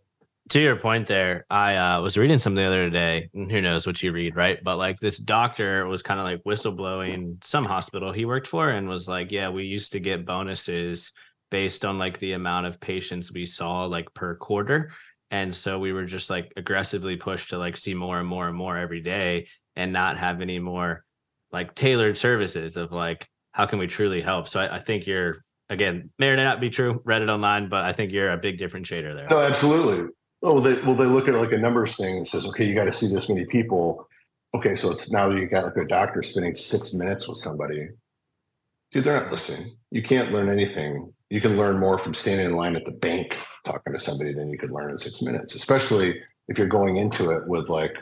to 0.49 0.59
your 0.59 0.75
point 0.75 1.07
there, 1.07 1.45
I 1.49 1.75
uh, 1.75 2.01
was 2.01 2.17
reading 2.17 2.37
something 2.37 2.63
the 2.63 2.67
other 2.69 2.89
day. 2.89 3.29
And 3.33 3.51
who 3.51 3.61
knows 3.61 3.87
what 3.87 4.01
you 4.03 4.11
read, 4.11 4.35
right? 4.35 4.61
But 4.61 4.77
like 4.77 4.99
this 4.99 5.17
doctor 5.17 5.87
was 5.87 6.01
kind 6.01 6.19
of 6.19 6.25
like 6.25 6.43
whistleblowing 6.43 7.43
some 7.43 7.65
hospital 7.65 8.11
he 8.11 8.25
worked 8.25 8.47
for 8.47 8.69
and 8.69 8.89
was 8.89 9.07
like, 9.07 9.31
yeah, 9.31 9.49
we 9.49 9.63
used 9.63 9.93
to 9.93 9.99
get 9.99 10.25
bonuses 10.25 11.13
based 11.49 11.85
on 11.85 11.97
like 11.97 12.17
the 12.17 12.33
amount 12.33 12.65
of 12.65 12.81
patients 12.81 13.31
we 13.31 13.45
saw 13.45 13.85
like 13.85 14.13
per 14.13 14.35
quarter. 14.35 14.91
And 15.31 15.55
so 15.55 15.79
we 15.79 15.93
were 15.93 16.05
just 16.05 16.29
like 16.29 16.51
aggressively 16.57 17.15
pushed 17.15 17.49
to 17.49 17.57
like 17.57 17.77
see 17.77 17.93
more 17.93 18.19
and 18.19 18.27
more 18.27 18.47
and 18.47 18.57
more 18.57 18.77
every 18.77 19.01
day 19.01 19.47
and 19.75 19.93
not 19.93 20.17
have 20.17 20.41
any 20.41 20.59
more 20.59 21.02
like 21.53 21.75
tailored 21.75 22.17
services 22.17 22.75
of 22.75 22.91
like, 22.91 23.29
how 23.51 23.65
can 23.65 23.79
we 23.79 23.87
truly 23.87 24.21
help? 24.21 24.47
So 24.47 24.59
I, 24.59 24.75
I 24.75 24.79
think 24.79 25.07
you're 25.07 25.37
again, 25.69 26.09
may 26.19 26.29
or 26.29 26.35
may 26.35 26.43
not 26.43 26.59
be 26.59 26.69
true, 26.69 27.01
read 27.05 27.21
it 27.21 27.29
online, 27.29 27.69
but 27.69 27.85
I 27.85 27.93
think 27.93 28.11
you're 28.11 28.31
a 28.31 28.37
big 28.37 28.59
differentiator 28.59 29.15
there. 29.15 29.27
No, 29.29 29.39
absolutely. 29.39 30.09
Oh, 30.41 30.59
they 30.59 30.81
well 30.81 30.95
they 30.95 31.05
look 31.05 31.27
at 31.27 31.35
like 31.35 31.53
a 31.53 31.57
numbers 31.57 31.95
thing 31.95 32.17
and 32.17 32.27
says, 32.27 32.45
okay, 32.47 32.65
you 32.65 32.75
got 32.75 32.85
to 32.85 32.93
see 32.93 33.07
this 33.07 33.29
many 33.29 33.45
people. 33.45 34.07
Okay, 34.55 34.75
so 34.75 34.91
it's 34.91 35.11
now 35.11 35.29
you 35.29 35.47
got 35.47 35.65
like 35.65 35.77
a 35.77 35.85
doctor 35.85 36.21
spending 36.21 36.55
six 36.55 36.93
minutes 36.93 37.27
with 37.27 37.37
somebody. 37.37 37.89
Dude, 38.91 39.03
they're 39.03 39.19
not 39.19 39.31
listening. 39.31 39.71
You 39.89 40.03
can't 40.03 40.31
learn 40.31 40.49
anything. 40.49 41.11
You 41.29 41.41
can 41.41 41.57
learn 41.57 41.79
more 41.79 41.97
from 41.97 42.13
standing 42.13 42.45
in 42.47 42.55
line 42.55 42.75
at 42.75 42.85
the 42.85 42.91
bank 42.91 43.35
talking 43.65 43.93
to 43.93 43.99
somebody 43.99 44.33
than 44.33 44.51
you 44.51 44.57
could 44.57 44.69
learn 44.69 44.91
in 44.91 44.99
six 44.99 45.21
minutes, 45.21 45.55
especially 45.55 46.21
if 46.47 46.59
you're 46.59 46.67
going 46.67 46.97
into 46.97 47.31
it 47.31 47.47
with 47.47 47.69
like, 47.69 47.97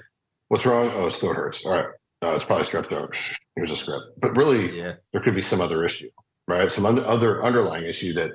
what's 0.50 0.66
wrong? 0.66 0.92
Oh, 0.94 1.06
it 1.06 1.12
still 1.12 1.34
hurts. 1.34 1.66
All 1.66 1.72
right. 1.72 1.86
Uh, 2.24 2.36
it's 2.36 2.46
probably 2.46 2.66
strep 2.66 2.88
throat. 2.88 3.18
Here's 3.56 3.72
a 3.72 3.76
script. 3.76 4.06
But 4.20 4.36
really, 4.36 4.78
yeah. 4.78 4.94
there 5.12 5.22
could 5.22 5.36
be 5.36 5.42
some 5.42 5.60
other 5.60 5.84
issue, 5.84 6.10
right? 6.48 6.72
Some 6.72 6.86
other 6.86 7.44
underlying 7.44 7.86
issue 7.86 8.14
that 8.14 8.32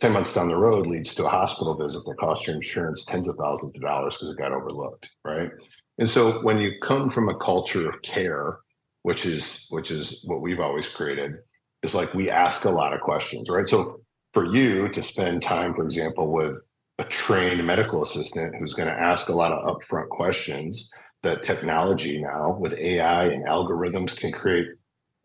10 0.00 0.12
months 0.12 0.32
down 0.32 0.48
the 0.48 0.56
road 0.56 0.86
leads 0.86 1.14
to 1.14 1.26
a 1.26 1.28
hospital 1.28 1.74
visit 1.74 2.02
that 2.06 2.18
costs 2.18 2.46
your 2.46 2.56
insurance 2.56 3.04
tens 3.04 3.28
of 3.28 3.36
thousands 3.36 3.74
of 3.74 3.82
dollars 3.82 4.16
because 4.16 4.30
it 4.30 4.38
got 4.38 4.52
overlooked 4.52 5.08
right 5.24 5.50
and 5.98 6.08
so 6.08 6.42
when 6.42 6.58
you 6.58 6.72
come 6.82 7.10
from 7.10 7.28
a 7.28 7.36
culture 7.36 7.88
of 7.88 8.00
care 8.02 8.58
which 9.02 9.26
is 9.26 9.66
which 9.70 9.90
is 9.90 10.24
what 10.26 10.40
we've 10.40 10.60
always 10.60 10.88
created 10.88 11.34
is 11.82 11.94
like 11.94 12.14
we 12.14 12.30
ask 12.30 12.64
a 12.64 12.70
lot 12.70 12.94
of 12.94 13.00
questions 13.00 13.50
right 13.50 13.68
so 13.68 14.00
for 14.32 14.46
you 14.46 14.88
to 14.88 15.02
spend 15.02 15.42
time 15.42 15.74
for 15.74 15.84
example 15.84 16.32
with 16.32 16.56
a 16.98 17.04
trained 17.04 17.64
medical 17.66 18.02
assistant 18.02 18.56
who's 18.56 18.74
going 18.74 18.88
to 18.88 19.00
ask 19.00 19.28
a 19.28 19.34
lot 19.34 19.52
of 19.52 19.76
upfront 19.76 20.08
questions 20.08 20.90
that 21.22 21.42
technology 21.42 22.22
now 22.22 22.56
with 22.58 22.72
ai 22.74 23.24
and 23.24 23.44
algorithms 23.46 24.18
can 24.18 24.32
create 24.32 24.66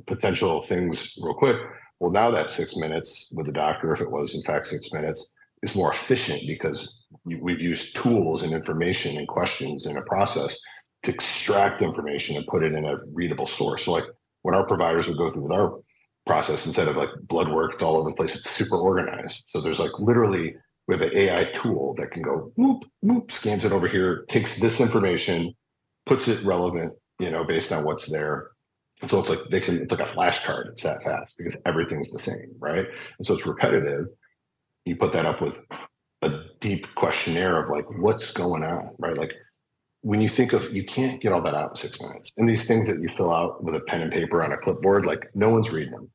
potential 0.05 0.61
things 0.61 1.17
real 1.21 1.33
quick 1.33 1.57
well, 1.99 2.11
now 2.11 2.29
that 2.31 2.49
six 2.49 2.75
minutes 2.75 3.29
with 3.33 3.45
the 3.45 3.51
doctor, 3.51 3.93
if 3.93 4.01
it 4.01 4.11
was 4.11 4.35
in 4.35 4.41
fact 4.41 4.67
six 4.67 4.91
minutes, 4.91 5.33
is 5.63 5.75
more 5.75 5.91
efficient 5.91 6.43
because 6.45 7.05
we've 7.23 7.61
used 7.61 7.95
tools 7.95 8.43
and 8.43 8.53
information 8.53 9.17
and 9.17 9.27
questions 9.27 9.85
in 9.85 9.97
a 9.97 10.01
process 10.01 10.59
to 11.03 11.13
extract 11.13 11.81
information 11.81 12.35
and 12.35 12.45
put 12.47 12.63
it 12.63 12.73
in 12.73 12.85
a 12.85 12.97
readable 13.13 13.47
source. 13.47 13.85
So, 13.85 13.93
like 13.93 14.05
when 14.41 14.55
our 14.55 14.67
providers 14.67 15.07
would 15.07 15.17
go 15.17 15.31
through 15.31 15.43
with 15.43 15.51
our 15.51 15.79
process, 16.25 16.65
instead 16.65 16.87
of 16.87 16.97
like 16.97 17.09
blood 17.21 17.51
work, 17.51 17.73
it's 17.73 17.83
all 17.83 17.97
over 17.97 18.09
the 18.09 18.15
place. 18.15 18.35
It's 18.35 18.49
super 18.49 18.77
organized. 18.77 19.45
So 19.47 19.61
there's 19.61 19.79
like 19.79 19.97
literally 19.97 20.55
we 20.87 20.95
have 20.95 21.01
an 21.01 21.17
AI 21.17 21.45
tool 21.45 21.95
that 21.97 22.11
can 22.11 22.21
go 22.21 22.51
whoop 22.55 22.83
whoop, 23.01 23.31
scans 23.31 23.63
it 23.63 23.71
over 23.71 23.87
here, 23.87 24.25
takes 24.27 24.59
this 24.59 24.81
information, 24.81 25.55
puts 26.05 26.27
it 26.27 26.43
relevant 26.43 26.93
you 27.19 27.31
know, 27.31 27.43
based 27.43 27.71
on 27.71 27.83
what's 27.83 28.07
there. 28.07 28.51
And 29.01 29.09
so 29.09 29.19
it's 29.19 29.29
like 29.29 29.39
they 29.49 29.59
can, 29.59 29.81
it's 29.81 29.91
like 29.91 30.07
a 30.07 30.11
flashcard. 30.11 30.69
It's 30.69 30.83
that 30.83 31.03
fast 31.03 31.35
because 31.37 31.55
everything's 31.65 32.11
the 32.11 32.19
same, 32.19 32.55
right? 32.59 32.85
And 33.17 33.27
so 33.27 33.35
it's 33.35 33.45
repetitive. 33.45 34.07
You 34.85 34.95
put 34.95 35.11
that 35.13 35.25
up 35.25 35.41
with 35.41 35.55
a 36.21 36.43
deep 36.59 36.93
questionnaire 36.95 37.61
of 37.61 37.69
like, 37.69 37.85
what's 37.99 38.31
going 38.31 38.63
on, 38.63 38.91
right? 38.99 39.17
Like 39.17 39.33
when 40.01 40.21
you 40.21 40.29
think 40.29 40.53
of, 40.53 40.73
you 40.73 40.83
can't 40.83 41.21
get 41.21 41.31
all 41.31 41.41
that 41.41 41.55
out 41.55 41.71
in 41.71 41.75
six 41.75 42.01
minutes. 42.01 42.31
And 42.37 42.47
these 42.47 42.65
things 42.65 42.87
that 42.87 43.01
you 43.01 43.09
fill 43.17 43.33
out 43.33 43.63
with 43.63 43.75
a 43.75 43.81
pen 43.81 44.01
and 44.01 44.11
paper 44.11 44.43
on 44.43 44.51
a 44.51 44.57
clipboard, 44.57 45.05
like 45.05 45.29
no 45.35 45.49
one's 45.49 45.71
reading 45.71 45.91
them. 45.91 46.09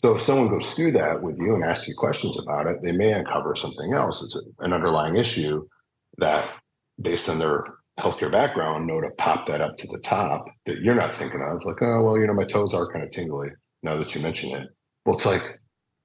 So 0.00 0.14
if 0.14 0.22
someone 0.22 0.48
goes 0.48 0.74
through 0.74 0.92
that 0.92 1.22
with 1.22 1.38
you 1.38 1.54
and 1.54 1.64
asks 1.64 1.88
you 1.88 1.94
questions 1.96 2.38
about 2.38 2.66
it, 2.66 2.78
they 2.82 2.92
may 2.92 3.12
uncover 3.12 3.56
something 3.56 3.94
else. 3.94 4.22
It's 4.22 4.36
an 4.60 4.72
underlying 4.72 5.16
issue 5.16 5.66
that, 6.18 6.48
based 7.00 7.28
on 7.28 7.38
their 7.38 7.64
healthcare 7.98 8.30
background, 8.30 8.86
know 8.86 9.00
to 9.00 9.10
pop 9.18 9.46
that 9.46 9.60
up 9.60 9.76
to 9.78 9.86
the 9.88 10.00
top 10.04 10.46
that 10.66 10.80
you're 10.80 10.94
not 10.94 11.16
thinking 11.16 11.42
of. 11.42 11.64
Like, 11.64 11.82
oh, 11.82 12.02
well, 12.02 12.18
you 12.18 12.26
know, 12.26 12.34
my 12.34 12.44
toes 12.44 12.74
are 12.74 12.90
kind 12.92 13.04
of 13.04 13.12
tingly 13.12 13.48
now 13.82 13.96
that 13.96 14.14
you 14.14 14.20
mention 14.20 14.50
it. 14.50 14.68
Well, 15.04 15.16
it's 15.16 15.26
like, 15.26 15.60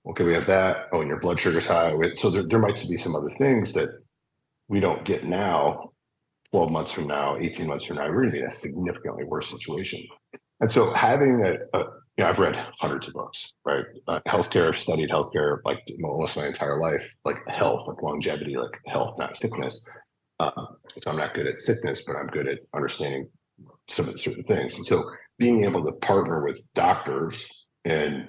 okay, 0.10 0.24
we 0.24 0.34
have 0.34 0.48
that. 0.48 0.88
Oh, 0.92 1.02
and 1.02 1.10
your 1.10 1.20
blood 1.20 1.40
sugar's 1.40 1.68
high. 1.68 1.94
So 2.16 2.30
there, 2.30 2.44
there 2.44 2.60
might 2.60 2.84
be 2.90 2.98
some 2.98 3.16
other 3.16 3.32
things 3.38 3.74
that 3.74 3.90
we 4.68 4.80
don't 4.80 5.04
get 5.06 5.24
now. 5.24 5.92
12 6.52 6.70
months 6.70 6.92
from 6.92 7.08
now, 7.08 7.36
18 7.40 7.66
months 7.66 7.86
from 7.86 7.96
now, 7.96 8.08
we're 8.08 8.30
be 8.30 8.40
in 8.40 8.46
a 8.46 8.52
significantly 8.52 9.24
worse 9.24 9.50
situation. 9.50 10.06
And 10.60 10.72
so 10.72 10.94
having 10.94 11.44
a, 11.44 11.56
a 11.78 11.84
you 12.18 12.24
know, 12.24 12.30
I've 12.30 12.38
read 12.38 12.56
hundreds 12.78 13.08
of 13.08 13.14
books, 13.14 13.54
right? 13.66 13.86
Uh, 14.08 14.20
healthcare, 14.28 14.76
studied 14.78 15.10
healthcare 15.10 15.58
like 15.66 15.80
almost 16.04 16.38
my 16.38 16.46
entire 16.46 16.80
life, 16.80 17.12
like 17.26 17.38
health, 17.48 17.88
like 17.88 18.02
longevity, 18.04 18.56
like 18.56 18.80
health, 18.86 19.18
not 19.18 19.36
sickness. 19.36 19.84
Uh, 20.40 20.52
so 20.90 21.12
I'm 21.12 21.18
not 21.18 21.34
good 21.34 21.48
at 21.48 21.60
sickness, 21.60 22.04
but 22.06 22.16
I'm 22.16 22.28
good 22.28 22.48
at 22.48 22.60
understanding 22.74 23.30
some 23.88 24.18
certain 24.18 24.44
things. 24.44 24.78
And 24.78 24.86
so 24.86 25.04
being 25.38 25.64
able 25.64 25.84
to 25.86 25.92
partner 25.94 26.44
with 26.44 26.62
doctors 26.74 27.48
and 27.86 28.28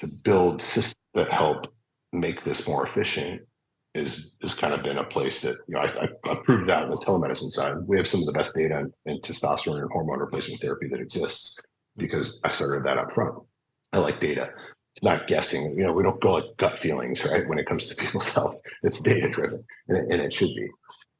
to 0.00 0.06
build 0.06 0.62
systems 0.62 0.94
that 1.14 1.30
help 1.30 1.66
make 2.12 2.42
this 2.42 2.66
more 2.66 2.86
efficient 2.86 3.42
is 3.94 4.30
has 4.42 4.54
kind 4.54 4.72
of 4.72 4.82
been 4.82 4.98
a 4.98 5.04
place 5.04 5.40
that 5.42 5.56
you 5.66 5.74
know 5.74 5.80
I, 5.80 6.08
I, 6.30 6.36
proved 6.44 6.70
out 6.70 6.84
on 6.84 6.90
the 6.90 6.96
telemedicine 6.98 7.50
side. 7.50 7.74
We 7.86 7.96
have 7.96 8.06
some 8.06 8.20
of 8.20 8.26
the 8.26 8.32
best 8.32 8.54
data 8.54 8.78
in, 8.78 8.92
in 9.06 9.20
testosterone 9.20 9.80
and 9.80 9.90
hormone 9.90 10.20
replacement 10.20 10.60
therapy 10.60 10.88
that 10.88 11.00
exists 11.00 11.60
because 11.96 12.40
I 12.44 12.50
started 12.50 12.84
that 12.84 12.98
up 12.98 13.12
front. 13.12 13.34
I 13.92 13.98
like 13.98 14.20
data. 14.20 14.50
It's 14.94 15.04
not 15.04 15.26
guessing. 15.26 15.74
You 15.76 15.86
know, 15.86 15.92
we 15.92 16.04
don't 16.04 16.20
go 16.20 16.34
like 16.34 16.44
gut 16.56 16.78
feelings, 16.78 17.24
right? 17.24 17.48
When 17.48 17.58
it 17.58 17.66
comes 17.66 17.88
to 17.88 17.96
people's 17.96 18.28
health, 18.34 18.56
it's 18.84 19.00
data 19.00 19.28
driven, 19.28 19.64
and 19.88 20.12
and 20.12 20.22
it 20.22 20.32
should 20.32 20.54
be. 20.54 20.68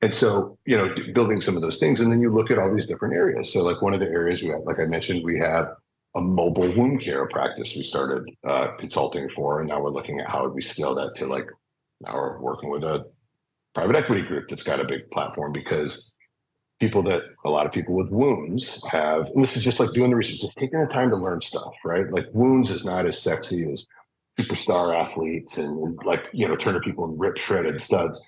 And 0.03 0.15
so, 0.15 0.59
you 0.65 0.77
know, 0.77 0.95
building 1.13 1.43
some 1.43 1.57
of 1.57 1.63
those 1.63 1.79
things, 1.79 2.01
and 2.01 2.11
then 2.11 2.21
you 2.21 2.33
look 2.33 2.51
at 2.51 2.59
all 2.59 2.75
these 2.75 2.87
different 2.87 3.15
areas. 3.15 3.53
So, 3.53 3.63
like 3.63 3.83
one 3.83 3.93
of 3.93 4.01
the 4.01 4.09
areas 4.09 4.43
we 4.43 4.49
have, 4.49 4.63
like 4.65 4.79
I 4.79 4.87
mentioned, 4.87 5.25
we 5.25 5.39
have 5.39 5.69
a 6.17 6.21
mobile 6.21 6.75
wound 6.75 7.03
care 7.03 7.27
practice 7.27 7.77
we 7.77 7.83
started 7.83 8.25
uh, 8.47 8.69
consulting 8.79 9.29
for, 9.31 9.61
and 9.61 9.69
now 9.69 9.81
we're 9.81 9.91
looking 9.91 10.19
at 10.21 10.31
how 10.31 10.45
would 10.45 10.55
we 10.55 10.63
scale 10.63 10.95
that 10.95 11.15
to 11.17 11.27
like 11.27 11.47
now 12.01 12.15
we're 12.15 12.41
working 12.41 12.71
with 12.71 12.83
a 12.83 13.07
private 13.75 13.97
equity 13.97 14.23
group 14.23 14.49
that's 14.49 14.63
got 14.63 14.81
a 14.81 14.87
big 14.87 15.11
platform 15.11 15.53
because 15.53 16.13
people 16.81 17.03
that 17.03 17.23
a 17.45 17.51
lot 17.51 17.67
of 17.67 17.73
people 17.73 17.95
with 17.95 18.09
wounds 18.09 18.83
have, 18.91 19.29
and 19.35 19.43
this 19.43 19.57
is 19.57 19.63
just 19.63 19.79
like 19.79 19.93
doing 19.93 20.11
the 20.11 20.17
research, 20.17 20.41
just 20.41 20.57
taking 20.57 20.81
the 20.81 20.87
time 20.87 21.11
to 21.11 21.17
learn 21.17 21.41
stuff, 21.43 21.75
right? 21.85 22.11
Like 22.11 22.27
wounds 22.33 22.71
is 22.71 22.85
not 22.85 23.07
as 23.07 23.21
sexy 23.21 23.71
as 23.71 23.87
superstar 24.41 24.99
athletes 24.99 25.59
and 25.59 25.99
like, 26.05 26.29
you 26.33 26.49
know, 26.49 26.57
turning 26.57 26.81
people 26.81 27.05
in 27.05 27.19
rip 27.19 27.37
shredded 27.37 27.81
studs. 27.81 28.27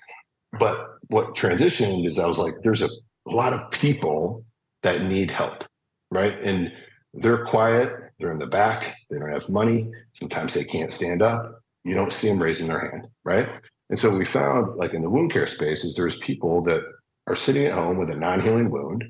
But 0.59 0.97
what 1.07 1.35
transitioned 1.35 2.07
is 2.07 2.19
I 2.19 2.25
was 2.25 2.37
like, 2.37 2.53
there's 2.63 2.81
a, 2.81 2.89
lot 3.25 3.53
of 3.53 3.71
people 3.71 4.43
that 4.81 5.03
need 5.03 5.31
help, 5.31 5.63
right? 6.11 6.37
And 6.43 6.73
they're 7.13 7.45
quiet, 7.45 7.89
they're 8.19 8.31
in 8.31 8.37
the 8.37 8.45
back, 8.45 8.97
they 9.09 9.17
don't 9.17 9.31
have 9.31 9.47
money, 9.47 9.89
sometimes 10.11 10.53
they 10.53 10.65
can't 10.65 10.91
stand 10.91 11.21
up. 11.21 11.61
You 11.85 11.95
don't 11.95 12.11
see 12.11 12.27
them 12.27 12.43
raising 12.43 12.67
their 12.67 12.79
hand, 12.79 13.07
right? 13.23 13.47
And 13.89 13.97
so 13.97 14.09
we 14.09 14.25
found 14.25 14.75
like 14.75 14.93
in 14.93 15.01
the 15.01 15.09
wound 15.09 15.31
care 15.31 15.47
space 15.47 15.83
is 15.83 15.95
there's 15.95 16.17
people 16.17 16.61
that 16.63 16.83
are 17.27 17.35
sitting 17.35 17.65
at 17.65 17.73
home 17.73 17.97
with 17.97 18.09
a 18.09 18.15
non-healing 18.15 18.69
wound. 18.69 19.03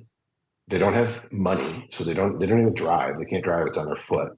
They 0.67 0.77
don't 0.77 0.93
have 0.93 1.31
money, 1.31 1.87
so 1.91 2.03
they 2.03 2.13
don't 2.13 2.39
they 2.39 2.45
don't 2.45 2.61
even 2.61 2.73
drive. 2.73 3.17
They 3.17 3.25
can't 3.25 3.43
drive; 3.43 3.67
it's 3.67 3.77
on 3.77 3.87
their 3.87 3.95
foot. 3.95 4.29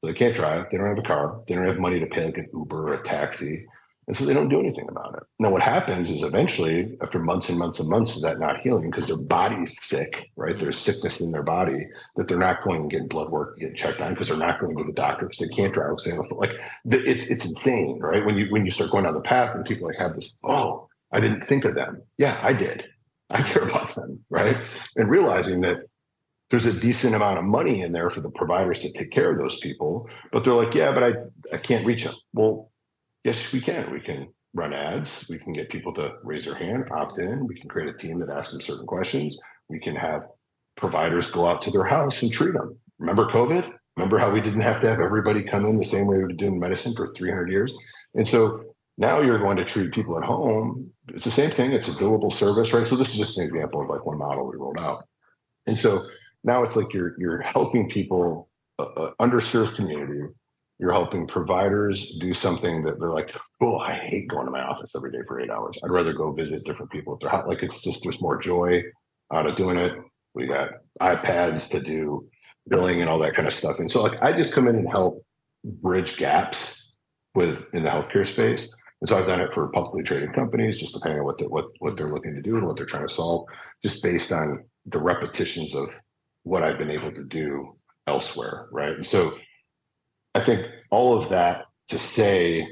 So 0.00 0.10
they 0.10 0.14
can't 0.14 0.34
drive. 0.34 0.66
They 0.70 0.78
don't 0.78 0.88
have 0.88 0.98
a 0.98 1.02
car. 1.02 1.42
They 1.46 1.54
don't 1.54 1.66
have 1.66 1.78
money 1.78 2.00
to 2.00 2.06
pay 2.06 2.26
like 2.26 2.38
an 2.38 2.48
Uber 2.52 2.88
or 2.88 2.94
a 2.94 3.02
taxi, 3.02 3.66
and 4.06 4.16
so 4.16 4.24
they 4.24 4.34
don't 4.34 4.48
do 4.48 4.60
anything 4.60 4.86
about 4.88 5.14
it. 5.14 5.22
Now, 5.38 5.50
what 5.50 5.62
happens 5.62 6.10
is 6.10 6.22
eventually, 6.22 6.96
after 7.02 7.18
months 7.18 7.48
and 7.48 7.58
months 7.58 7.80
and 7.80 7.88
months 7.88 8.16
of 8.16 8.22
that 8.22 8.38
not 8.38 8.60
healing, 8.60 8.90
because 8.90 9.06
their 9.06 9.16
body's 9.16 9.80
sick, 9.82 10.30
right? 10.36 10.58
There's 10.58 10.78
sickness 10.78 11.20
in 11.20 11.32
their 11.32 11.42
body 11.42 11.86
that 12.16 12.28
they're 12.28 12.38
not 12.38 12.62
going 12.62 12.82
and 12.82 12.90
getting 12.90 13.08
blood 13.08 13.30
work, 13.30 13.58
get 13.58 13.76
checked 13.76 14.00
on, 14.00 14.12
because 14.12 14.28
they're 14.28 14.36
not 14.36 14.60
going 14.60 14.76
to 14.76 14.84
the 14.84 14.92
doctor 14.92 15.26
because 15.26 15.38
they 15.38 15.54
can't 15.54 15.72
drive. 15.72 15.96
They 16.04 16.10
have. 16.10 16.24
Like 16.30 16.50
it's 16.84 17.30
it's 17.30 17.44
insane, 17.44 17.98
right? 18.00 18.24
When 18.24 18.36
you 18.36 18.46
when 18.50 18.64
you 18.64 18.70
start 18.70 18.90
going 18.90 19.04
down 19.04 19.14
the 19.14 19.20
path 19.20 19.54
and 19.54 19.64
people 19.64 19.86
like 19.86 19.98
have 19.98 20.14
this, 20.14 20.38
oh, 20.44 20.88
I 21.12 21.20
didn't 21.20 21.42
think 21.42 21.64
of 21.64 21.74
them. 21.74 22.02
Yeah, 22.18 22.38
I 22.42 22.52
did. 22.52 22.84
I 23.30 23.42
care 23.42 23.62
about 23.62 23.94
them, 23.94 24.24
right? 24.30 24.56
And 24.96 25.08
realizing 25.08 25.62
that 25.62 25.78
there's 26.50 26.66
a 26.66 26.78
decent 26.78 27.14
amount 27.14 27.38
of 27.38 27.44
money 27.44 27.80
in 27.80 27.92
there 27.92 28.10
for 28.10 28.20
the 28.20 28.30
providers 28.30 28.80
to 28.80 28.92
take 28.92 29.10
care 29.10 29.30
of 29.30 29.38
those 29.38 29.58
people, 29.60 30.08
but 30.30 30.44
they're 30.44 30.54
like, 30.54 30.74
yeah, 30.74 30.92
but 30.92 31.02
I 31.02 31.12
I 31.52 31.58
can't 31.58 31.86
reach 31.86 32.04
them. 32.04 32.14
Well, 32.32 32.70
yes, 33.24 33.52
we 33.52 33.60
can. 33.60 33.90
We 33.92 34.00
can 34.00 34.32
run 34.54 34.72
ads. 34.72 35.26
We 35.28 35.38
can 35.38 35.52
get 35.52 35.70
people 35.70 35.92
to 35.94 36.16
raise 36.22 36.44
their 36.44 36.54
hand, 36.54 36.88
opt 36.92 37.18
in. 37.18 37.46
We 37.46 37.58
can 37.58 37.68
create 37.68 37.92
a 37.92 37.98
team 37.98 38.18
that 38.20 38.30
asks 38.30 38.52
them 38.52 38.62
certain 38.62 38.86
questions. 38.86 39.38
We 39.68 39.80
can 39.80 39.96
have 39.96 40.28
providers 40.76 41.30
go 41.30 41.46
out 41.46 41.62
to 41.62 41.70
their 41.70 41.84
house 41.84 42.22
and 42.22 42.32
treat 42.32 42.54
them. 42.54 42.78
Remember 42.98 43.26
COVID? 43.26 43.72
Remember 43.96 44.18
how 44.18 44.30
we 44.30 44.40
didn't 44.40 44.60
have 44.60 44.80
to 44.80 44.88
have 44.88 45.00
everybody 45.00 45.42
come 45.42 45.64
in 45.64 45.78
the 45.78 45.84
same 45.84 46.06
way 46.06 46.18
we 46.18 46.26
been 46.26 46.36
doing 46.36 46.60
medicine 46.60 46.94
for 46.94 47.12
300 47.14 47.50
years? 47.50 47.74
And 48.14 48.26
so 48.26 48.74
now 48.98 49.20
you're 49.20 49.38
going 49.38 49.56
to 49.56 49.64
treat 49.64 49.92
people 49.92 50.16
at 50.18 50.24
home. 50.24 50.90
It's 51.08 51.24
the 51.24 51.30
same 51.30 51.50
thing. 51.50 51.72
It's 51.72 51.88
a 51.88 51.92
billable 51.92 52.32
service, 52.32 52.72
right? 52.72 52.86
So 52.86 52.96
this 52.96 53.12
is 53.12 53.18
just 53.18 53.38
an 53.38 53.46
example 53.46 53.82
of 53.82 53.88
like 53.88 54.04
one 54.04 54.18
model 54.18 54.46
we 54.46 54.56
rolled 54.56 54.78
out. 54.78 55.04
And 55.66 55.78
so 55.78 56.02
now 56.42 56.62
it's 56.62 56.76
like 56.76 56.92
you're 56.92 57.14
you're 57.18 57.40
helping 57.40 57.88
people, 57.88 58.48
uh, 58.78 58.82
uh, 58.82 59.10
underserved 59.20 59.76
community. 59.76 60.22
You're 60.78 60.92
helping 60.92 61.26
providers 61.26 62.16
do 62.20 62.34
something 62.34 62.82
that 62.82 62.98
they're 62.98 63.12
like, 63.12 63.34
oh, 63.60 63.78
I 63.78 63.94
hate 63.94 64.28
going 64.28 64.46
to 64.46 64.50
my 64.50 64.62
office 64.62 64.90
every 64.96 65.12
day 65.12 65.20
for 65.26 65.40
eight 65.40 65.50
hours. 65.50 65.78
I'd 65.84 65.90
rather 65.90 66.12
go 66.12 66.32
visit 66.32 66.64
different 66.64 66.90
people 66.90 67.14
at 67.14 67.20
their 67.20 67.30
house. 67.30 67.46
Like 67.46 67.62
it's 67.62 67.82
just 67.82 68.02
there's 68.02 68.20
more 68.20 68.38
joy 68.38 68.82
out 69.32 69.46
of 69.46 69.56
doing 69.56 69.78
it. 69.78 69.92
We 70.34 70.46
got 70.46 70.70
iPads 71.00 71.70
to 71.70 71.80
do 71.80 72.28
billing 72.68 73.00
and 73.00 73.08
all 73.08 73.18
that 73.20 73.34
kind 73.34 73.46
of 73.46 73.54
stuff. 73.54 73.78
And 73.78 73.90
so 73.90 74.02
like 74.02 74.20
I 74.20 74.32
just 74.32 74.54
come 74.54 74.66
in 74.66 74.76
and 74.76 74.90
help 74.90 75.24
bridge 75.64 76.16
gaps 76.16 76.96
with 77.34 77.72
in 77.72 77.84
the 77.84 77.90
healthcare 77.90 78.26
space 78.26 78.74
and 79.04 79.08
so 79.10 79.18
I've 79.18 79.26
done 79.26 79.42
it 79.42 79.52
for 79.52 79.68
publicly 79.68 80.02
traded 80.02 80.32
companies, 80.32 80.80
just 80.80 80.94
depending 80.94 81.20
on 81.20 81.26
what 81.26 81.50
what 81.50 81.66
what 81.80 81.94
they're 81.94 82.10
looking 82.10 82.34
to 82.34 82.40
do 82.40 82.56
and 82.56 82.66
what 82.66 82.78
they're 82.78 82.86
trying 82.86 83.06
to 83.06 83.12
solve, 83.12 83.46
just 83.82 84.02
based 84.02 84.32
on 84.32 84.64
the 84.86 84.98
repetitions 84.98 85.74
of 85.74 85.90
what 86.44 86.62
I've 86.62 86.78
been 86.78 86.90
able 86.90 87.12
to 87.12 87.24
do 87.26 87.76
elsewhere, 88.06 88.66
right? 88.72 88.94
And 88.94 89.04
so 89.04 89.36
I 90.34 90.40
think 90.40 90.66
all 90.90 91.16
of 91.16 91.28
that 91.28 91.66
to 91.88 91.98
say 91.98 92.66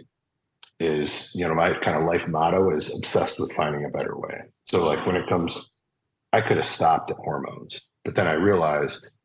is, 0.80 1.30
you 1.34 1.46
know, 1.46 1.54
my 1.54 1.74
kind 1.74 1.96
of 1.96 2.04
life 2.04 2.24
motto 2.28 2.74
is 2.76 2.94
obsessed 2.96 3.38
with 3.38 3.52
finding 3.52 3.84
a 3.84 3.90
better 3.90 4.16
way. 4.16 4.42
So 4.64 4.84
like 4.84 5.06
when 5.06 5.16
it 5.16 5.28
comes, 5.28 5.70
I 6.32 6.40
could 6.40 6.56
have 6.56 6.66
stopped 6.66 7.10
at 7.10 7.18
hormones, 7.18 7.82
but 8.04 8.14
then 8.14 8.26
I 8.26 8.32
realized 8.32 9.20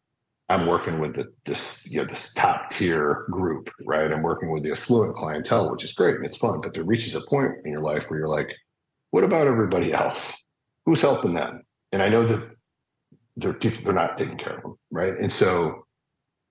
I'm 0.50 0.68
working 0.68 1.00
with 1.00 1.16
the, 1.16 1.26
this, 1.46 1.90
you 1.90 2.00
know, 2.00 2.06
this 2.06 2.34
top 2.34 2.70
tier 2.70 3.26
group, 3.32 3.70
right? 3.86 4.12
I'm 4.12 4.22
working 4.22 4.52
with 4.52 4.64
the 4.64 4.72
affluent 4.72 5.16
clientele, 5.16 5.72
which 5.72 5.84
is 5.84 5.94
great 5.94 6.16
and 6.16 6.26
it's 6.26 6.38
fun. 6.38 6.62
But 6.62 6.74
there 6.74 6.84
reaches 6.84 7.16
a 7.16 7.22
point 7.22 7.54
in 7.66 7.72
your 7.72 7.82
life 7.82 8.04
where 8.08 8.20
you're 8.20 8.30
like, 8.30 8.56
what 9.12 9.24
about 9.24 9.48
everybody 9.48 9.92
else? 9.94 10.46
Who's 10.86 11.02
helping 11.02 11.34
them? 11.34 11.64
And 11.92 12.02
I 12.02 12.10
know 12.10 12.26
that 12.26 12.56
there 13.36 13.52
are 13.52 13.54
people 13.54 13.84
they're 13.84 13.94
not 13.94 14.18
taking 14.18 14.38
care 14.38 14.56
of 14.56 14.62
them, 14.62 14.78
right? 14.92 15.14
And 15.14 15.32
so 15.32 15.86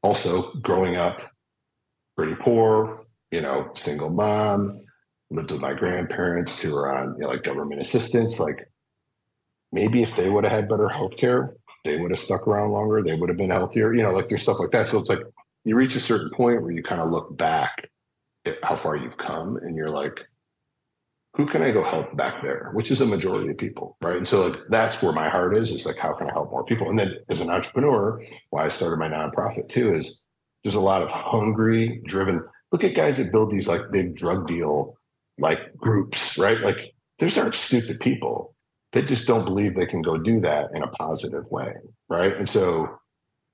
also 0.03 0.53
growing 0.55 0.97
up 0.97 1.21
pretty 2.17 2.35
poor, 2.35 3.07
you 3.31 3.41
know, 3.41 3.71
single 3.75 4.11
mom, 4.11 4.73
lived 5.31 5.51
with 5.51 5.61
my 5.61 5.75
grandparents 5.75 6.61
who 6.61 6.73
were 6.73 6.95
on, 6.97 7.15
you 7.15 7.23
know, 7.23 7.29
like 7.29 7.43
government 7.43 7.81
assistance, 7.81 8.39
like 8.39 8.69
maybe 9.73 10.03
if 10.03 10.17
they 10.17 10.31
would 10.31 10.45
have 10.45 10.53
had 10.53 10.69
better 10.69 10.89
health 10.89 11.17
care, 11.17 11.55
they 11.85 11.99
would 11.99 12.11
have 12.11 12.21
stuck 12.21 12.47
around 12.47 12.73
longer. 12.73 13.03
They 13.03 13.15
would 13.15 13.29
have 13.29 13.39
been 13.39 13.51
healthier. 13.51 13.95
You 13.95 14.03
know, 14.03 14.13
like 14.13 14.29
there's 14.29 14.43
stuff 14.43 14.59
like 14.59 14.71
that. 14.73 14.89
So 14.89 14.99
it's 14.99 15.09
like 15.09 15.23
you 15.65 15.77
reach 15.77 15.97
a 15.97 16.01
certain 16.01 16.31
point 16.31 16.63
where 16.63 16.71
you 16.71 16.83
kind 16.83 17.01
of 17.01 17.11
look 17.11 17.37
back 17.37 17.91
at 18.45 18.63
how 18.63 18.77
far 18.77 18.97
you've 18.97 19.19
come 19.19 19.57
and 19.57 19.77
you're 19.77 19.91
like, 19.91 20.27
who 21.35 21.45
can 21.45 21.63
I 21.63 21.71
go 21.71 21.85
help 21.85 22.17
back 22.17 22.43
there? 22.43 22.71
Which 22.73 22.91
is 22.91 23.03
a 23.03 23.07
majority 23.07 23.51
of 23.51 23.59
people, 23.59 23.97
right? 24.01 24.17
And 24.17 24.27
so 24.27 24.47
like 24.47 24.61
that's 24.71 25.03
where 25.03 25.13
my 25.13 25.29
heart 25.29 25.57
is. 25.57 25.71
Is 25.71 25.85
like 25.85 25.99
how 25.99 26.15
can 26.15 26.29
I 26.29 26.33
help 26.33 26.51
more 26.51 26.65
people? 26.65 26.89
And 26.89 26.99
then 26.99 27.15
as 27.29 27.41
an 27.41 27.51
entrepreneur, 27.51 28.25
why 28.51 28.65
I 28.65 28.69
started 28.69 28.99
my 28.99 29.09
nonprofit 29.09 29.69
too 29.69 29.95
is 29.95 30.23
there's 30.67 30.75
a 30.75 30.81
lot 30.81 31.03
of 31.03 31.11
hungry, 31.11 32.03
driven. 32.07 32.45
Look 32.73 32.83
at 32.83 32.97
guys 32.97 33.19
that 33.19 33.31
build 33.31 33.51
these 33.51 33.69
like 33.69 33.93
big 33.93 34.17
drug 34.17 34.49
deal 34.49 34.99
like 35.39 35.77
groups, 35.77 36.37
right? 36.37 36.61
Like 36.61 36.93
these 37.19 37.39
aren't 37.39 37.55
stupid 37.55 38.01
people 38.01 38.53
they 38.93 39.03
just 39.03 39.27
don't 39.27 39.45
believe 39.45 39.75
they 39.75 39.85
can 39.85 40.01
go 40.01 40.17
do 40.17 40.41
that 40.41 40.71
in 40.75 40.83
a 40.83 40.87
positive 40.87 41.45
way 41.51 41.75
right 42.09 42.35
and 42.37 42.49
so 42.49 42.89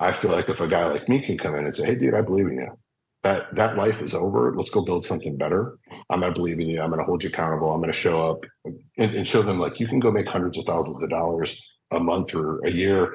I 0.02 0.12
feel 0.12 0.32
like 0.32 0.48
if 0.48 0.60
a 0.60 0.66
guy 0.66 0.84
like 0.86 1.08
me 1.08 1.24
can 1.24 1.38
come 1.38 1.54
in 1.54 1.64
and 1.64 1.74
say, 1.74 1.86
"Hey, 1.86 1.94
dude, 1.94 2.14
I 2.14 2.22
believe 2.22 2.48
in 2.48 2.54
you," 2.54 2.78
that 3.22 3.54
that 3.54 3.76
life 3.76 4.02
is 4.02 4.14
over. 4.14 4.52
Let's 4.56 4.70
go 4.70 4.84
build 4.84 5.04
something 5.04 5.36
better. 5.36 5.78
I'm 6.10 6.20
gonna 6.20 6.32
believe 6.34 6.58
in 6.58 6.68
you. 6.68 6.82
I'm 6.82 6.90
gonna 6.90 7.04
hold 7.04 7.22
you 7.22 7.30
accountable. 7.30 7.72
I'm 7.72 7.80
gonna 7.80 7.92
show 7.92 8.30
up 8.30 8.40
and, 8.64 8.80
and 8.98 9.28
show 9.28 9.42
them 9.42 9.60
like 9.60 9.78
you 9.78 9.86
can 9.86 10.00
go 10.00 10.10
make 10.10 10.26
hundreds 10.26 10.58
of 10.58 10.64
thousands 10.64 11.02
of 11.02 11.10
dollars 11.10 11.70
a 11.92 12.00
month 12.00 12.34
or 12.34 12.58
a 12.64 12.70
year 12.70 13.14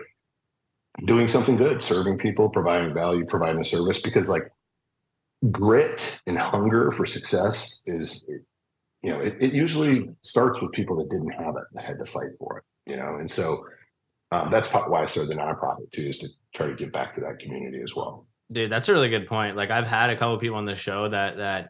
doing 1.05 1.27
something 1.27 1.55
good, 1.55 1.83
serving 1.83 2.17
people, 2.17 2.49
providing 2.49 2.93
value, 2.93 3.25
providing 3.25 3.61
a 3.61 3.65
service. 3.65 4.01
Because 4.01 4.29
like 4.29 4.51
grit 5.51 6.21
and 6.27 6.37
hunger 6.37 6.91
for 6.91 7.05
success 7.05 7.83
is, 7.85 8.27
you 9.03 9.11
know, 9.11 9.19
it, 9.19 9.37
it 9.39 9.53
usually 9.53 10.09
starts 10.23 10.61
with 10.61 10.71
people 10.71 10.95
that 10.97 11.09
didn't 11.09 11.31
have 11.31 11.55
it, 11.55 11.63
that 11.73 11.83
had 11.85 11.99
to 11.99 12.05
fight 12.05 12.31
for 12.39 12.59
it. 12.59 12.63
You 12.89 12.97
know, 12.97 13.17
and 13.17 13.29
so 13.29 13.65
um, 14.31 14.51
that's 14.51 14.69
why 14.69 15.01
I 15.01 15.05
started 15.05 15.29
the 15.29 15.41
nonprofit 15.41 15.91
too, 15.91 16.03
is 16.03 16.19
to 16.19 16.27
try 16.55 16.67
to 16.67 16.75
give 16.75 16.91
back 16.91 17.15
to 17.15 17.21
that 17.21 17.39
community 17.39 17.81
as 17.81 17.95
well. 17.95 18.25
Dude, 18.51 18.71
that's 18.71 18.89
a 18.89 18.93
really 18.93 19.09
good 19.09 19.27
point. 19.27 19.55
Like 19.55 19.71
I've 19.71 19.87
had 19.87 20.09
a 20.09 20.15
couple 20.15 20.37
people 20.37 20.57
on 20.57 20.65
the 20.65 20.75
show 20.75 21.09
that 21.09 21.37
that 21.37 21.69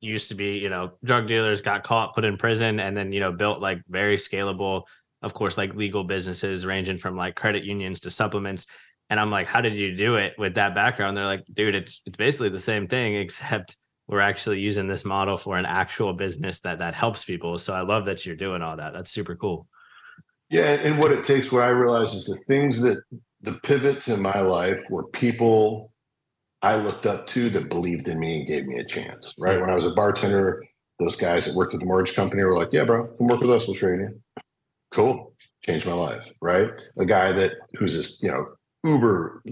used 0.00 0.28
to 0.28 0.34
be, 0.34 0.58
you 0.58 0.68
know, 0.68 0.92
drug 1.04 1.26
dealers 1.26 1.60
got 1.60 1.82
caught, 1.82 2.14
put 2.14 2.24
in 2.24 2.36
prison, 2.36 2.80
and 2.80 2.96
then 2.96 3.12
you 3.12 3.20
know 3.20 3.32
built 3.32 3.60
like 3.60 3.82
very 3.88 4.16
scalable, 4.16 4.82
of 5.22 5.34
course, 5.34 5.58
like 5.58 5.74
legal 5.74 6.04
businesses 6.04 6.64
ranging 6.64 6.98
from 6.98 7.16
like 7.16 7.34
credit 7.34 7.64
unions 7.64 8.00
to 8.00 8.10
supplements. 8.10 8.66
And 9.10 9.18
I'm 9.18 9.30
like, 9.30 9.46
how 9.46 9.60
did 9.60 9.74
you 9.74 9.96
do 9.96 10.16
it 10.16 10.34
with 10.38 10.54
that 10.54 10.74
background? 10.74 11.16
They're 11.16 11.24
like, 11.24 11.44
dude, 11.52 11.74
it's 11.74 12.02
it's 12.06 12.16
basically 12.16 12.50
the 12.50 12.58
same 12.58 12.86
thing, 12.86 13.16
except 13.24 13.76
we're 14.06 14.20
actually 14.20 14.60
using 14.60 14.86
this 14.86 15.04
model 15.04 15.36
for 15.36 15.58
an 15.58 15.66
actual 15.66 16.14
business 16.14 16.60
that 16.60 16.78
that 16.78 16.94
helps 16.94 17.24
people. 17.24 17.58
So 17.58 17.74
I 17.74 17.82
love 17.82 18.06
that 18.06 18.24
you're 18.24 18.36
doing 18.36 18.62
all 18.62 18.76
that. 18.76 18.92
That's 18.94 19.10
super 19.10 19.36
cool. 19.36 19.66
Yeah, 20.50 20.70
and 20.70 20.98
what 20.98 21.12
it 21.12 21.24
takes, 21.24 21.52
what 21.52 21.62
I 21.62 21.68
realize 21.68 22.14
is 22.14 22.24
the 22.24 22.36
things 22.36 22.80
that 22.80 23.02
the 23.42 23.52
pivots 23.62 24.08
in 24.08 24.22
my 24.22 24.40
life 24.40 24.82
were 24.88 25.06
people 25.08 25.92
I 26.62 26.76
looked 26.76 27.06
up 27.06 27.26
to 27.28 27.50
that 27.50 27.68
believed 27.68 28.08
in 28.08 28.18
me 28.18 28.38
and 28.38 28.48
gave 28.48 28.66
me 28.66 28.78
a 28.78 28.84
chance. 28.84 29.34
Right 29.38 29.60
when 29.60 29.70
I 29.70 29.74
was 29.74 29.84
a 29.84 29.90
bartender, 29.90 30.64
those 30.98 31.16
guys 31.16 31.44
that 31.44 31.54
worked 31.54 31.74
at 31.74 31.80
the 31.80 31.86
mortgage 31.86 32.16
company 32.16 32.42
were 32.42 32.56
like, 32.56 32.72
"Yeah, 32.72 32.84
bro, 32.84 33.06
come 33.16 33.26
work 33.26 33.40
with 33.40 33.50
us. 33.50 33.66
We'll 33.66 33.76
train 33.76 34.00
you." 34.00 34.42
Cool, 34.90 35.34
changed 35.62 35.86
my 35.86 35.92
life. 35.92 36.30
Right, 36.40 36.70
a 36.98 37.04
guy 37.04 37.32
that 37.32 37.52
who's 37.74 37.96
this, 37.96 38.22
you 38.22 38.30
know, 38.30 38.46
uber 38.84 39.42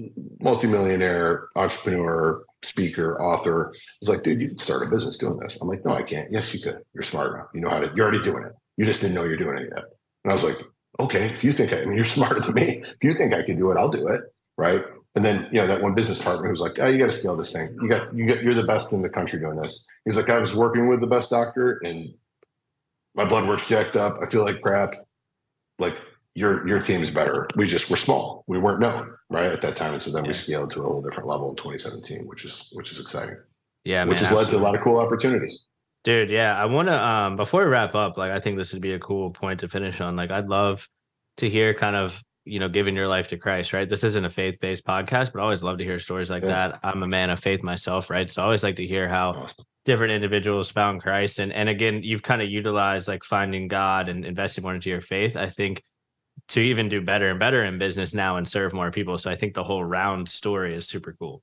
multimillionaire 0.40 1.48
entrepreneur, 1.56 2.44
speaker, 2.62 3.20
author 3.20 3.72
is 4.02 4.08
like, 4.08 4.22
"Dude, 4.22 4.40
you 4.40 4.48
can 4.48 4.58
start 4.58 4.86
a 4.86 4.90
business 4.90 5.18
doing 5.18 5.38
this." 5.38 5.58
I'm 5.60 5.68
like, 5.68 5.84
"No, 5.84 5.92
I 5.92 6.02
can't." 6.02 6.30
Yes, 6.32 6.52
you 6.54 6.60
could. 6.60 6.78
You're 6.94 7.02
smart 7.02 7.34
enough. 7.34 7.48
You 7.54 7.60
know 7.60 7.70
how 7.70 7.80
to. 7.80 7.90
You're 7.94 8.06
already 8.06 8.24
doing 8.24 8.44
it. 8.44 8.52
You 8.76 8.84
just 8.84 9.00
didn't 9.00 9.14
know 9.14 9.24
you're 9.24 9.36
doing 9.36 9.58
it 9.58 9.72
yet. 9.74 9.84
And 10.24 10.30
I 10.30 10.32
was 10.32 10.44
like, 10.44 10.58
"Okay, 11.00 11.26
if 11.26 11.44
you 11.44 11.52
think 11.52 11.72
I, 11.72 11.82
I 11.82 11.84
mean, 11.84 11.96
you're 11.96 12.04
smarter 12.18 12.40
than 12.40 12.54
me. 12.54 12.82
If 12.84 13.02
you 13.02 13.14
think 13.14 13.34
I 13.34 13.42
can 13.42 13.58
do 13.58 13.70
it, 13.70 13.76
I'll 13.76 13.90
do 13.90 14.08
it." 14.08 14.22
Right 14.58 14.82
and 15.16 15.24
then, 15.24 15.48
you 15.50 15.58
know, 15.58 15.66
that 15.66 15.82
one 15.82 15.94
business 15.94 16.22
partner 16.22 16.48
who's 16.50 16.60
like, 16.60 16.78
"Oh, 16.78 16.86
you 16.86 16.98
got 16.98 17.06
to 17.06 17.12
scale 17.12 17.36
this 17.36 17.52
thing. 17.52 17.74
You 17.80 17.88
got, 17.88 18.14
you 18.14 18.26
got, 18.26 18.42
you're 18.42 18.54
the 18.54 18.66
best 18.66 18.92
in 18.92 19.00
the 19.00 19.08
country 19.08 19.40
doing 19.40 19.56
this." 19.56 19.86
He's 20.04 20.14
like, 20.14 20.28
"I 20.28 20.38
was 20.38 20.54
working 20.54 20.88
with 20.88 21.00
the 21.00 21.06
best 21.06 21.30
doctor, 21.30 21.80
and 21.82 22.14
my 23.14 23.24
blood 23.24 23.48
work's 23.48 23.66
jacked 23.66 23.96
up. 23.96 24.18
I 24.22 24.26
feel 24.26 24.44
like 24.44 24.60
crap. 24.60 24.94
Like 25.78 25.94
your 26.34 26.66
your 26.66 26.80
team's 26.80 27.10
better. 27.10 27.48
We 27.56 27.66
just 27.66 27.90
were 27.90 27.96
small. 27.96 28.44
We 28.46 28.58
weren't 28.58 28.80
known 28.80 29.16
right 29.30 29.52
at 29.52 29.62
that 29.62 29.76
time, 29.76 29.94
and 29.94 30.02
so 30.02 30.10
then 30.10 30.24
yeah. 30.24 30.28
we 30.28 30.34
scaled 30.34 30.72
to 30.72 30.82
a 30.82 30.86
whole 30.86 31.02
different 31.02 31.28
level 31.28 31.50
in 31.50 31.56
2017, 31.56 32.26
which 32.26 32.44
is 32.44 32.68
which 32.72 32.92
is 32.92 33.00
exciting. 33.00 33.36
Yeah, 33.84 34.02
which 34.04 34.16
man, 34.16 34.24
has 34.24 34.24
absolutely. 34.24 34.44
led 34.44 34.50
to 34.50 34.58
a 34.58 34.64
lot 34.64 34.74
of 34.74 34.82
cool 34.82 34.98
opportunities. 34.98 35.64
Dude, 36.04 36.30
yeah, 36.30 36.60
I 36.60 36.66
want 36.66 36.88
to 36.88 37.04
um 37.04 37.36
before 37.36 37.64
we 37.64 37.70
wrap 37.70 37.94
up, 37.94 38.16
like 38.16 38.32
I 38.32 38.40
think 38.40 38.58
this 38.58 38.72
would 38.72 38.82
be 38.82 38.92
a 38.92 38.98
cool 38.98 39.30
point 39.30 39.60
to 39.60 39.68
finish 39.68 40.00
on. 40.00 40.16
Like 40.16 40.30
I'd 40.30 40.46
love 40.46 40.88
to 41.38 41.50
hear 41.50 41.74
kind 41.74 41.96
of 41.96 42.22
you 42.46 42.60
know, 42.60 42.68
giving 42.68 42.94
your 42.94 43.08
life 43.08 43.28
to 43.28 43.36
Christ, 43.36 43.72
right? 43.72 43.88
This 43.88 44.04
isn't 44.04 44.24
a 44.24 44.30
faith 44.30 44.60
based 44.60 44.86
podcast, 44.86 45.32
but 45.32 45.40
I 45.40 45.42
always 45.42 45.64
love 45.64 45.78
to 45.78 45.84
hear 45.84 45.98
stories 45.98 46.30
like 46.30 46.44
yeah. 46.44 46.68
that. 46.68 46.80
I'm 46.82 47.02
a 47.02 47.08
man 47.08 47.28
of 47.28 47.40
faith 47.40 47.62
myself, 47.62 48.08
right? 48.08 48.30
So 48.30 48.40
I 48.40 48.44
always 48.44 48.62
like 48.62 48.76
to 48.76 48.86
hear 48.86 49.08
how 49.08 49.30
awesome. 49.30 49.64
Different 49.86 50.12
individuals 50.12 50.70
found 50.70 51.02
Christ. 51.02 51.38
And 51.38 51.52
and 51.52 51.68
again, 51.68 52.02
you've 52.02 52.22
kind 52.22 52.42
of 52.42 52.50
utilized 52.50 53.08
like 53.08 53.24
finding 53.24 53.68
God 53.68 54.10
and 54.10 54.24
investing 54.24 54.62
more 54.62 54.74
into 54.74 54.90
your 54.90 55.00
faith. 55.00 55.36
I 55.36 55.48
think 55.48 55.82
to 56.48 56.60
even 56.60 56.90
do 56.90 57.00
better 57.00 57.30
and 57.30 57.38
better 57.38 57.64
in 57.64 57.78
business 57.78 58.12
now 58.12 58.36
and 58.36 58.46
serve 58.46 58.74
more 58.74 58.90
people. 58.90 59.16
So 59.16 59.30
I 59.30 59.36
think 59.36 59.54
the 59.54 59.64
whole 59.64 59.82
round 59.82 60.28
story 60.28 60.74
is 60.76 60.86
super 60.86 61.16
cool. 61.18 61.42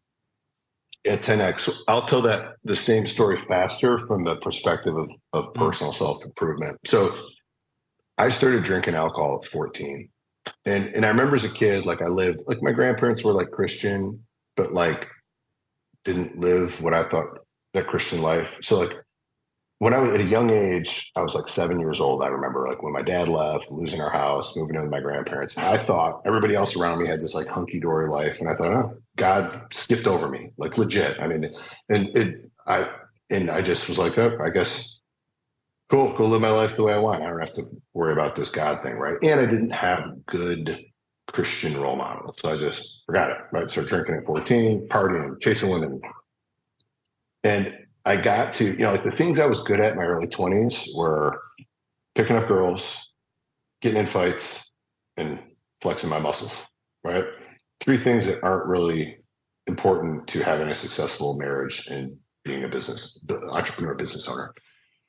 Yeah, 1.03 1.17
10x. 1.17 1.69
I'll 1.87 2.05
tell 2.05 2.21
that 2.21 2.53
the 2.63 2.75
same 2.75 3.07
story 3.07 3.37
faster 3.37 3.97
from 4.07 4.23
the 4.23 4.37
perspective 4.37 4.95
of, 4.95 5.09
of 5.33 5.45
mm. 5.45 5.53
personal 5.55 5.91
mm. 5.91 5.97
self 5.97 6.23
improvement. 6.23 6.77
So 6.85 7.15
I 8.17 8.29
started 8.29 8.63
drinking 8.63 8.93
alcohol 8.93 9.39
at 9.41 9.49
14 9.49 10.07
and 10.65 10.93
and 10.93 11.05
I 11.05 11.09
remember 11.09 11.35
as 11.35 11.45
a 11.45 11.49
kid, 11.49 11.85
like 11.85 12.01
I 12.01 12.07
lived 12.07 12.41
like 12.47 12.61
my 12.61 12.71
grandparents 12.71 13.23
were 13.23 13.33
like 13.33 13.51
Christian, 13.51 14.23
but 14.55 14.71
like 14.71 15.07
didn't 16.03 16.37
live 16.37 16.81
what 16.81 16.93
I 16.93 17.07
thought 17.07 17.39
that 17.73 17.87
Christian 17.87 18.21
life. 18.21 18.57
So 18.61 18.79
like 18.79 18.97
when 19.79 19.93
I 19.93 19.99
was 19.99 20.13
at 20.13 20.21
a 20.21 20.25
young 20.25 20.49
age, 20.49 21.11
I 21.15 21.21
was 21.21 21.35
like 21.35 21.49
seven 21.49 21.79
years 21.79 21.99
old. 21.99 22.23
I 22.23 22.27
remember 22.27 22.67
like 22.67 22.81
when 22.81 22.93
my 22.93 23.01
dad 23.01 23.27
left, 23.27 23.69
losing 23.71 24.01
our 24.01 24.09
house, 24.09 24.55
moving 24.55 24.75
in 24.75 24.81
with 24.81 24.91
my 24.91 25.01
grandparents. 25.01 25.57
I 25.57 25.77
thought 25.77 26.21
everybody 26.25 26.55
else 26.55 26.75
around 26.75 27.01
me 27.01 27.07
had 27.07 27.21
this 27.21 27.35
like 27.35 27.47
hunky 27.47 27.79
dory 27.79 28.09
life, 28.09 28.37
and 28.39 28.49
I 28.49 28.55
thought, 28.55 28.71
oh, 28.71 28.97
God 29.17 29.67
skipped 29.71 30.07
over 30.07 30.29
me, 30.29 30.51
like 30.57 30.77
legit. 30.77 31.19
I 31.19 31.27
mean, 31.27 31.53
and 31.89 32.15
it, 32.15 32.49
I 32.65 32.89
and 33.29 33.49
I 33.49 33.61
just 33.61 33.89
was 33.89 33.97
like, 33.97 34.17
oh, 34.17 34.37
I 34.43 34.49
guess 34.49 35.01
cool, 35.89 36.13
go 36.13 36.25
live 36.25 36.41
my 36.41 36.49
life 36.49 36.75
the 36.75 36.83
way 36.83 36.93
I 36.93 36.97
want. 36.97 37.21
I 37.21 37.29
don't 37.29 37.39
have 37.39 37.53
to 37.53 37.67
worry 37.93 38.13
about 38.13 38.35
this 38.35 38.49
God 38.49 38.81
thing, 38.83 38.95
right? 38.95 39.17
And 39.21 39.39
I 39.39 39.45
didn't 39.45 39.71
have 39.71 40.25
good 40.25 40.83
Christian 41.27 41.79
role 41.79 41.95
models. 41.95 42.35
So 42.39 42.51
I 42.51 42.57
just 42.57 43.03
forgot 43.05 43.31
it, 43.31 43.37
right? 43.51 43.69
Started 43.69 43.89
drinking 43.89 44.15
at 44.15 44.23
14, 44.23 44.87
partying, 44.87 45.39
chasing 45.41 45.69
women. 45.69 46.01
And 47.43 47.77
I 48.05 48.17
got 48.17 48.53
to, 48.53 48.65
you 48.65 48.79
know, 48.79 48.91
like 48.91 49.03
the 49.03 49.11
things 49.11 49.39
I 49.39 49.45
was 49.45 49.61
good 49.63 49.79
at 49.79 49.93
in 49.93 49.97
my 49.97 50.03
early 50.03 50.27
20s 50.27 50.95
were 50.95 51.41
picking 52.15 52.35
up 52.35 52.47
girls, 52.47 53.11
getting 53.81 53.99
in 53.99 54.05
fights, 54.05 54.71
and 55.17 55.39
flexing 55.81 56.09
my 56.09 56.19
muscles, 56.19 56.67
right? 57.03 57.25
Three 57.79 57.97
things 57.97 58.25
that 58.25 58.43
aren't 58.43 58.65
really 58.65 59.17
important 59.67 60.27
to 60.27 60.41
having 60.41 60.69
a 60.69 60.75
successful 60.75 61.37
marriage 61.37 61.87
and 61.87 62.17
being 62.43 62.63
a 62.63 62.67
business 62.67 63.25
entrepreneur, 63.49 63.95
business 63.95 64.27
owner. 64.27 64.53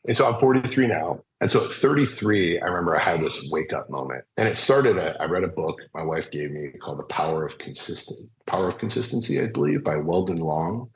And 0.07 0.16
so 0.16 0.30
I'm 0.30 0.39
43 0.39 0.87
now. 0.87 1.20
And 1.41 1.51
so 1.51 1.64
at 1.64 1.72
33, 1.72 2.61
I 2.61 2.64
remember 2.66 2.97
I 2.97 3.01
had 3.01 3.22
this 3.22 3.49
wake 3.51 3.72
up 3.72 3.91
moment. 3.91 4.24
And 4.37 4.49
it 4.49 4.59
started 4.59 4.99
at 4.99 5.20
I 5.20 5.24
read 5.24 5.45
a 5.45 5.49
book 5.49 5.80
my 5.95 6.03
wife 6.05 6.30
gave 6.30 6.51
me 6.51 6.72
called 6.82 6.99
The 6.99 7.05
Power 7.05 7.47
of 7.47 7.59
Consistent 7.59 8.30
Power 8.47 8.68
of 8.68 8.78
Consistency, 8.78 9.41
I 9.41 9.51
believe, 9.53 9.82
by 9.82 9.97
Weldon 9.97 10.39
Long. 10.39 10.91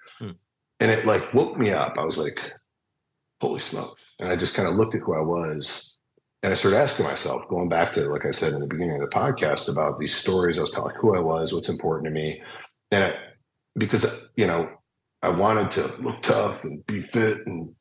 And 0.81 0.91
it 0.91 1.07
like 1.07 1.35
woke 1.35 1.57
me 1.57 1.73
up. 1.73 1.97
I 1.99 2.05
was 2.05 2.19
like, 2.19 2.41
holy 3.41 3.61
smokes. 3.61 4.03
And 4.21 4.31
I 4.31 4.37
just 4.37 4.55
kind 4.55 4.69
of 4.69 4.75
looked 4.75 4.95
at 4.95 5.03
who 5.03 5.17
I 5.17 5.23
was. 5.23 5.97
And 6.43 6.53
I 6.53 6.57
started 6.57 6.79
asking 6.79 7.07
myself, 7.07 7.49
going 7.49 7.69
back 7.69 7.93
to, 7.95 8.09
like 8.09 8.25
I 8.25 8.31
said 8.31 8.53
in 8.53 8.61
the 8.61 8.69
beginning 8.69 9.03
of 9.03 9.11
the 9.11 9.17
podcast, 9.17 9.69
about 9.69 9.99
these 9.99 10.15
stories 10.15 10.57
I 10.57 10.61
was 10.61 10.71
telling, 10.71 10.95
who 10.97 11.17
I 11.17 11.21
was, 11.21 11.53
what's 11.53 11.69
important 11.69 12.07
to 12.07 12.13
me. 12.13 12.41
And 12.93 13.05
I, 13.05 13.17
because, 13.77 14.07
you 14.37 14.47
know, 14.47 14.71
I 15.23 15.31
wanted 15.31 15.73
to 15.73 16.01
look 16.01 16.23
tough 16.23 16.63
and 16.63 16.87
be 16.87 17.01
fit 17.01 17.45
and 17.47 17.75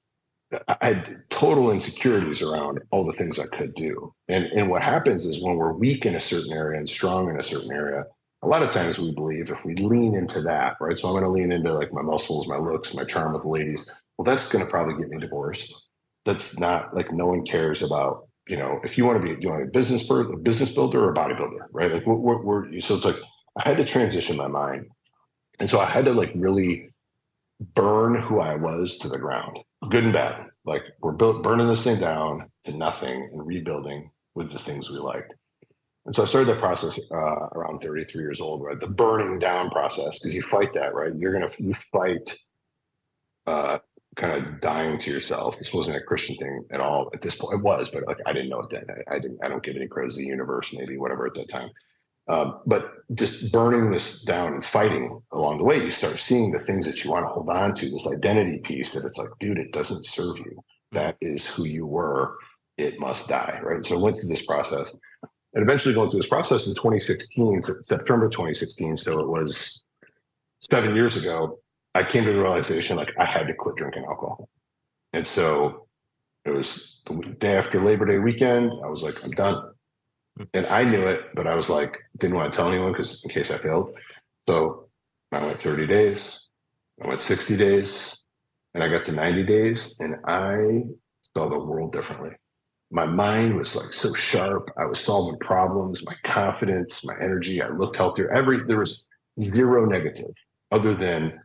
I 0.67 0.77
had 0.81 1.23
total 1.29 1.71
insecurities 1.71 2.41
around 2.41 2.79
all 2.91 3.05
the 3.05 3.17
things 3.17 3.37
I 3.37 3.47
could 3.47 3.75
do. 3.75 4.13
And 4.29 4.45
and 4.45 4.69
what 4.69 4.81
happens 4.81 5.25
is 5.25 5.43
when 5.43 5.57
we're 5.57 5.73
weak 5.73 6.05
in 6.05 6.15
a 6.15 6.21
certain 6.21 6.53
area 6.53 6.79
and 6.79 6.89
strong 6.89 7.29
in 7.29 7.39
a 7.39 7.43
certain 7.43 7.71
area, 7.71 8.05
a 8.43 8.47
lot 8.47 8.63
of 8.63 8.69
times 8.69 8.99
we 8.99 9.11
believe 9.11 9.49
if 9.49 9.65
we 9.65 9.75
lean 9.75 10.15
into 10.15 10.41
that, 10.41 10.77
right? 10.79 10.97
So 10.97 11.07
I'm 11.07 11.13
going 11.13 11.23
to 11.23 11.29
lean 11.29 11.51
into 11.51 11.73
like 11.73 11.91
my 11.91 12.01
muscles, 12.01 12.47
my 12.47 12.57
looks, 12.57 12.93
my 12.93 13.03
charm 13.03 13.33
with 13.33 13.43
the 13.43 13.49
ladies. 13.49 13.89
Well, 14.17 14.25
that's 14.25 14.51
going 14.51 14.63
to 14.63 14.69
probably 14.69 14.95
get 14.95 15.09
me 15.09 15.19
divorced. 15.19 15.75
That's 16.25 16.59
not 16.59 16.95
like 16.95 17.11
no 17.11 17.27
one 17.27 17.45
cares 17.45 17.81
about. 17.81 18.27
You 18.47 18.57
know, 18.57 18.79
if 18.83 18.97
you 18.97 19.05
want 19.05 19.21
to 19.21 19.35
be, 19.35 19.41
you 19.41 19.49
want 19.49 19.63
a 19.63 19.67
business 19.67 20.07
person, 20.07 20.33
a 20.33 20.37
business 20.37 20.73
builder 20.73 21.03
or 21.03 21.11
a 21.11 21.15
bodybuilder, 21.15 21.67
right? 21.71 21.91
Like 21.91 22.05
we're, 22.05 22.41
we're 22.41 22.79
so 22.79 22.95
it's 22.95 23.05
like 23.05 23.17
I 23.57 23.67
had 23.67 23.77
to 23.77 23.85
transition 23.85 24.37
my 24.37 24.47
mind, 24.47 24.87
and 25.59 25.69
so 25.69 25.79
I 25.79 25.85
had 25.85 26.05
to 26.05 26.13
like 26.13 26.31
really 26.33 26.89
burn 27.75 28.15
who 28.15 28.39
I 28.39 28.55
was 28.55 28.97
to 28.99 29.09
the 29.09 29.17
ground 29.17 29.57
good 29.89 30.03
and 30.03 30.13
bad. 30.13 30.47
Like 30.65 30.83
we're 31.01 31.13
built, 31.13 31.43
burning 31.43 31.67
this 31.67 31.83
thing 31.83 31.99
down 31.99 32.49
to 32.65 32.75
nothing 32.75 33.29
and 33.31 33.45
rebuilding 33.47 34.11
with 34.35 34.51
the 34.51 34.59
things 34.59 34.89
we 34.89 34.99
liked. 34.99 35.33
And 36.07 36.15
so 36.15 36.23
I 36.23 36.25
started 36.25 36.47
that 36.47 36.61
process 36.61 36.97
uh, 37.11 37.49
around 37.53 37.81
33 37.81 38.21
years 38.21 38.39
old, 38.39 38.63
right? 38.63 38.79
The 38.79 38.87
burning 38.87 39.39
down 39.39 39.69
process, 39.69 40.17
because 40.17 40.33
you 40.33 40.41
fight 40.41 40.73
that, 40.73 40.95
right? 40.95 41.13
You're 41.13 41.33
gonna 41.33 41.49
you 41.59 41.75
fight 41.91 42.33
uh, 43.45 43.79
kind 44.15 44.41
of 44.41 44.61
dying 44.61 44.97
to 44.99 45.11
yourself. 45.11 45.55
This 45.59 45.73
wasn't 45.73 45.97
a 45.97 46.01
Christian 46.01 46.37
thing 46.37 46.63
at 46.71 46.79
all 46.79 47.09
at 47.13 47.21
this 47.21 47.35
point. 47.35 47.59
It 47.59 47.63
was, 47.63 47.89
but 47.89 48.07
like 48.07 48.19
I 48.25 48.31
didn't 48.31 48.49
know 48.49 48.61
it 48.61 48.69
then. 48.69 48.85
I, 48.89 49.15
I 49.15 49.19
didn't. 49.19 49.39
I 49.43 49.49
don't 49.49 49.61
give 49.61 49.75
any 49.75 49.87
credit 49.87 50.11
to 50.13 50.17
the 50.19 50.25
universe, 50.25 50.73
maybe 50.73 50.97
whatever 50.97 51.27
at 51.27 51.33
that 51.33 51.49
time. 51.49 51.69
Um, 52.29 52.61
but 52.65 52.93
just 53.13 53.51
burning 53.51 53.91
this 53.91 54.23
down 54.23 54.53
and 54.53 54.65
fighting 54.65 55.21
along 55.33 55.57
the 55.57 55.65
way, 55.65 55.77
you 55.77 55.91
start 55.91 56.19
seeing 56.19 56.51
the 56.51 56.59
things 56.59 56.85
that 56.85 57.03
you 57.03 57.11
want 57.11 57.25
to 57.25 57.29
hold 57.29 57.49
on 57.49 57.73
to, 57.73 57.89
this 57.89 58.07
identity 58.07 58.59
piece 58.59 58.93
that 58.93 59.05
it's 59.05 59.17
like, 59.17 59.29
dude, 59.39 59.57
it 59.57 59.73
doesn't 59.73 60.05
serve 60.05 60.37
you. 60.37 60.57
That 60.93 61.17
is 61.19 61.45
who 61.45 61.65
you 61.65 61.85
were. 61.85 62.35
It 62.77 62.99
must 62.99 63.27
die. 63.27 63.59
Right. 63.61 63.85
So 63.85 63.97
I 63.97 64.01
went 64.01 64.17
through 64.17 64.29
this 64.29 64.45
process. 64.45 64.95
And 65.57 65.63
eventually 65.63 65.95
going 65.95 66.11
through 66.11 66.19
this 66.19 66.29
process 66.29 66.67
in 66.67 66.75
2016, 66.75 67.63
September 67.81 68.29
2016. 68.29 68.95
So 68.95 69.19
it 69.19 69.27
was 69.27 69.87
seven 70.59 70.95
years 70.95 71.17
ago. 71.17 71.57
I 71.95 72.03
came 72.03 72.25
to 72.25 72.31
the 72.31 72.39
realization 72.39 72.95
like 72.95 73.11
I 73.17 73.25
had 73.25 73.47
to 73.47 73.55
quit 73.55 73.75
drinking 73.75 74.05
alcohol, 74.05 74.49
and 75.13 75.25
so 75.25 75.87
it 76.45 76.51
was 76.51 77.01
the 77.07 77.15
day 77.39 77.57
after 77.57 77.81
Labor 77.81 78.05
Day 78.05 78.19
weekend. 78.19 78.71
I 78.85 78.87
was 78.87 79.01
like, 79.01 79.23
I'm 79.25 79.31
done, 79.31 79.71
and 80.53 80.67
I 80.67 80.83
knew 80.83 81.07
it, 81.07 81.33
but 81.33 81.47
I 81.47 81.55
was 81.55 81.71
like, 81.71 81.97
didn't 82.19 82.35
want 82.35 82.53
to 82.53 82.55
tell 82.55 82.69
anyone 82.69 82.91
because 82.91 83.23
in 83.23 83.31
case 83.31 83.49
I 83.49 83.57
failed. 83.57 83.97
So 84.47 84.89
I 85.31 85.43
went 85.43 85.59
30 85.59 85.87
days, 85.87 86.49
I 87.03 87.07
went 87.07 87.19
60 87.19 87.57
days, 87.57 88.25
and 88.75 88.83
I 88.83 88.89
got 88.89 89.05
to 89.05 89.11
90 89.11 89.43
days, 89.45 89.99
and 90.01 90.17
I 90.27 90.83
saw 91.33 91.49
the 91.49 91.57
world 91.57 91.93
differently 91.93 92.35
my 92.91 93.05
mind 93.05 93.55
was 93.55 93.75
like 93.75 93.93
so 93.93 94.13
sharp. 94.13 94.71
I 94.77 94.85
was 94.85 94.99
solving 94.99 95.39
problems, 95.39 96.05
my 96.05 96.15
confidence, 96.23 97.03
my 97.03 97.15
energy. 97.21 97.61
I 97.61 97.69
looked 97.69 97.97
healthier. 97.97 98.31
Every 98.31 98.63
there 98.63 98.79
was 98.79 99.07
zero 99.39 99.85
negative 99.85 100.33
other 100.71 100.95
than 100.95 101.39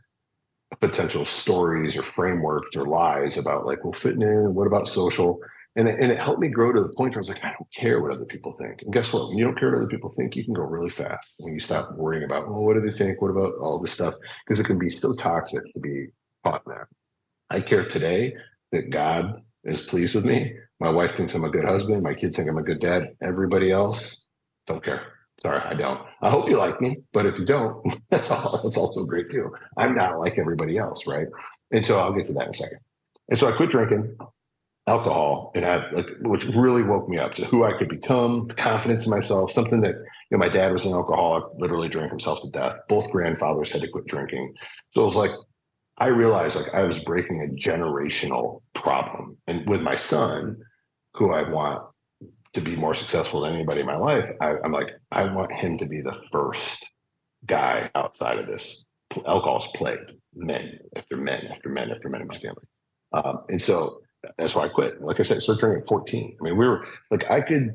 potential 0.81 1.25
stories 1.25 1.97
or 1.97 2.03
frameworks 2.03 2.77
or 2.77 2.87
lies 2.87 3.37
about 3.39 3.67
like, 3.67 3.85
well, 3.85 3.93
fitness, 3.93 4.49
what 4.51 4.67
about 4.67 4.89
social? 4.89 5.41
And 5.75 5.89
it, 5.89 5.99
and 6.01 6.13
it 6.13 6.19
helped 6.19 6.41
me 6.41 6.49
grow 6.49 6.73
to 6.73 6.83
the 6.83 6.93
point 6.95 7.13
where 7.13 7.19
I 7.19 7.21
was 7.21 7.29
like, 7.29 7.45
I 7.45 7.53
don't 7.53 7.75
care 7.75 8.01
what 8.01 8.13
other 8.13 8.25
people 8.25 8.55
think. 8.59 8.83
And 8.83 8.93
guess 8.93 9.13
what? 9.13 9.29
When 9.29 9.39
you 9.39 9.45
don't 9.45 9.59
care 9.59 9.71
what 9.71 9.79
other 9.79 9.89
people 9.89 10.11
think, 10.11 10.37
you 10.37 10.45
can 10.45 10.55
go 10.55 10.63
really 10.63 10.91
fast 10.91 11.35
when 11.39 11.55
you 11.55 11.61
stop 11.61 11.93
worrying 11.95 12.25
about, 12.25 12.47
well, 12.47 12.65
what 12.65 12.75
do 12.75 12.81
they 12.81 12.93
think? 12.97 13.21
What 13.21 13.31
about 13.31 13.55
all 13.55 13.79
this 13.79 13.93
stuff? 13.93 14.15
Because 14.47 14.61
it 14.61 14.65
can 14.65 14.79
be 14.79 14.91
so 14.91 15.13
toxic 15.13 15.63
to 15.73 15.81
be 15.81 16.09
caught 16.45 16.63
in 16.67 16.73
that. 16.73 16.87
I 17.51 17.61
care 17.61 17.87
today 17.87 18.35
that 18.73 18.91
God 18.91 19.43
is 19.65 19.87
pleased 19.87 20.15
with 20.15 20.25
me 20.25 20.55
my 20.83 20.91
wife 20.91 21.15
thinks 21.15 21.33
I'm 21.35 21.45
a 21.45 21.49
good 21.49 21.65
husband. 21.65 22.03
My 22.03 22.13
kids 22.13 22.37
think 22.37 22.51
I'm 22.51 22.57
a 22.57 22.63
good 22.63 22.81
dad. 22.81 23.15
Everybody 23.23 23.71
else 23.71 24.29
don't 24.67 24.85
care. 24.85 25.03
Sorry, 25.41 25.61
I 25.61 25.75
don't. 25.75 26.01
I 26.21 26.29
hope 26.29 26.49
you 26.49 26.59
like 26.59 26.81
me, 26.81 27.05
but 27.13 27.25
if 27.25 27.39
you 27.39 27.45
don't, 27.45 28.01
that's 28.11 28.33
all. 28.33 28.61
That's 28.65 28.77
also 28.77 29.05
great 29.05 29.31
too. 29.31 29.55
I'm 29.77 29.95
not 29.95 30.19
like 30.19 30.39
everybody 30.39 30.79
else, 30.79 31.07
right? 31.07 31.29
And 31.71 31.87
so 31.87 32.01
I'll 32.01 32.13
get 32.13 32.27
to 32.27 32.33
that 32.33 32.45
in 32.47 32.51
a 32.51 32.55
second. 32.55 32.81
And 33.29 33.39
so 33.39 33.49
I 33.49 33.57
quit 33.57 33.71
drinking 33.71 34.17
alcohol, 34.89 35.53
and 35.55 35.65
I 35.65 35.89
like, 35.93 36.09
which 36.23 36.47
really 36.47 36.83
woke 36.83 37.09
me 37.09 37.17
up 37.17 37.35
to 37.35 37.45
who 37.45 37.63
I 37.63 37.79
could 37.79 37.89
become, 37.89 38.49
confidence 38.49 39.05
in 39.05 39.11
myself, 39.11 39.53
something 39.53 39.83
that 39.83 39.95
you 39.95 40.37
know, 40.37 40.39
my 40.39 40.49
dad 40.49 40.73
was 40.73 40.85
an 40.85 40.93
alcoholic, 40.93 41.45
literally 41.59 41.89
drank 41.89 42.11
himself 42.11 42.43
to 42.43 42.51
death. 42.51 42.77
Both 42.89 43.13
grandfathers 43.13 43.71
had 43.71 43.83
to 43.83 43.89
quit 43.89 44.07
drinking. 44.07 44.53
So 44.95 45.03
it 45.03 45.05
was 45.05 45.17
like 45.17 45.31
I 45.99 46.09
realized 46.09 46.57
like 46.57 46.75
I 46.75 46.83
was 46.83 46.99
breaking 47.05 47.41
a 47.41 47.55
generational 47.55 48.63
problem. 48.75 49.37
And 49.47 49.69
with 49.69 49.83
my 49.83 49.95
son, 49.95 50.57
who 51.15 51.33
I 51.33 51.49
want 51.49 51.89
to 52.55 52.61
be 52.61 52.77
more 52.77 52.95
successful 52.95 53.41
than 53.43 53.55
anybody 53.55 53.81
in 53.81 53.87
my 53.87 53.97
life, 53.97 54.29
I, 54.41 54.57
am 54.65 54.73
like, 54.73 54.91
I 55.11 55.25
want 55.25 55.53
him 55.53 55.79
to 55.79 55.87
be 55.87 56.01
the 56.01 56.21
first 56.31 56.89
guy 57.47 57.91
outside 57.95 58.39
of 58.39 58.47
this. 58.47 58.87
Alcohol's 59.27 59.71
plagued 59.75 60.15
men 60.35 60.79
after 60.97 61.17
men 61.17 61.47
after 61.51 61.69
men 61.69 61.91
after 61.91 62.09
men 62.09 62.23
in 62.23 62.29
my 62.29 62.37
family. 62.37 62.65
Um, 63.13 63.41
and 63.49 63.61
so 63.61 64.01
that's 64.39 64.55
why 64.55 64.65
I 64.65 64.69
quit. 64.69 65.01
Like 65.01 65.21
I 65.21 65.23
said, 65.23 65.37
I 65.37 65.41
started 65.41 65.61
drinking 65.61 65.83
at 65.83 65.89
14. 65.89 66.37
I 66.41 66.45
mean, 66.45 66.57
we 66.57 66.67
were 66.67 66.87
like, 67.11 67.31
I 67.31 67.43
could, 67.43 67.75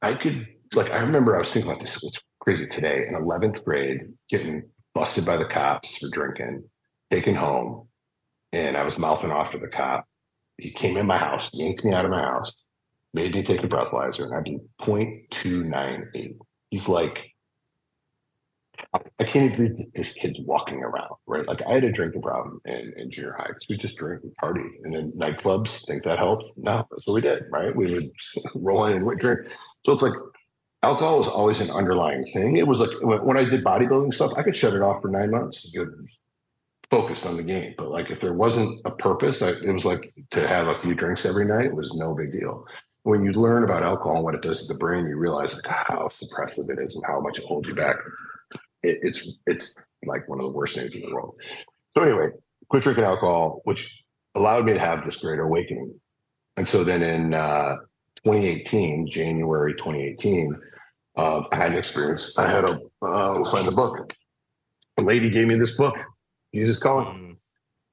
I 0.00 0.14
could, 0.14 0.46
like, 0.74 0.90
I 0.90 1.02
remember 1.02 1.34
I 1.34 1.40
was 1.40 1.52
thinking 1.52 1.70
about 1.70 1.82
this. 1.82 2.02
It's 2.02 2.20
crazy 2.40 2.66
today 2.66 3.06
in 3.06 3.14
11th 3.14 3.62
grade, 3.64 4.00
getting 4.30 4.62
busted 4.94 5.26
by 5.26 5.36
the 5.36 5.44
cops 5.44 5.98
for 5.98 6.08
drinking, 6.10 6.64
taken 7.10 7.34
home, 7.34 7.88
and 8.52 8.76
I 8.76 8.84
was 8.84 8.98
mouthing 8.98 9.30
off 9.30 9.50
to 9.52 9.58
the 9.58 9.68
cop 9.68 10.06
he 10.62 10.70
came 10.70 10.96
in 10.96 11.06
my 11.06 11.18
house, 11.18 11.50
yanked 11.52 11.84
me 11.84 11.92
out 11.92 12.04
of 12.04 12.10
my 12.10 12.22
house, 12.22 12.52
made 13.12 13.34
me 13.34 13.42
take 13.42 13.64
a 13.64 13.68
breathalyzer, 13.68 14.24
and 14.24 14.34
I 14.34 14.42
did 14.42 14.60
0.298. 14.80 16.34
He's 16.70 16.88
like, 16.88 17.32
I 19.18 19.24
can't 19.24 19.54
believe 19.54 19.72
this 19.94 20.12
kid's 20.12 20.38
walking 20.40 20.82
around, 20.82 21.14
right? 21.26 21.46
Like 21.46 21.62
I 21.66 21.72
had 21.72 21.84
a 21.84 21.92
drinking 21.92 22.22
problem 22.22 22.60
in, 22.64 22.92
in 22.96 23.10
junior 23.10 23.34
high 23.36 23.48
because 23.48 23.66
we 23.68 23.76
just 23.76 23.98
drink 23.98 24.22
and 24.22 24.34
party. 24.36 24.64
And 24.84 24.94
then 24.94 25.12
nightclubs, 25.16 25.84
think 25.86 26.04
that 26.04 26.18
helped? 26.18 26.52
No, 26.56 26.86
that's 26.90 27.06
what 27.06 27.14
we 27.14 27.20
did, 27.20 27.44
right? 27.50 27.74
We 27.74 27.92
would 27.92 28.04
roll 28.54 28.84
in 28.86 28.96
and 28.96 29.20
drink. 29.20 29.40
So 29.84 29.92
it's 29.92 30.02
like 30.02 30.14
alcohol 30.82 31.18
was 31.18 31.28
always 31.28 31.60
an 31.60 31.70
underlying 31.70 32.24
thing. 32.32 32.56
It 32.56 32.66
was 32.66 32.80
like 32.80 32.90
when, 33.02 33.24
when 33.24 33.36
I 33.36 33.44
did 33.44 33.64
bodybuilding 33.64 34.14
stuff, 34.14 34.32
I 34.36 34.42
could 34.42 34.56
shut 34.56 34.74
it 34.74 34.82
off 34.82 35.02
for 35.02 35.08
nine 35.08 35.30
months. 35.30 35.70
Good 35.74 35.88
focused 36.92 37.24
on 37.24 37.38
the 37.38 37.42
game. 37.42 37.74
But 37.78 37.90
like 37.90 38.10
if 38.10 38.20
there 38.20 38.34
wasn't 38.34 38.78
a 38.84 38.90
purpose, 38.90 39.40
I, 39.40 39.52
it 39.52 39.72
was 39.72 39.86
like 39.86 40.12
to 40.32 40.46
have 40.46 40.68
a 40.68 40.78
few 40.78 40.94
drinks 40.94 41.24
every 41.24 41.46
night 41.46 41.64
it 41.64 41.74
was 41.74 41.94
no 41.94 42.14
big 42.14 42.32
deal. 42.32 42.66
When 43.04 43.24
you 43.24 43.32
learn 43.32 43.64
about 43.64 43.82
alcohol 43.82 44.16
and 44.16 44.24
what 44.24 44.34
it 44.34 44.42
does 44.42 44.66
to 44.66 44.72
the 44.72 44.78
brain, 44.78 45.06
you 45.06 45.16
realize 45.16 45.54
like 45.54 45.74
how 45.74 46.10
suppressive 46.12 46.68
it 46.68 46.78
is 46.78 46.94
and 46.94 47.04
how 47.06 47.18
much 47.20 47.38
it 47.38 47.46
holds 47.46 47.66
you 47.66 47.74
back. 47.74 47.96
It, 48.82 48.98
it's 49.00 49.40
it's 49.46 49.92
like 50.04 50.28
one 50.28 50.38
of 50.38 50.44
the 50.44 50.50
worst 50.50 50.76
things 50.76 50.94
in 50.94 51.00
the 51.00 51.14
world. 51.14 51.34
So 51.96 52.04
anyway, 52.04 52.28
quit 52.68 52.82
drinking 52.82 53.04
alcohol, 53.04 53.62
which 53.64 54.04
allowed 54.34 54.66
me 54.66 54.74
to 54.74 54.78
have 54.78 55.02
this 55.02 55.16
greater 55.16 55.44
awakening. 55.44 55.98
And 56.58 56.68
so 56.68 56.84
then 56.84 57.02
in 57.02 57.32
uh, 57.32 57.76
2018, 58.24 59.10
January 59.10 59.72
2018, 59.72 60.60
uh, 61.16 61.44
I 61.50 61.56
had 61.56 61.72
an 61.72 61.78
experience. 61.78 62.38
I 62.38 62.50
had 62.50 62.64
a 62.64 62.78
uh, 63.00 63.50
find 63.50 63.66
the 63.66 63.72
book. 63.72 64.12
A 64.98 65.02
lady 65.02 65.30
gave 65.30 65.48
me 65.48 65.54
this 65.54 65.74
book 65.74 65.96
Jesus 66.54 66.78
calling. 66.78 67.06
Mm. 67.06 67.36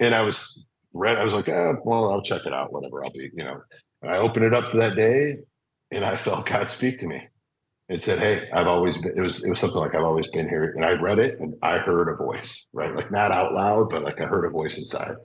And 0.01 0.15
I 0.15 0.21
was 0.21 0.67
read, 0.93 1.17
I 1.17 1.23
was 1.23 1.33
like, 1.33 1.47
eh, 1.47 1.73
well, 1.83 2.11
I'll 2.11 2.21
check 2.21 2.45
it 2.45 2.53
out, 2.53 2.71
whatever. 2.71 3.03
I'll 3.03 3.11
be, 3.11 3.29
you 3.33 3.43
know. 3.43 3.61
And 4.01 4.11
I 4.11 4.17
opened 4.17 4.45
it 4.45 4.53
up 4.53 4.71
that 4.71 4.95
day 4.95 5.37
and 5.91 6.05
I 6.05 6.15
felt 6.15 6.45
God 6.45 6.71
speak 6.71 6.99
to 6.99 7.07
me. 7.07 7.27
It 7.89 8.03
said, 8.03 8.19
Hey, 8.19 8.47
I've 8.53 8.67
always 8.67 8.97
been 8.97 9.17
it 9.17 9.21
was 9.21 9.43
it 9.43 9.49
was 9.49 9.59
something 9.59 9.79
like 9.79 9.95
I've 9.95 10.03
always 10.03 10.27
been 10.27 10.47
here. 10.47 10.73
And 10.75 10.85
I 10.85 10.93
read 10.93 11.19
it 11.19 11.39
and 11.39 11.55
I 11.63 11.79
heard 11.79 12.07
a 12.07 12.15
voice, 12.15 12.67
right? 12.71 12.95
Like 12.95 13.11
not 13.11 13.31
out 13.31 13.53
loud, 13.53 13.89
but 13.89 14.03
like 14.03 14.21
I 14.21 14.25
heard 14.25 14.45
a 14.45 14.49
voice 14.49 14.77
inside 14.77 15.15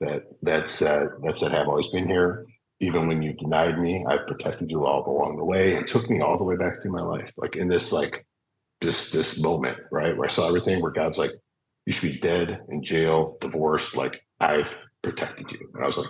that 0.00 0.22
that 0.42 0.70
said 0.70 1.08
that 1.24 1.38
said, 1.38 1.54
I've 1.54 1.68
always 1.68 1.88
been 1.88 2.06
here. 2.06 2.46
Even 2.80 3.08
when 3.08 3.22
you 3.22 3.32
denied 3.32 3.78
me, 3.78 4.04
I've 4.08 4.26
protected 4.26 4.70
you 4.70 4.84
all 4.84 5.08
along 5.08 5.36
the 5.38 5.44
way 5.44 5.76
and 5.76 5.86
took 5.86 6.08
me 6.10 6.20
all 6.20 6.36
the 6.36 6.44
way 6.44 6.56
back 6.56 6.82
through 6.82 6.92
my 6.92 7.00
life. 7.00 7.30
Like 7.36 7.56
in 7.56 7.68
this 7.68 7.92
like 7.92 8.24
this 8.80 9.10
this 9.10 9.42
moment, 9.42 9.78
right? 9.90 10.16
Where 10.16 10.28
I 10.28 10.32
saw 10.32 10.46
everything 10.46 10.82
where 10.82 10.92
God's 10.92 11.18
like, 11.18 11.30
you 11.86 11.92
should 11.92 12.12
be 12.12 12.18
dead 12.18 12.62
in 12.68 12.82
jail, 12.82 13.36
divorced. 13.40 13.96
Like 13.96 14.24
I've 14.40 14.76
protected 15.02 15.50
you. 15.50 15.70
And 15.74 15.84
I 15.84 15.86
was 15.86 15.98
like, 15.98 16.08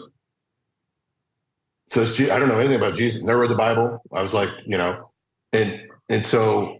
so 1.89 2.03
I 2.03 2.39
don't 2.39 2.49
know 2.49 2.59
anything 2.59 2.77
about 2.77 2.97
Jesus. 2.97 3.23
Never 3.23 3.41
read 3.41 3.51
the 3.51 3.57
Bible. 3.57 4.03
I 4.13 4.23
was 4.23 4.33
like, 4.33 4.49
you 4.67 4.79
know, 4.79 5.11
and 5.53 5.81
and 6.09 6.25
so 6.25 6.77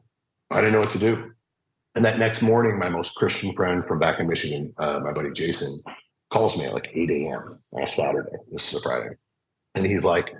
I 0.51 0.61
didn't 0.61 0.73
know 0.73 0.81
what 0.81 0.91
to 0.91 0.99
do. 0.99 1.31
And 1.95 2.05
that 2.05 2.19
next 2.19 2.43
morning, 2.43 2.79
my 2.79 2.89
most 2.89 3.15
Christian 3.15 3.53
friend 3.53 3.85
from 3.87 3.99
back 3.99 4.19
in 4.19 4.27
Michigan, 4.27 4.75
uh, 4.79 5.01
my 5.01 5.13
buddy 5.13 5.31
Jason, 5.33 5.81
calls 6.33 6.57
me 6.57 6.65
at 6.65 6.75
like 6.75 6.91
8 6.93 7.11
a.m. 7.11 7.61
on 7.73 7.83
a 7.83 7.87
Saturday. 7.87 8.37
This 8.51 8.73
is 8.73 8.81
a 8.81 8.83
Friday. 8.83 9.15
And 9.77 9.87
he's 9.87 10.05
like, 10.05 10.35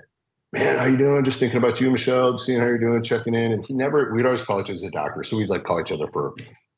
Man, 0.51 0.77
how 0.77 0.85
you 0.85 0.97
doing? 0.97 1.25
Just 1.25 1.39
thinking 1.39 1.57
about 1.57 1.81
you, 1.81 1.91
Michelle, 1.91 2.37
seeing 2.37 2.59
how 2.59 2.65
you're 2.65 2.77
doing, 2.77 3.03
checking 3.03 3.33
in. 3.33 3.51
And 3.51 3.65
he 3.65 3.73
never, 3.73 4.13
we'd 4.13 4.25
always 4.25 4.43
call 4.43 4.61
each 4.61 4.65
other 4.65 4.75
as 4.75 4.83
a 4.83 4.91
doctor. 4.91 5.23
So 5.23 5.35
we'd 5.35 5.49
like 5.49 5.65
call 5.65 5.81
each 5.81 5.91
other 5.91 6.07
for, 6.07 6.33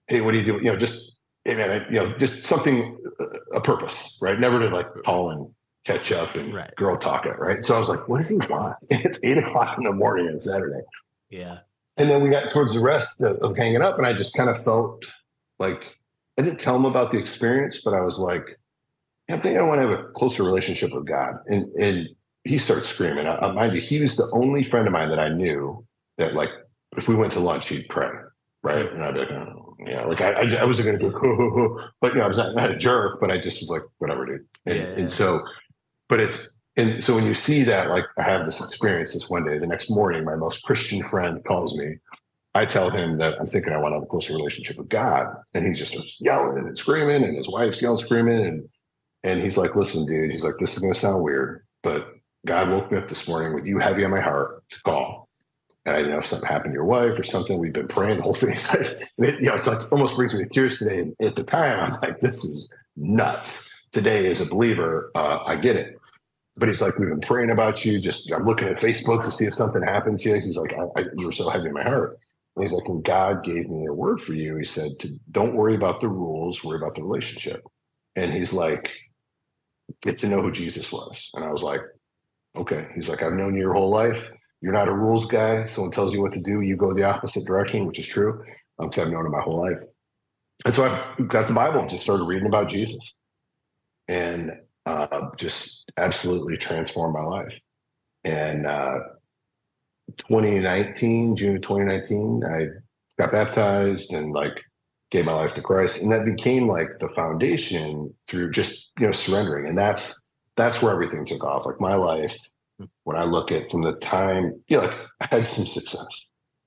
hey, 0.08 0.22
what 0.22 0.32
do 0.32 0.40
you 0.40 0.46
do? 0.46 0.54
You 0.54 0.72
know, 0.72 0.76
just 0.76 1.17
and 1.48 1.86
you 1.94 2.00
know, 2.00 2.18
just 2.18 2.46
something, 2.46 2.98
uh, 3.20 3.56
a 3.56 3.62
purpose, 3.62 4.20
right? 4.22 4.40
Never 4.40 4.60
to 4.60 4.70
like 4.70 4.88
call 5.06 5.32
and 5.32 5.50
catch 5.86 6.12
up 6.12 6.36
and 6.36 6.54
right. 6.54 6.76
girl 6.76 6.98
talk 6.98 7.26
it, 7.26 7.40
right? 7.40 7.64
So 7.64 7.76
I 7.76 7.80
was 7.80 7.90
like, 7.90 8.08
what 8.10 8.20
does 8.20 8.30
he 8.30 8.38
want? 8.50 8.76
It's 8.90 9.20
eight 9.24 9.38
o'clock 9.38 9.78
in 9.78 9.86
the 9.86 9.94
morning 9.94 10.28
on 10.28 10.42
Saturday. 10.42 10.82
Yeah. 11.30 11.60
And 11.96 12.10
then 12.10 12.22
we 12.22 12.30
got 12.30 12.52
towards 12.52 12.74
the 12.74 12.80
rest 12.80 13.22
of, 13.22 13.38
of 13.38 13.58
hanging 13.58 13.82
up, 13.82 13.98
and 13.98 14.06
I 14.06 14.14
just 14.14 14.36
kind 14.36 14.50
of 14.50 14.64
felt 14.64 15.06
like 15.58 15.98
I 16.38 16.44
didn't 16.44 16.60
tell 16.60 16.76
him 16.76 16.86
about 16.86 17.12
the 17.12 17.18
experience, 17.18 17.82
but 17.84 17.94
I 17.94 18.02
was 18.02 18.20
like, 18.20 18.60
I 19.30 19.38
think 19.38 19.58
I 19.58 19.64
want 19.64 19.82
to 19.82 19.88
have 19.88 20.00
a 20.00 20.04
closer 20.10 20.44
relationship 20.44 20.94
with 20.94 21.06
God. 21.06 21.36
And 21.48 21.66
and 21.80 22.10
he 22.44 22.58
starts 22.58 22.90
screaming. 22.90 23.28
I, 23.28 23.38
I 23.38 23.52
mind 23.52 23.74
you, 23.74 23.82
he 23.82 24.00
was 24.00 24.16
the 24.16 24.30
only 24.34 24.64
friend 24.64 24.88
of 24.88 24.94
mine 24.94 25.10
that 25.10 25.20
I 25.20 25.30
knew 25.30 25.86
that 26.18 26.34
like 26.34 26.50
if 26.96 27.08
we 27.08 27.16
went 27.16 27.34
to 27.34 27.40
lunch, 27.40 27.68
he'd 27.70 27.90
pray, 27.90 28.12
right? 28.64 28.88
Hmm. 28.88 28.96
And 28.96 29.04
I'd 29.04 29.14
be 29.14 29.20
like, 29.22 29.32
oh, 29.32 29.67
you 29.80 29.94
know, 29.94 30.08
like 30.08 30.22
I, 30.22 30.32
I, 30.32 30.56
I 30.56 30.66
wasn't 30.66 30.88
going 30.88 31.00
to 31.00 31.20
go, 31.20 31.82
but 32.02 32.14
you 32.14 32.20
know, 32.20 32.26
I 32.26 32.28
was 32.28 32.38
not, 32.38 32.56
not, 32.56 32.72
a 32.72 32.78
jerk, 32.78 33.20
but 33.20 33.32
I 33.32 33.38
just 33.38 33.62
was 33.62 33.70
like, 33.70 33.82
whatever, 34.00 34.26
dude. 34.26 34.46
And, 34.66 34.78
yeah, 34.78 34.84
and 34.84 35.12
so, 35.12 35.44
but 36.10 36.20
it's, 36.20 36.60
and 36.76 37.04
so 37.04 37.16
when 37.16 37.26
you 37.26 37.36
see 37.36 37.64
that, 37.64 37.90
like 37.90 38.06
I 38.18 38.24
have 38.24 38.46
this 38.46 38.60
experience 38.60 39.14
this 39.14 39.30
one 39.30 39.46
day, 39.46 39.58
the 39.58 39.68
next 39.68 39.90
morning, 39.90 40.24
my 40.24 40.36
most 40.36 40.64
Christian 40.64 41.04
friend 41.04 41.44
calls 41.44 41.76
me. 41.76 41.98
I 42.54 42.66
tell 42.66 42.90
him 42.90 43.18
that 43.20 43.40
I'm 43.40 43.48
thinking 43.48 43.72
I 43.72 43.78
want 43.78 43.92
to 43.92 43.98
have 43.98 44.04
a 44.04 44.08
closer 44.08 44.34
relationship 44.34 44.78
with 44.78 44.90
God. 44.90 45.28
And 45.54 45.66
he 45.66 45.74
just 45.74 45.94
starts 45.94 46.18
yelling 46.20 46.58
and 46.58 46.78
screaming, 46.78 47.24
and 47.24 47.36
his 47.36 47.50
wife's 47.50 47.82
yelling, 47.82 48.00
screaming. 48.00 48.46
And 48.46 48.70
and 49.24 49.42
he's 49.42 49.58
like, 49.58 49.76
listen, 49.76 50.06
dude, 50.06 50.32
he's 50.32 50.44
like, 50.44 50.54
this 50.60 50.76
is 50.76 50.80
gonna 50.80 50.96
sound 50.96 51.24
weird, 51.24 51.66
but 51.84 52.08
God 52.46 52.70
woke 52.70 52.92
me 52.92 52.98
up 52.98 53.10
this 53.10 53.28
morning 53.28 53.54
with 53.54 53.66
you 53.66 53.80
heavy 53.80 54.06
on 54.06 54.12
my 54.12 54.22
heart 54.22 54.64
to 54.70 54.82
call 54.82 55.27
and 55.88 55.96
I 55.96 56.00
didn't 56.00 56.12
know 56.12 56.20
if 56.20 56.26
something 56.26 56.50
happened 56.50 56.74
to 56.74 56.76
your 56.76 56.86
wife 56.86 57.18
or 57.18 57.24
something. 57.24 57.58
We've 57.58 57.72
been 57.72 57.88
praying 57.88 58.18
the 58.18 58.24
whole 58.24 58.34
thing. 58.34 58.50
it, 58.74 59.40
you 59.40 59.48
know, 59.48 59.56
it's 59.56 59.68
like 59.68 59.90
almost 59.90 60.18
brings 60.18 60.34
me 60.34 60.44
to 60.44 60.50
tears 60.50 60.80
today. 60.80 61.00
And 61.00 61.16
at 61.22 61.38
the 61.38 61.46
time, 61.46 61.80
I'm 61.80 62.02
like, 62.02 62.20
this 62.20 62.44
is 62.44 62.70
nuts. 62.98 63.74
Today, 63.94 64.30
as 64.30 64.42
a 64.42 64.46
believer, 64.46 65.12
uh, 65.16 65.46
I 65.48 65.56
get 65.56 65.78
it. 65.78 65.98
but 66.58 66.68
he's 66.68 66.82
like, 66.82 67.00
we've 67.00 67.08
been 67.08 67.22
praying 67.22 67.52
about 67.52 67.86
you. 67.86 68.02
Just 68.02 68.30
I'm 68.34 68.46
looking 68.46 68.68
at 68.68 68.76
Facebook 68.76 69.24
to 69.24 69.32
see 69.32 69.46
if 69.46 69.54
something 69.56 69.82
happens 69.82 70.24
here. 70.24 70.38
He's 70.42 70.58
like, 70.58 70.74
I, 70.74 71.00
I, 71.00 71.06
you 71.16 71.28
were 71.28 71.32
so 71.32 71.50
heavy 71.50 71.70
in 71.70 71.74
my 71.74 71.84
heart. 71.84 72.18
And 72.58 72.66
he's 72.66 72.74
like, 72.74 72.88
when 72.90 73.02
God 73.02 73.46
gave 73.46 73.70
me 73.70 73.86
a 73.86 73.94
word 73.94 74.22
for 74.22 74.34
you, 74.34 74.58
he 74.58 74.66
said, 74.66 74.92
to, 75.00 75.08
don't 75.32 75.56
worry 75.56 75.76
about 75.76 76.02
the 76.02 76.10
rules, 76.10 76.66
worry 76.66 76.78
about 76.78 76.96
the 76.96 77.04
relationship. 77.04 77.64
And 78.18 78.34
he's 78.34 78.52
like, 78.52 78.92
get 80.02 80.18
to 80.18 80.28
know 80.28 80.42
who 80.42 80.52
Jesus 80.52 80.92
was. 80.92 81.32
And 81.34 81.46
I 81.46 81.52
was 81.52 81.64
like, 81.64 81.82
okay. 82.58 82.88
He's 82.94 83.08
like, 83.08 83.24
I've 83.24 83.34
known 83.34 83.54
you 83.54 83.62
your 83.62 83.74
whole 83.74 83.90
life. 83.90 84.32
You're 84.62 84.74
not 84.74 84.88
a 84.88 84.94
rules 84.94 85.26
guy. 85.26 85.66
Someone 85.68 85.92
tells 85.92 86.14
you 86.14 86.22
what 86.22 86.32
to 86.34 86.42
do, 86.42 86.62
you 86.62 86.76
go 86.76 86.94
the 86.94 87.04
opposite 87.04 87.46
direction, 87.46 87.86
which 87.86 88.00
is 88.00 88.08
true. 88.08 88.44
Um, 88.80 88.90
I've 88.90 89.10
known 89.10 89.26
him 89.26 89.32
my 89.32 89.42
whole 89.42 89.62
life. 89.62 89.80
And 90.66 90.74
so 90.74 90.86
I 90.86 91.22
got 91.28 91.48
the 91.48 91.54
Bible 91.54 91.80
and 91.80 91.90
just 91.90 92.04
started 92.04 92.24
reading 92.24 92.48
about 92.48 92.70
Jesus. 92.70 93.14
And 94.08 94.52
uh, 94.86 95.30
just 95.38 95.92
absolutely 95.98 96.58
transformed 96.58 97.14
my 97.14 97.24
life. 97.24 97.60
And 98.24 98.66
uh, 98.66 99.00
2019, 100.18 101.36
June 101.36 101.58
of 101.58 101.62
2019, 101.62 102.44
I 102.46 103.22
got 103.22 103.32
baptized 103.32 104.14
and 104.14 104.32
like 104.32 104.64
gave 105.12 105.26
my 105.26 105.34
life 105.34 105.54
to 105.56 105.62
Christ, 105.62 106.02
and 106.02 106.12
that 106.12 106.26
became 106.26 106.68
like 106.68 107.00
the 107.00 107.10
foundation 107.10 108.14
through 108.28 108.52
just 108.52 108.92
you 109.00 109.08
know 109.08 109.12
surrendering, 109.12 109.68
and 109.68 109.78
that's 109.78 110.30
that's 110.56 110.82
where 110.82 110.92
everything 110.92 111.26
took 111.26 111.44
off. 111.44 111.66
Like 111.66 111.80
my 111.80 111.96
life, 111.96 112.36
when 113.04 113.18
I 113.18 113.24
look 113.24 113.52
at 113.52 113.70
from 113.72 113.82
the 113.82 113.94
time, 113.94 114.62
you 114.68 114.78
know, 114.78 114.84
like 114.84 114.98
I 115.22 115.36
had 115.36 115.48
some 115.48 115.66
success, 115.66 116.08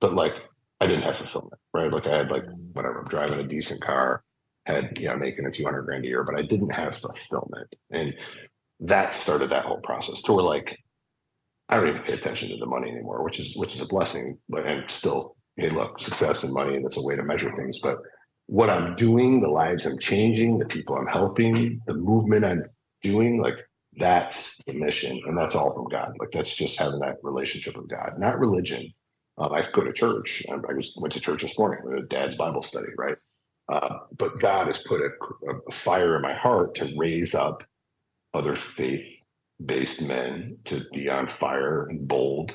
but 0.01 0.15
like 0.15 0.35
I 0.81 0.87
didn't 0.87 1.03
have 1.03 1.19
fulfillment, 1.19 1.61
right? 1.75 1.93
Like 1.93 2.07
I 2.07 2.19
had 2.19 2.31
like 2.31 2.45
mm. 2.45 2.73
whatever, 2.73 3.01
I'm 3.01 3.09
driving 3.09 3.41
a 3.41 3.47
decent 3.47 3.83
car, 3.83 4.25
had 4.67 4.97
you 4.99 5.09
know 5.09 5.17
making 5.17 5.47
a 5.47 5.53
few 5.53 5.65
hundred 5.65 5.83
grand 5.83 6.05
a 6.05 6.09
year, 6.09 6.25
but 6.25 6.39
I 6.39 6.43
didn't 6.43 6.71
have 6.71 6.97
fulfillment, 6.97 7.75
and 7.91 8.17
that 8.81 9.15
started 9.15 9.51
that 9.51 9.65
whole 9.65 9.81
process. 9.81 10.23
To 10.23 10.33
where 10.33 10.45
like 10.45 10.79
I 11.69 11.77
don't 11.77 11.89
even 11.89 12.03
pay 12.03 12.15
attention 12.15 12.49
to 12.51 12.57
the 12.57 12.67
money 12.67 12.91
anymore, 12.91 13.23
which 13.23 13.39
is 13.39 13.57
which 13.57 13.75
is 13.75 13.81
a 13.81 13.87
blessing, 13.87 14.39
but 14.49 14.67
and 14.67 14.91
still, 14.91 15.37
hey, 15.57 15.71
look, 15.71 16.01
success 16.01 16.43
and 16.45 16.53
money 16.53 16.81
that's 16.83 16.97
a 16.97 17.03
way 17.03 17.17
to 17.17 17.23
measure 17.23 17.55
things. 17.55 17.79
But 17.79 17.99
what 18.47 18.71
I'm 18.71 18.97
doing, 18.97 19.41
the 19.41 19.49
lives 19.49 19.87
I'm 19.87 19.99
changing, 19.99 20.59
the 20.59 20.65
people 20.65 20.97
I'm 20.97 21.07
helping, 21.07 21.81
the 21.87 21.95
movement 21.95 22.45
I'm 22.45 22.65
doing, 23.03 23.41
like 23.41 23.55
that's 23.97 24.63
the 24.65 24.73
mission, 24.73 25.21
and 25.27 25.37
that's 25.37 25.55
all 25.55 25.73
from 25.73 25.89
God. 25.89 26.13
Like 26.19 26.31
that's 26.31 26.55
just 26.55 26.79
having 26.79 27.01
that 27.01 27.17
relationship 27.23 27.77
with 27.77 27.89
God, 27.89 28.15
not 28.19 28.39
religion. 28.39 28.93
Um, 29.39 29.53
I 29.53 29.65
go 29.73 29.83
to 29.83 29.93
church. 29.93 30.45
I, 30.51 30.73
just 30.75 31.01
went 31.01 31.15
to 31.15 31.21
church 31.21 31.43
this 31.43 31.59
morning. 31.59 31.81
with 31.83 32.09
Dad's 32.09 32.37
Bible 32.37 32.63
study, 32.63 32.89
right? 32.97 33.17
Uh, 33.71 33.99
but 34.17 34.39
God 34.41 34.67
has 34.67 34.83
put 34.83 35.01
a, 35.01 35.11
a, 35.49 35.73
fire 35.73 36.17
in 36.17 36.23
my 36.23 36.35
heart 36.35 36.75
to 36.77 36.93
raise 36.97 37.35
up 37.35 37.63
other 38.35 38.57
faith-based 38.57 40.07
men 40.07 40.57
to 40.65 40.85
be 40.93 41.09
on 41.09 41.29
fire 41.29 41.87
and 41.87 42.09
bold 42.09 42.53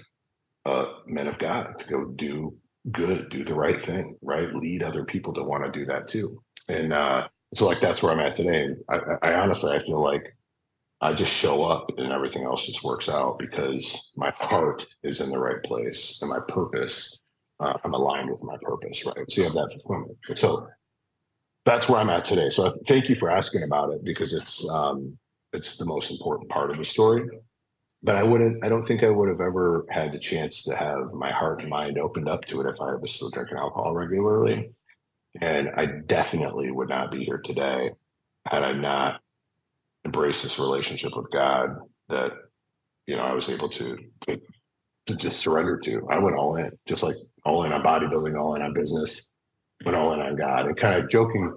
uh, 0.65 0.93
men 1.07 1.27
of 1.27 1.39
God 1.39 1.79
to 1.79 1.86
go 1.88 2.05
do 2.15 2.57
good, 2.91 3.29
do 3.29 3.43
the 3.43 3.53
right 3.53 3.83
thing, 3.83 4.17
right? 4.21 4.53
Lead 4.53 4.83
other 4.83 5.05
people 5.05 5.33
to 5.33 5.43
want 5.43 5.63
to 5.63 5.71
do 5.71 5.86
that 5.86 6.07
too. 6.07 6.41
And 6.67 6.93
uh, 6.93 7.27
so, 7.53 7.65
like 7.65 7.81
that's 7.81 8.03
where 8.03 8.11
I'm 8.11 8.19
at 8.19 8.36
today. 8.36 8.69
I, 8.89 8.99
I 9.21 9.33
honestly, 9.36 9.71
I 9.71 9.79
feel 9.79 10.03
like 10.03 10.36
I 11.01 11.13
just 11.13 11.31
show 11.31 11.63
up 11.63 11.91
and 11.97 12.11
everything 12.11 12.43
else 12.43 12.65
just 12.65 12.83
works 12.83 13.09
out 13.09 13.37
because 13.37 14.11
my 14.15 14.31
heart 14.37 14.85
is 15.03 15.21
in 15.21 15.29
the 15.29 15.39
right 15.39 15.61
place 15.63 16.21
and 16.21 16.31
my 16.31 16.39
purpose. 16.47 17.19
Uh, 17.59 17.73
I'm 17.83 17.93
aligned 17.93 18.31
with 18.31 18.43
my 18.43 18.57
purpose, 18.61 19.05
right? 19.05 19.29
So 19.29 19.41
you 19.41 19.43
have 19.43 19.53
that 19.53 19.71
fulfillment. 19.73 20.17
So 20.35 20.67
that's 21.65 21.89
where 21.89 21.99
I'm 21.99 22.09
at 22.09 22.25
today. 22.25 22.49
So 22.49 22.67
I 22.67 22.71
thank 22.87 23.09
you 23.09 23.15
for 23.15 23.29
asking 23.29 23.63
about 23.63 23.91
it 23.91 24.03
because 24.03 24.33
it's 24.33 24.67
um, 24.69 25.17
it's 25.51 25.77
the 25.77 25.85
most 25.85 26.11
important 26.11 26.49
part 26.49 26.71
of 26.71 26.77
the 26.77 26.85
story. 26.85 27.27
But 28.03 28.17
I 28.17 28.23
wouldn't. 28.23 28.63
I 28.63 28.69
don't 28.69 28.85
think 28.85 29.03
I 29.03 29.09
would 29.09 29.29
have 29.29 29.41
ever 29.41 29.85
had 29.89 30.11
the 30.11 30.19
chance 30.19 30.63
to 30.63 30.75
have 30.75 31.11
my 31.13 31.31
heart 31.31 31.61
and 31.61 31.69
mind 31.69 31.97
opened 31.97 32.29
up 32.29 32.45
to 32.45 32.61
it 32.61 32.69
if 32.69 32.79
I 32.79 32.95
was 32.95 33.11
still 33.11 33.31
drinking 33.31 33.57
alcohol 33.57 33.93
regularly. 33.93 34.71
And 35.41 35.69
I 35.75 35.87
definitely 35.87 36.71
would 36.71 36.89
not 36.89 37.11
be 37.11 37.23
here 37.23 37.39
today 37.43 37.91
had 38.45 38.63
I 38.63 38.73
not 38.73 39.21
embraced 40.05 40.43
this 40.43 40.59
relationship 40.59 41.15
with 41.15 41.29
God 41.31 41.75
that 42.09 42.33
you 43.07 43.15
know 43.15 43.23
I 43.23 43.33
was 43.33 43.49
able 43.49 43.69
to 43.69 43.97
to, 44.27 44.39
to 45.07 45.15
just 45.15 45.39
surrender 45.39 45.77
to. 45.79 46.07
I 46.09 46.19
went 46.19 46.37
all 46.37 46.55
in, 46.55 46.71
just 46.87 47.03
like 47.03 47.17
all 47.43 47.63
in 47.65 47.73
on 47.73 47.83
bodybuilding, 47.83 48.39
all 48.39 48.55
in 48.55 48.61
on 48.61 48.73
business 48.73 49.35
went 49.83 49.97
all 49.97 50.13
in 50.13 50.21
on 50.21 50.35
God 50.35 50.67
and 50.67 50.77
kind 50.77 51.01
of 51.01 51.09
joking, 51.09 51.51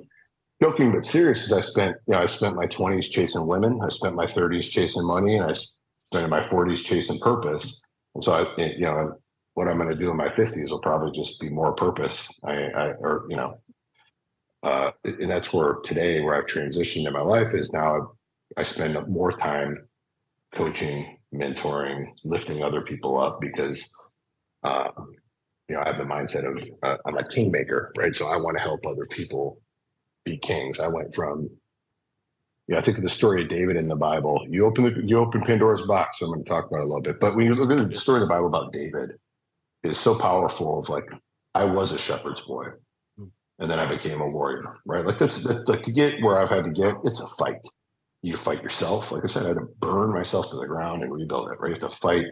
joking 0.62 0.92
but 0.92 1.06
serious. 1.06 1.50
As 1.50 1.58
I 1.58 1.60
spent, 1.60 1.96
you 2.06 2.14
know, 2.14 2.22
I 2.22 2.26
spent 2.26 2.56
my 2.56 2.66
twenties 2.66 3.10
chasing 3.10 3.46
women, 3.46 3.80
I 3.82 3.88
spent 3.90 4.16
my 4.16 4.26
thirties 4.26 4.68
chasing 4.68 5.06
money, 5.06 5.36
and 5.36 5.50
I 5.50 5.52
spent 5.52 6.30
my 6.30 6.42
forties 6.42 6.82
chasing 6.82 7.18
purpose. 7.20 7.80
And 8.14 8.24
so 8.24 8.32
I, 8.32 8.60
you 8.60 8.80
know, 8.80 9.14
what 9.54 9.68
I'm 9.68 9.76
going 9.76 9.90
to 9.90 9.94
do 9.94 10.10
in 10.10 10.16
my 10.16 10.30
fifties 10.30 10.70
will 10.70 10.80
probably 10.80 11.12
just 11.12 11.40
be 11.40 11.50
more 11.50 11.72
purpose. 11.72 12.28
I, 12.44 12.54
I 12.54 12.86
or 12.98 13.26
you 13.28 13.36
know, 13.36 13.60
uh, 14.62 14.90
and 15.04 15.30
that's 15.30 15.52
where 15.52 15.74
today, 15.84 16.20
where 16.20 16.34
I've 16.34 16.46
transitioned 16.46 17.06
in 17.06 17.12
my 17.12 17.22
life, 17.22 17.54
is 17.54 17.72
now 17.72 18.12
I 18.56 18.62
spend 18.62 18.96
more 19.08 19.32
time 19.32 19.76
coaching, 20.54 21.18
mentoring, 21.34 22.06
lifting 22.24 22.62
other 22.62 22.82
people 22.82 23.20
up 23.20 23.40
because 23.40 23.90
uh, 24.64 24.88
you 25.68 25.76
know, 25.76 25.82
I 25.82 25.88
have 25.88 25.98
the 25.98 26.04
mindset 26.04 26.44
of 26.46 26.62
uh, 26.82 26.96
I'm 27.06 27.18
a 27.18 27.28
kingmaker, 27.28 27.92
right? 27.96 28.16
So 28.16 28.26
I 28.26 28.36
want 28.36 28.56
to 28.56 28.62
help 28.62 28.86
other 28.86 29.06
people 29.10 29.60
be 30.24 30.38
kings. 30.38 30.80
I 30.80 30.88
went 30.88 31.14
from, 31.14 31.42
you 31.42 32.74
know, 32.74 32.78
I 32.78 32.82
think 32.82 32.96
of 32.96 33.04
the 33.04 33.10
story 33.10 33.42
of 33.42 33.48
David 33.48 33.76
in 33.76 33.88
the 33.88 33.96
Bible. 33.96 34.46
You 34.48 34.64
open 34.64 34.84
the, 34.84 35.02
you 35.04 35.18
open 35.18 35.42
Pandora's 35.42 35.82
box. 35.82 36.18
So 36.18 36.26
I'm 36.26 36.32
going 36.32 36.44
to 36.44 36.48
talk 36.48 36.66
about 36.66 36.80
it 36.80 36.84
a 36.84 36.86
little 36.86 37.02
bit. 37.02 37.20
But 37.20 37.36
when 37.36 37.46
you 37.46 37.54
look 37.54 37.70
at 37.70 37.88
the 37.88 37.94
story 37.94 38.22
in 38.22 38.28
the 38.28 38.32
Bible 38.32 38.46
about 38.46 38.72
David, 38.72 39.12
it's 39.82 40.00
so 40.00 40.18
powerful. 40.18 40.80
Of 40.80 40.88
like, 40.88 41.08
I 41.54 41.64
was 41.64 41.92
a 41.92 41.98
shepherd's 41.98 42.40
boy, 42.40 42.64
and 43.58 43.70
then 43.70 43.78
I 43.78 43.86
became 43.94 44.20
a 44.20 44.28
warrior, 44.28 44.78
right? 44.86 45.04
Like 45.04 45.18
that's, 45.18 45.44
that's 45.44 45.68
like 45.68 45.82
to 45.82 45.92
get 45.92 46.22
where 46.22 46.38
I've 46.38 46.50
had 46.50 46.64
to 46.64 46.70
get. 46.70 46.94
It's 47.04 47.20
a 47.20 47.26
fight. 47.38 47.60
You 48.22 48.36
fight 48.36 48.62
yourself. 48.62 49.12
Like 49.12 49.24
I 49.24 49.28
said, 49.28 49.44
I 49.44 49.48
had 49.48 49.58
to 49.58 49.68
burn 49.78 50.12
myself 50.12 50.50
to 50.50 50.56
the 50.56 50.66
ground 50.66 51.02
and 51.02 51.12
rebuild 51.12 51.50
it. 51.50 51.60
Right, 51.60 51.70
you 51.70 51.78
have 51.80 51.90
to 51.90 51.96
fight 51.96 52.24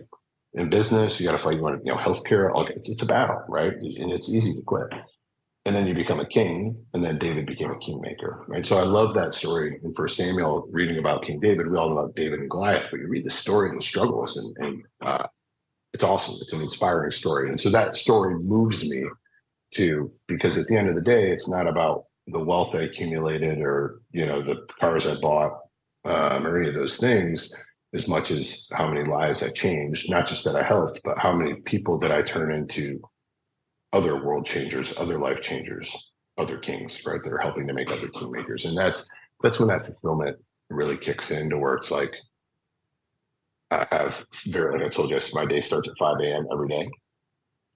in 0.54 0.70
business, 0.70 1.20
you 1.20 1.26
got 1.26 1.36
to 1.36 1.42
fight. 1.42 1.56
You 1.56 1.62
want 1.62 1.80
to, 1.80 1.86
you 1.86 1.92
know 1.92 1.98
healthcare. 1.98 2.50
It's, 2.70 2.88
it's 2.88 3.02
a 3.02 3.06
battle, 3.06 3.42
right? 3.48 3.72
And 3.72 4.12
it's 4.12 4.28
easy 4.28 4.54
to 4.54 4.62
quit. 4.62 4.88
And 5.64 5.74
then 5.74 5.86
you 5.86 5.94
become 5.94 6.20
a 6.20 6.26
king, 6.26 6.76
and 6.94 7.04
then 7.04 7.18
David 7.18 7.46
became 7.46 7.70
a 7.70 7.78
kingmaker, 7.78 8.44
right? 8.46 8.64
So 8.64 8.78
I 8.78 8.82
love 8.82 9.14
that 9.14 9.34
story. 9.34 9.80
And 9.82 9.94
for 9.96 10.06
Samuel, 10.06 10.68
reading 10.70 10.98
about 10.98 11.24
King 11.24 11.40
David, 11.40 11.68
we 11.68 11.76
all 11.76 11.88
know 11.88 11.98
about 11.98 12.14
David 12.14 12.38
and 12.38 12.48
Goliath, 12.48 12.86
but 12.90 13.00
you 13.00 13.08
read 13.08 13.26
the 13.26 13.30
story 13.30 13.70
and 13.70 13.78
the 13.78 13.82
struggles, 13.82 14.36
and, 14.36 14.56
and 14.58 14.82
uh, 15.02 15.26
it's 15.92 16.04
awesome. 16.04 16.36
It's 16.40 16.52
an 16.52 16.62
inspiring 16.62 17.10
story, 17.10 17.48
and 17.50 17.60
so 17.60 17.68
that 17.70 17.96
story 17.96 18.36
moves 18.38 18.88
me 18.88 19.04
to 19.74 20.12
because 20.28 20.56
at 20.56 20.68
the 20.68 20.76
end 20.76 20.88
of 20.88 20.94
the 20.94 21.00
day, 21.00 21.32
it's 21.32 21.48
not 21.48 21.66
about 21.66 22.04
the 22.28 22.38
wealth 22.38 22.74
I 22.74 22.82
accumulated 22.82 23.58
or 23.58 24.00
you 24.12 24.26
know 24.26 24.42
the 24.42 24.66
cars 24.80 25.06
I 25.06 25.14
bought 25.16 25.58
um, 26.06 26.46
or 26.46 26.58
any 26.58 26.68
of 26.68 26.74
those 26.74 26.96
things 26.96 27.54
as 27.94 28.08
much 28.08 28.30
as 28.30 28.68
how 28.72 28.88
many 28.88 29.08
lives 29.08 29.42
I 29.42 29.50
changed, 29.50 30.10
not 30.10 30.26
just 30.26 30.44
that 30.44 30.56
I 30.56 30.62
helped, 30.62 31.00
but 31.04 31.18
how 31.18 31.32
many 31.32 31.54
people 31.54 31.98
did 31.98 32.10
I 32.10 32.22
turn 32.22 32.52
into 32.52 33.00
other 33.92 34.24
world 34.24 34.46
changers, 34.46 34.96
other 34.98 35.18
life 35.18 35.40
changers, 35.40 36.12
other 36.38 36.58
kings, 36.58 37.04
right? 37.06 37.22
That 37.22 37.32
are 37.32 37.38
helping 37.38 37.66
to 37.66 37.72
make 37.72 37.90
other 37.90 38.08
kingmakers. 38.08 38.66
And 38.66 38.76
that's 38.76 39.08
that's 39.42 39.58
when 39.58 39.68
that 39.68 39.86
fulfillment 39.86 40.36
really 40.70 40.96
kicks 40.96 41.30
in 41.30 41.50
to 41.50 41.58
where 41.58 41.74
it's 41.74 41.90
like 41.90 42.12
I 43.70 43.86
have 43.90 44.24
very 44.46 44.78
like 44.78 44.86
I 44.86 44.88
told 44.88 45.10
you, 45.10 45.18
my 45.34 45.46
day 45.46 45.60
starts 45.60 45.88
at 45.88 45.98
5 45.98 46.16
a.m. 46.20 46.46
every 46.52 46.68
day. 46.68 46.88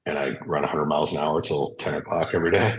And 0.06 0.18
I 0.18 0.38
run 0.46 0.62
100 0.62 0.86
miles 0.86 1.12
an 1.12 1.18
hour 1.18 1.40
till 1.42 1.74
10 1.76 1.94
o'clock 1.94 2.30
every 2.34 2.50
day. 2.50 2.74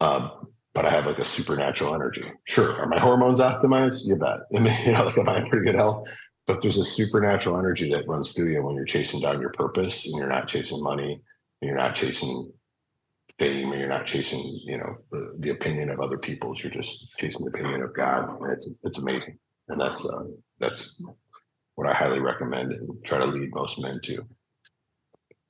Um, 0.00 0.51
but 0.74 0.86
I 0.86 0.90
have 0.90 1.06
like 1.06 1.18
a 1.18 1.24
supernatural 1.24 1.94
energy. 1.94 2.24
Sure, 2.44 2.72
are 2.72 2.86
my 2.86 2.98
hormones 2.98 3.40
optimized? 3.40 4.06
You 4.06 4.16
bet. 4.16 4.40
I 4.54 4.60
mean, 4.60 4.74
you 4.86 4.92
know, 4.92 5.04
like 5.04 5.18
am 5.18 5.28
I 5.28 5.38
in 5.38 5.48
pretty 5.48 5.64
good 5.64 5.76
health? 5.76 6.08
but 6.46 6.60
there's 6.60 6.78
a 6.78 6.84
supernatural 6.84 7.58
energy 7.58 7.90
that 7.90 8.06
runs 8.08 8.32
through 8.32 8.48
you 8.48 8.62
when 8.62 8.74
you're 8.74 8.84
chasing 8.84 9.20
down 9.20 9.40
your 9.40 9.50
purpose 9.50 10.06
and 10.06 10.16
you're 10.16 10.28
not 10.28 10.48
chasing 10.48 10.82
money 10.82 11.12
and 11.12 11.68
you're 11.68 11.76
not 11.76 11.94
chasing 11.94 12.52
fame 13.38 13.70
and 13.70 13.80
you're 13.80 13.88
not 13.88 14.06
chasing 14.06 14.40
you 14.64 14.76
know 14.76 14.96
the, 15.10 15.34
the 15.38 15.50
opinion 15.50 15.88
of 15.88 16.00
other 16.00 16.18
people 16.18 16.54
you're 16.56 16.70
just 16.70 17.16
chasing 17.18 17.44
the 17.44 17.50
opinion 17.50 17.82
of 17.82 17.94
god 17.94 18.28
and 18.40 18.52
it's 18.52 18.70
it's 18.82 18.98
amazing 18.98 19.38
and 19.68 19.80
that's 19.80 20.04
uh, 20.04 20.24
that's 20.58 21.02
what 21.76 21.88
i 21.88 21.94
highly 21.94 22.18
recommend 22.18 22.72
and 22.72 23.04
try 23.04 23.18
to 23.18 23.24
lead 23.24 23.54
most 23.54 23.80
men 23.80 23.98
to 24.02 24.26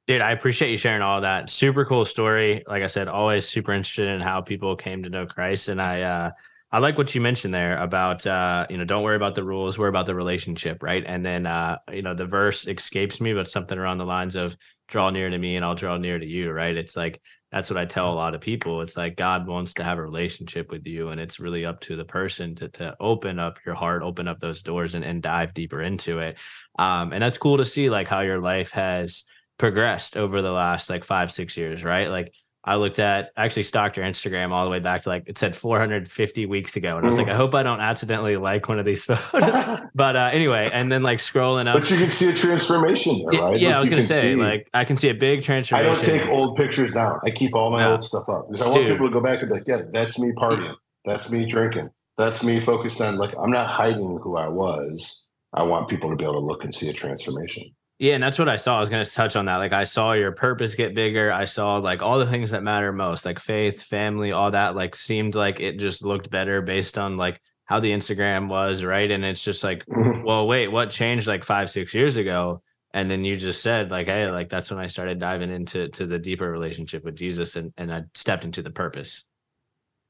Dude, 0.09 0.21
I 0.21 0.33
appreciate 0.33 0.71
you 0.71 0.79
sharing 0.79 1.03
all 1.03 1.21
that. 1.21 1.49
Super 1.49 1.85
cool 1.85 2.05
story. 2.05 2.65
Like 2.67 2.83
I 2.83 2.89
said, 2.89 3.07
always 3.09 3.49
super 3.49 3.73
interested 3.73 4.09
in 4.09 4.21
how 4.21 4.41
people 4.41 4.75
came 4.75 5.05
to 5.05 5.09
know 5.09 5.27
Christ. 5.27 5.69
And 5.69 5.81
I 5.81 6.03
uh 6.03 6.31
I 6.73 6.79
like 6.79 6.97
what 6.97 7.15
you 7.15 7.21
mentioned 7.21 7.53
there 7.53 7.77
about 7.79 8.27
uh, 8.27 8.67
you 8.71 8.79
know, 8.79 8.85
don't 8.85 9.03
worry 9.03 9.17
about 9.17 9.35
the 9.35 9.45
rules, 9.45 9.79
worry 9.79 9.91
about 9.91 10.07
the 10.07 10.15
relationship, 10.15 10.83
right? 10.83 11.05
And 11.07 11.25
then 11.25 11.47
uh, 11.47 11.79
you 11.93 12.03
know, 12.03 12.15
the 12.15 12.27
verse 12.27 12.67
escapes 12.67 13.21
me, 13.21 13.35
but 13.35 13.47
something 13.49 13.79
around 13.79 13.99
the 13.99 14.07
lines 14.07 14.35
of 14.37 14.57
draw 14.89 15.11
near 15.11 15.29
to 15.31 15.39
me 15.39 15.57
and 15.57 15.65
I'll 15.65 15.75
draw 15.75 15.99
near 15.99 16.19
to 16.19 16.27
you, 16.27 16.51
right? 16.51 16.77
It's 16.77 16.97
like 16.97 17.21
that's 17.53 17.69
what 17.71 17.79
I 17.79 17.85
tell 17.85 18.13
a 18.13 18.15
lot 18.15 18.35
of 18.35 18.41
people. 18.41 18.81
It's 18.81 18.97
like 18.97 19.17
God 19.17 19.47
wants 19.47 19.75
to 19.75 19.85
have 19.85 19.99
a 19.99 20.03
relationship 20.03 20.71
with 20.73 20.87
you, 20.87 21.11
and 21.11 21.21
it's 21.21 21.39
really 21.39 21.67
up 21.67 21.81
to 21.83 21.97
the 21.97 22.05
person 22.05 22.55
to 22.57 22.69
to 22.71 22.97
open 22.99 23.39
up 23.39 23.59
your 23.67 23.75
heart, 23.75 24.03
open 24.03 24.27
up 24.27 24.41
those 24.41 24.63
doors, 24.63 24.95
and, 24.95 25.05
and 25.05 25.23
dive 25.23 25.55
deeper 25.55 25.83
into 25.83 26.19
it. 26.19 26.39
Um, 26.79 27.13
and 27.13 27.23
that's 27.23 27.39
cool 27.39 27.59
to 27.59 27.65
see, 27.67 27.91
like 27.91 28.09
how 28.09 28.21
your 28.21 28.41
life 28.41 28.73
has 28.73 29.25
progressed 29.59 30.17
over 30.17 30.43
the 30.43 30.51
last 30.51 30.91
like 30.91 31.05
five, 31.05 31.31
six 31.31 31.57
years, 31.57 31.85
right? 31.85 32.09
Like 32.09 32.33
I 32.65 32.77
looked 32.77 33.01
at 33.01 33.33
actually 33.37 33.65
stalked 33.65 33.97
your 33.97 34.07
Instagram 34.07 34.53
all 34.53 34.65
the 34.65 34.71
way 34.71 34.79
back 34.79 35.03
to 35.03 35.09
like 35.09 35.25
it 35.27 35.37
said 35.37 35.57
450 35.57 36.47
weeks 36.47 36.77
ago, 36.77 36.97
and 36.97 37.05
I 37.05 37.09
was 37.09 37.19
like, 37.19 37.27
I 37.27 37.35
hope 37.35 37.57
I 37.57 37.65
don't 37.65 37.81
accidentally 37.81 38.37
like 38.37 38.69
one 38.69 38.79
of 38.79 38.85
these 38.85 39.05
photos. 39.05 39.81
but 39.95 40.15
uh, 40.15 40.31
anyway, 40.33 40.71
and 40.73 40.91
then 40.91 41.03
like 41.03 41.19
scrolling 41.19 41.67
up, 41.67 41.81
but 41.81 41.91
you 41.91 41.97
can 41.97 42.13
see 42.13 42.29
a 42.29 42.33
transformation 42.33 43.25
there, 43.31 43.43
right? 43.43 43.59
Yeah, 43.59 43.71
like 43.71 43.77
I 43.77 43.81
was 43.81 43.89
gonna 43.89 44.03
say 44.03 44.35
see, 44.35 44.35
like 44.37 44.69
I 44.73 44.85
can 44.85 44.97
see 44.97 45.09
a 45.09 45.15
big 45.15 45.43
transformation. 45.43 45.91
I 45.91 45.95
don't 45.95 46.05
take 46.05 46.29
old 46.29 46.57
pictures 46.57 46.93
down. 46.93 47.19
I 47.25 47.31
keep 47.31 47.53
all 47.57 47.73
my 47.73 47.83
no. 47.83 47.93
old 47.93 48.05
stuff 48.05 48.29
up 48.29 48.47
because 48.49 48.63
I 48.63 48.67
want 48.67 48.77
Dude. 48.77 48.93
people 48.93 49.09
to 49.09 49.13
go 49.13 49.21
back 49.21 49.41
and 49.41 49.49
be 49.49 49.57
like, 49.57 49.67
yeah, 49.67 49.83
that's 49.93 50.21
me 50.21 50.31
partying, 50.31 50.77
that's 51.05 51.31
me 51.31 51.47
drinking, 51.47 51.91
that's 52.17 52.45
me 52.45 52.61
focused 52.61 53.01
on 53.01 53.17
like 53.17 53.35
I'm 53.43 53.51
not 53.51 53.67
hiding 53.67 54.21
who 54.23 54.37
I 54.37 54.47
was. 54.47 55.27
I 55.53 55.65
want 55.65 55.89
people 55.89 56.11
to 56.11 56.17
be 56.17 56.25
able 56.25 56.35
to 56.35 56.47
look 56.47 56.63
and 56.65 56.73
see 56.73 56.89
a 56.89 56.93
transformation. 56.93 57.75
Yeah, 58.03 58.15
and 58.15 58.23
that's 58.25 58.37
what 58.37 58.49
I 58.49 58.57
saw. 58.57 58.79
I 58.79 58.81
was 58.81 58.91
going 58.91 59.05
to 59.05 59.13
touch 59.13 59.37
on 59.37 59.45
that. 59.45 59.59
Like 59.59 59.73
I 59.73 59.85
saw 59.85 60.11
your 60.15 60.33
purpose 60.33 60.75
get 60.75 60.93
bigger. 60.93 61.31
I 61.31 61.45
saw 61.45 61.77
like 61.77 62.03
all 62.03 62.19
the 62.19 62.27
things 62.27 62.51
that 62.51 62.65
matter 62.65 62.93
most, 62.93 63.25
like 63.25 63.39
faith, 63.39 63.81
family, 63.81 64.33
all 64.33 64.51
that 64.51 64.75
like 64.75 64.97
seemed 64.97 65.37
like 65.37 65.61
it 65.61 65.79
just 65.79 66.05
looked 66.05 66.29
better 66.29 66.63
based 66.63 66.99
on 66.99 67.17
like 67.17 67.41
how 67.65 67.79
the 67.79 67.93
Instagram 67.93 68.49
was, 68.49 68.83
right? 68.83 69.09
And 69.09 69.25
it's 69.25 69.45
just 69.45 69.63
like, 69.63 69.87
mm-hmm. 69.87 70.25
well, 70.25 70.49
wait, 70.49 70.67
what 70.67 70.91
changed 70.91 71.29
like 71.29 71.45
5 71.45 71.71
6 71.71 71.95
years 71.95 72.17
ago? 72.17 72.61
And 72.93 73.09
then 73.09 73.25
you 73.25 73.37
just 73.37 73.63
said 73.63 73.93
like, 73.93 74.09
hey, 74.09 74.29
like 74.29 74.49
that's 74.49 74.73
when 74.73 74.81
I 74.81 74.89
started 74.89 75.21
diving 75.21 75.53
into 75.53 75.87
to 75.91 76.05
the 76.05 76.19
deeper 76.19 76.51
relationship 76.51 77.05
with 77.05 77.15
Jesus 77.15 77.55
and 77.55 77.73
and 77.77 77.95
I 77.95 78.03
stepped 78.15 78.45
into 78.45 78.63
the 78.63 78.71
purpose. 78.71 79.23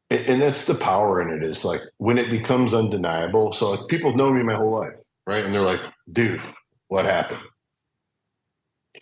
And 0.09 0.41
that's 0.41 0.65
the 0.65 0.77
power 0.77 1.21
in 1.21 1.29
it 1.29 1.43
is 1.43 1.63
like 1.63 1.83
when 1.99 2.17
it 2.17 2.31
becomes 2.31 2.73
undeniable. 2.73 3.53
So 3.53 3.73
like 3.73 3.87
people 3.89 4.17
know 4.17 4.33
me 4.33 4.43
my 4.43 4.55
whole 4.55 4.81
life, 4.81 4.99
right? 5.27 5.45
And 5.45 5.53
they're 5.53 5.61
like, 5.61 5.83
dude, 6.11 6.41
what 6.89 7.05
happened? 7.05 7.43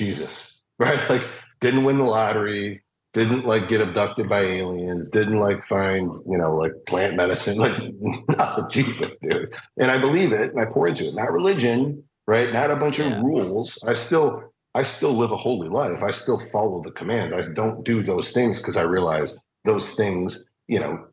Jesus, 0.01 0.61
right? 0.79 1.09
Like 1.09 1.23
didn't 1.61 1.85
win 1.85 1.99
the 1.99 2.05
lottery, 2.05 2.83
didn't 3.13 3.45
like 3.45 3.69
get 3.69 3.81
abducted 3.81 4.29
by 4.29 4.41
aliens, 4.41 5.11
didn't 5.11 5.39
like 5.39 5.63
find, 5.65 6.13
you 6.27 6.39
know, 6.39 6.57
like 6.57 6.73
plant 6.87 7.17
medicine, 7.17 7.59
like 7.59 7.77
not 8.29 8.73
Jesus, 8.73 9.15
dude. 9.23 9.53
And 9.79 9.91
I 9.91 9.99
believe 9.99 10.33
it 10.33 10.53
and 10.53 10.61
I 10.61 10.65
pour 10.65 10.89
into 10.89 11.09
it. 11.09 11.15
Not 11.15 11.33
religion, 11.33 12.03
right? 12.27 12.53
Not 12.53 12.71
a 12.71 12.77
bunch 12.77 12.99
yeah. 12.99 13.19
of 13.19 13.23
rules. 13.23 13.79
I 13.87 13.93
still 13.95 14.43
I 14.75 14.85
still 14.85 15.13
live 15.13 15.33
a 15.33 15.37
holy 15.37 15.69
life. 15.69 16.03
I 16.03 16.13
still 16.13 16.41
follow 16.51 16.81
the 16.83 16.93
command. 16.93 17.35
I 17.35 17.43
don't 17.43 17.85
do 17.85 18.03
those 18.03 18.33
things 18.33 18.61
because 18.61 18.77
I 18.77 18.83
realize 18.83 19.39
those 19.65 19.95
things, 19.95 20.51
you 20.69 20.79
know, 20.79 21.07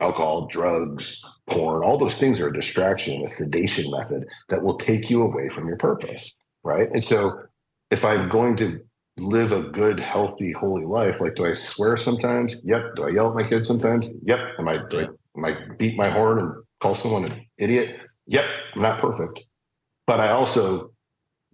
alcohol, 0.00 0.46
drugs, 0.46 1.22
porn, 1.50 1.84
all 1.84 1.98
those 1.98 2.18
things 2.18 2.40
are 2.40 2.48
a 2.48 2.52
distraction, 2.52 3.24
a 3.24 3.28
sedation 3.28 3.90
method 3.90 4.24
that 4.48 4.62
will 4.62 4.78
take 4.78 5.10
you 5.10 5.22
away 5.22 5.48
from 5.48 5.68
your 5.68 5.76
purpose. 5.76 6.34
Right. 6.64 6.88
And 6.90 7.04
so 7.04 7.40
if 7.90 8.04
I'm 8.04 8.28
going 8.28 8.56
to 8.58 8.80
live 9.18 9.52
a 9.52 9.62
good, 9.62 9.98
healthy, 9.98 10.52
holy 10.52 10.84
life, 10.84 11.20
like 11.20 11.34
do 11.34 11.46
I 11.46 11.54
swear 11.54 11.96
sometimes? 11.96 12.60
Yep. 12.64 12.96
Do 12.96 13.04
I 13.04 13.10
yell 13.10 13.30
at 13.30 13.34
my 13.34 13.48
kids 13.48 13.66
sometimes? 13.66 14.06
Yep. 14.22 14.40
Am 14.58 14.68
I 14.68 14.78
do 14.90 15.00
I, 15.00 15.02
am 15.04 15.44
I 15.44 15.56
beat 15.76 15.96
my 15.96 16.08
horn 16.08 16.38
and 16.38 16.52
call 16.80 16.94
someone 16.94 17.24
an 17.24 17.46
idiot? 17.58 18.00
Yep. 18.26 18.44
I'm 18.74 18.82
not 18.82 19.00
perfect, 19.00 19.44
but 20.06 20.20
I 20.20 20.30
also 20.30 20.92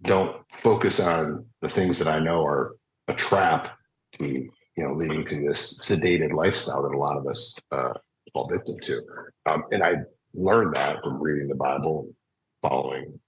don't 0.01 0.43
focus 0.53 0.99
on 0.99 1.45
the 1.61 1.69
things 1.69 1.97
that 1.99 2.07
I 2.07 2.19
know 2.19 2.45
are 2.45 2.75
a 3.07 3.13
trap 3.13 3.77
to 4.13 4.25
you 4.27 4.51
know 4.77 4.93
leading 4.93 5.25
to 5.25 5.47
this 5.47 5.85
sedated 5.87 6.33
lifestyle 6.33 6.83
that 6.83 6.95
a 6.95 6.97
lot 6.97 7.17
of 7.17 7.27
us 7.27 7.57
uh, 7.71 7.93
fall 8.33 8.49
victim 8.51 8.75
to. 8.83 9.01
Um, 9.45 9.63
and 9.71 9.83
I 9.83 9.95
learned 10.33 10.75
that 10.75 11.01
from 11.01 11.21
reading 11.21 11.47
the 11.47 11.55
Bible, 11.55 12.01
and 12.01 12.13
following 12.61 13.19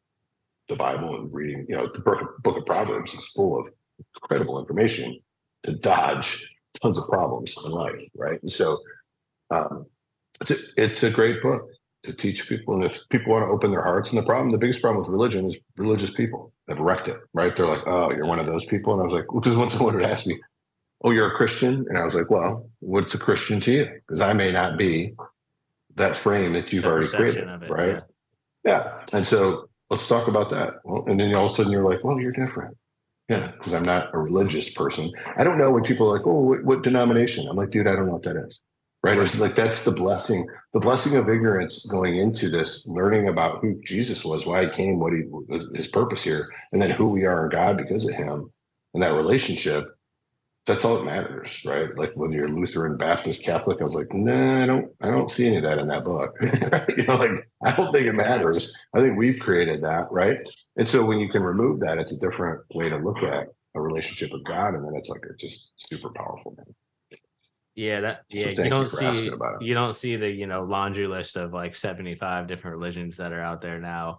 the 0.70 0.76
Bible 0.76 1.15
and 1.15 1.34
reading, 1.34 1.65
you 1.68 1.76
know, 1.76 1.88
the 1.93 1.99
book 1.99 2.22
of, 2.22 2.28
book 2.43 2.57
of 2.57 2.65
Proverbs 2.65 3.13
is 3.13 3.26
full 3.28 3.59
of 3.59 3.70
incredible 4.15 4.59
information 4.59 5.20
to 5.63 5.76
dodge 5.76 6.49
tons 6.82 6.97
of 6.97 7.07
problems 7.07 7.55
in 7.63 7.72
life, 7.72 8.03
right? 8.15 8.41
And 8.41 8.51
so 8.51 8.80
um, 9.49 9.86
it's, 10.41 10.51
a, 10.51 10.55
it's 10.78 11.03
a 11.03 11.09
great 11.09 11.41
book 11.41 11.68
to 12.03 12.13
teach 12.13 12.47
people. 12.47 12.76
And 12.76 12.84
if 12.84 13.07
people 13.09 13.34
want 13.34 13.43
to 13.43 13.51
open 13.51 13.72
their 13.72 13.84
hearts, 13.84 14.11
and 14.11 14.22
the 14.22 14.26
problem, 14.26 14.51
the 14.51 14.57
biggest 14.57 14.82
problem 14.82 15.01
with 15.01 15.11
religion 15.11 15.49
is 15.49 15.57
religious 15.78 16.11
people 16.11 16.53
have 16.68 16.80
wrecked 16.80 17.07
it, 17.07 17.18
right? 17.34 17.55
They're 17.55 17.65
like, 17.65 17.84
oh, 17.86 18.11
you're 18.11 18.26
one 18.26 18.39
of 18.39 18.45
those 18.45 18.65
people. 18.65 18.93
And 18.93 19.01
I 19.01 19.05
was 19.05 19.13
like, 19.13 19.26
because 19.34 19.51
well, 19.51 19.61
when 19.61 19.70
someone 19.70 19.95
would 19.95 20.03
ask 20.03 20.26
me, 20.26 20.39
oh, 21.03 21.11
you're 21.11 21.32
a 21.32 21.36
Christian? 21.36 21.86
And 21.88 21.97
I 21.97 22.05
was 22.05 22.15
like, 22.15 22.30
well, 22.30 22.70
what's 22.80 23.15
a 23.15 23.18
Christian 23.18 23.59
to 23.61 23.72
you? 23.72 23.86
Because 24.07 24.22
I 24.22 24.34
may 24.34 24.51
not 24.51 24.78
be 24.78 25.13
that 25.95 26.15
frame 26.15 26.53
that 26.53 26.72
you've 26.72 26.84
the 26.84 26.89
already 26.89 27.09
created, 27.09 27.47
it, 27.47 27.70
right? 27.70 28.01
Yeah. 28.63 28.84
yeah. 28.84 29.05
And 29.13 29.26
so 29.26 29.70
let's 29.89 30.07
talk 30.07 30.27
about 30.27 30.49
that. 30.51 30.75
Well, 30.83 31.05
and 31.07 31.19
then 31.19 31.33
all 31.33 31.45
of 31.45 31.51
a 31.51 31.53
sudden 31.53 31.71
you're 31.71 31.89
like, 31.89 32.03
well, 32.03 32.19
you're 32.19 32.31
different. 32.31 32.77
Yeah, 33.29 33.51
because 33.57 33.73
I'm 33.73 33.85
not 33.85 34.13
a 34.13 34.17
religious 34.17 34.73
person. 34.73 35.11
I 35.35 35.43
don't 35.43 35.57
know 35.57 35.71
when 35.71 35.83
people 35.83 36.09
are 36.09 36.17
like, 36.17 36.25
oh, 36.25 36.45
what, 36.45 36.63
what, 36.63 36.83
denomination? 36.83 37.47
I'm 37.47 37.57
like, 37.57 37.71
dude, 37.71 37.88
I 37.88 37.93
don't 37.93 38.05
know 38.05 38.13
what 38.13 38.23
that 38.23 38.38
is. 38.38 38.61
Right. 39.03 39.17
It's 39.19 39.39
like 39.39 39.55
that's 39.55 39.85
the 39.85 39.91
blessing, 39.91 40.45
the 40.73 40.79
blessing 40.79 41.15
of 41.17 41.29
ignorance 41.29 41.85
going 41.85 42.17
into 42.17 42.49
this, 42.49 42.88
learning 42.88 43.29
about 43.29 43.61
who 43.61 43.79
Jesus 43.85 44.25
was, 44.25 44.45
why 44.45 44.65
he 44.65 44.71
came, 44.71 44.99
what 44.99 45.13
he 45.13 45.23
his 45.75 45.88
purpose 45.88 46.23
here, 46.23 46.49
and 46.71 46.81
then 46.81 46.89
who 46.89 47.11
we 47.11 47.23
are 47.23 47.45
in 47.45 47.51
God 47.51 47.77
because 47.77 48.05
of 48.07 48.15
him 48.15 48.51
and 48.93 49.03
that 49.03 49.15
relationship 49.15 49.85
that's 50.68 50.84
all 50.84 50.97
that 50.97 51.05
matters, 51.05 51.63
right? 51.65 51.97
Like 51.97 52.11
whether 52.15 52.34
you're 52.34 52.49
Lutheran, 52.49 52.97
Baptist, 52.97 53.43
Catholic, 53.43 53.80
I 53.80 53.86
was 53.86 53.95
like, 53.95 54.13
nah, 54.13 54.63
I 54.63 54.65
don't, 54.65 54.91
I 55.01 55.09
don't 55.09 55.32
see 55.32 55.47
any 55.47 55.57
of 55.57 55.63
that 55.63 55.80
in 55.80 55.88
that 55.88 56.03
book. 56.03 56.36
you 56.97 57.05
know, 57.05 57.15
like 57.15 57.49
I 57.63 57.76
don't 57.76 57.91
think 57.93 58.05
it 58.05 58.13
matters. 58.13 58.76
I 58.93 58.99
think 58.99 59.18
we've 59.18 59.39
created 59.39 59.82
that, 59.84 60.07
right? 60.11 60.39
And 60.76 60.88
so 60.88 61.05
when 61.05 61.20
you 61.20 61.30
can 61.30 61.41
remove 61.41 61.80
that, 61.80 61.97
it's 61.97 62.11
a 62.11 62.20
different 62.20 62.61
way 62.74 62.89
to 62.89 62.97
look 62.97 63.20
at 63.20 63.47
a 63.76 63.82
relationship 63.82 64.34
with 64.34 64.43
God, 64.43 64.76
and 64.76 64.84
then 64.84 64.93
it's 64.95 65.09
like 65.09 65.22
it's 65.30 65.41
just 65.41 65.72
super 65.89 66.09
powerful, 66.13 66.53
man. 66.57 66.76
Yeah, 67.76 68.01
that 68.01 68.24
yeah, 68.30 68.53
so 68.53 68.63
you 68.63 68.70
don't 68.70 68.89
see 68.89 69.32
you 69.61 69.74
don't 69.74 69.93
see 69.93 70.15
the 70.15 70.30
you 70.30 70.47
know 70.47 70.63
laundry 70.63 71.07
list 71.07 71.38
of 71.38 71.53
like 71.53 71.76
75 71.76 72.47
different 72.47 72.76
religions 72.76 73.18
that 73.18 73.32
are 73.32 73.41
out 73.41 73.61
there 73.61 73.80
now 73.80 74.18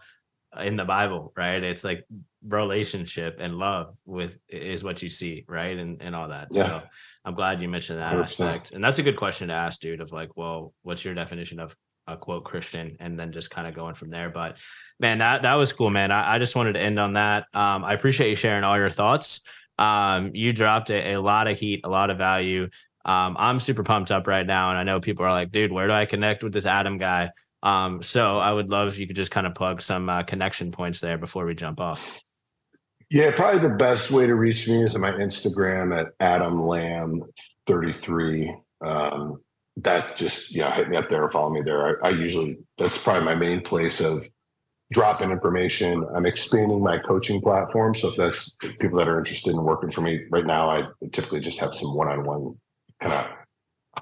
uh, 0.57 0.63
in 0.63 0.77
the 0.77 0.85
Bible, 0.85 1.33
right? 1.37 1.63
It's 1.63 1.85
like 1.85 2.07
relationship 2.47 3.39
and 3.41 3.59
love 3.59 3.97
with 4.07 4.39
is 4.49 4.85
what 4.85 5.03
you 5.03 5.09
see, 5.09 5.45
right? 5.49 5.77
And 5.77 6.01
and 6.01 6.15
all 6.15 6.29
that. 6.29 6.49
Yeah. 6.51 6.63
So 6.65 6.83
I'm 7.25 7.35
glad 7.35 7.61
you 7.61 7.69
mentioned 7.69 7.99
that 7.99 8.15
100%. 8.15 8.23
aspect. 8.23 8.71
And 8.73 8.83
that's 8.83 8.99
a 8.99 9.03
good 9.03 9.17
question 9.17 9.49
to 9.49 9.55
ask, 9.55 9.81
dude, 9.81 10.01
of 10.01 10.13
like, 10.13 10.37
well, 10.37 10.73
what's 10.83 11.05
your 11.05 11.15
definition 11.15 11.61
of 11.61 11.77
a 12.07 12.17
quote 12.17 12.45
Christian? 12.45 12.97
And 13.01 13.19
then 13.19 13.33
just 13.33 13.51
kind 13.51 13.67
of 13.67 13.75
going 13.75 13.95
from 13.95 14.11
there. 14.11 14.31
But 14.31 14.59
man, 15.01 15.19
that 15.19 15.43
that 15.43 15.55
was 15.55 15.73
cool, 15.73 15.91
man. 15.91 16.11
I, 16.11 16.35
I 16.35 16.39
just 16.39 16.57
wanted 16.57 16.75
to 16.75 16.81
end 16.81 16.99
on 16.99 17.15
that. 17.15 17.47
Um, 17.55 17.85
I 17.85 17.93
appreciate 17.95 18.31
you 18.31 18.37
sharing 18.37 18.65
all 18.65 18.77
your 18.77 18.91
thoughts. 18.91 19.41
Um, 19.79 20.33
you 20.35 20.53
dropped 20.53 20.91
a, 20.91 21.15
a 21.15 21.21
lot 21.21 21.49
of 21.49 21.59
heat, 21.59 21.83
a 21.85 21.89
lot 21.89 22.11
of 22.11 22.19
value. 22.19 22.69
Um, 23.05 23.37
I'm 23.39 23.61
super 23.61 23.85
pumped 23.85 24.11
up 24.11 24.27
right 24.27 24.47
now. 24.47 24.71
And 24.71 24.79
I 24.79 24.83
know 24.83 25.01
people 25.01 25.25
are 25.25 25.31
like, 25.31 25.51
dude, 25.51 25.73
where 25.73 25.87
do 25.87 25.93
I 25.93 26.05
connect 26.05 26.43
with 26.43 26.53
this 26.53 26.67
Adam 26.67 26.99
guy? 26.99 27.31
Um, 27.63 28.03
so 28.03 28.39
I 28.39 28.53
would 28.53 28.71
love 28.71 28.89
if 28.89 28.99
you 28.99 29.07
could 29.07 29.17
just 29.17 29.31
kind 29.31 29.47
of 29.47 29.55
plug 29.55 29.81
some 29.81 30.09
uh, 30.09 30.23
connection 30.23 30.73
points 30.73 31.01
there 31.01 31.19
before 31.19 31.45
we 31.45 31.55
jump 31.55 31.81
off. 31.81 32.21
Yeah, 33.11 33.31
probably 33.35 33.61
the 33.61 33.75
best 33.75 34.11
way 34.11 34.27
to 34.27 34.35
reach 34.35 34.69
me 34.69 34.85
is 34.85 34.95
on 34.95 35.01
my 35.01 35.13
Instagram 35.13 35.99
at 35.99 36.13
Adam 36.21 36.61
Lamb 36.67 37.23
33. 37.67 38.55
Um, 38.85 39.41
that 39.79 40.17
just 40.17 40.55
yeah, 40.55 40.75
hit 40.75 40.89
me 40.89 40.97
up 40.97 41.09
there 41.09 41.29
follow 41.29 41.51
me 41.51 41.63
there. 41.63 42.05
I, 42.05 42.09
I 42.09 42.11
usually 42.11 42.59
that's 42.79 43.03
probably 43.03 43.25
my 43.25 43.35
main 43.35 43.63
place 43.63 44.01
of 44.01 44.27
dropping 44.93 45.31
information. 45.31 46.05
I'm 46.15 46.27
expanding 46.27 46.83
my 46.83 46.99
coaching 46.99 47.41
platform. 47.41 47.95
So 47.95 48.09
if 48.09 48.17
that's 48.17 48.57
people 48.81 48.99
that 48.99 49.09
are 49.09 49.19
interested 49.19 49.51
in 49.51 49.65
working 49.65 49.91
for 49.91 50.01
me 50.01 50.25
right 50.31 50.47
now, 50.47 50.69
I 50.71 50.85
typically 51.13 51.41
just 51.41 51.61
have 51.61 51.75
some 51.75 51.95
one-on-one 51.97 52.55
kind 53.01 53.13
of 53.13 53.27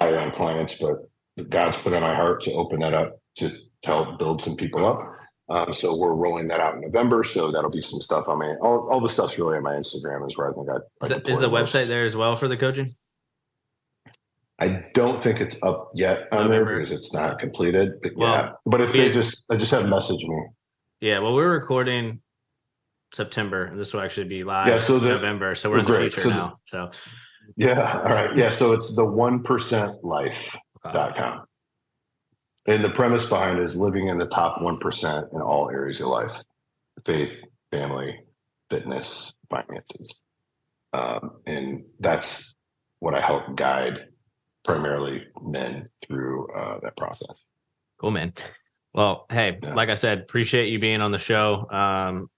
higher 0.01 0.17
end 0.17 0.35
clients, 0.35 0.79
but 0.79 1.49
God's 1.49 1.77
put 1.77 1.93
on 1.93 2.03
my 2.03 2.15
heart 2.15 2.43
to 2.45 2.53
open 2.53 2.81
that 2.81 2.95
up 2.95 3.19
to 3.37 3.51
help 3.85 4.19
build 4.19 4.43
some 4.43 4.57
people 4.57 4.87
up. 4.87 5.16
Um, 5.49 5.73
so 5.73 5.97
we're 5.97 6.13
rolling 6.13 6.49
that 6.49 6.61
out 6.61 6.75
in 6.75 6.81
November. 6.81 7.23
So 7.23 7.53
that'll 7.53 7.71
be 7.71 7.83
some 7.83 8.01
stuff 8.01 8.27
on 8.27 8.39
my 8.39 8.55
all, 8.61 8.89
all 8.91 9.01
the 9.01 9.09
stuff's 9.09 9.39
really 9.39 9.57
on 9.57 9.63
my 9.63 9.75
Instagram 9.75 10.27
is 10.27 10.37
where 10.37 10.51
I 10.51 10.55
think 10.55 10.69
I, 10.69 11.05
is, 11.05 11.13
I 11.13 11.31
is 11.31 11.39
the 11.39 11.49
website 11.49 11.87
there 11.87 12.05
as 12.05 12.17
well 12.17 12.35
for 12.35 12.49
the 12.49 12.57
coaching? 12.57 12.91
I 14.59 14.87
don't 14.95 15.23
think 15.23 15.41
it's 15.41 15.63
up 15.63 15.91
yet 15.95 16.29
on 16.33 16.49
November. 16.49 16.71
there 16.71 16.79
because 16.79 16.93
it's 16.93 17.13
not 17.13 17.39
completed. 17.39 18.01
But 18.03 18.17
well, 18.17 18.33
yeah, 18.33 18.53
but 18.65 18.81
if 18.81 18.93
they 18.93 19.13
just 19.13 19.45
I 19.51 19.57
just 19.57 19.71
have 19.71 19.85
messaged 19.85 20.27
me. 20.27 20.47
Yeah, 21.01 21.19
well, 21.19 21.35
we're 21.35 21.53
recording 21.53 22.21
September, 23.13 23.67
and 23.67 23.79
this 23.79 23.93
will 23.93 24.01
actually 24.01 24.29
be 24.29 24.45
live. 24.45 24.69
Yeah, 24.69 24.79
so 24.79 24.99
the, 24.99 25.11
November. 25.11 25.55
So 25.55 25.71
we're 25.71 25.79
in 25.79 25.85
the 25.85 25.91
great. 25.91 26.13
future 26.13 26.29
so 26.29 26.31
now. 26.31 26.59
so 26.65 26.91
yeah, 27.57 28.01
all 28.03 28.13
right. 28.13 28.37
Yeah, 28.37 28.51
so 28.51 28.73
it's 28.73 28.97
the 28.97 29.05
one 29.05 29.43
percent 29.43 30.03
life.com. 30.03 31.46
and 32.67 32.83
the 32.83 32.91
premise 32.91 33.27
behind 33.27 33.59
it 33.59 33.65
is 33.65 33.77
living 33.77 34.09
in 34.09 34.19
the 34.19 34.27
top 34.27 34.61
1% 34.61 35.33
in 35.33 35.41
all 35.41 35.71
areas 35.71 36.01
of 36.01 36.09
life 36.09 36.43
faith, 37.05 37.41
family, 37.71 38.21
fitness, 38.71 39.35
finances. 39.51 40.09
Um, 40.93 41.37
and 41.47 41.85
that's 42.01 42.57
what 43.01 43.15
I 43.15 43.21
help 43.21 43.55
guide 43.55 44.09
primarily 44.65 45.25
men 45.43 45.89
through 46.07 46.53
uh, 46.53 46.81
that 46.83 46.97
process. 46.97 47.37
Cool, 47.99 48.11
man. 48.11 48.33
Well, 48.95 49.27
hey, 49.31 49.59
yeah. 49.63 49.75
like 49.75 49.91
I 49.91 49.95
said, 49.95 50.21
appreciate 50.21 50.71
you 50.71 50.79
being 50.79 51.01
on 51.01 51.13
the 51.13 51.19
show. 51.19 51.71
Um, 51.71 52.31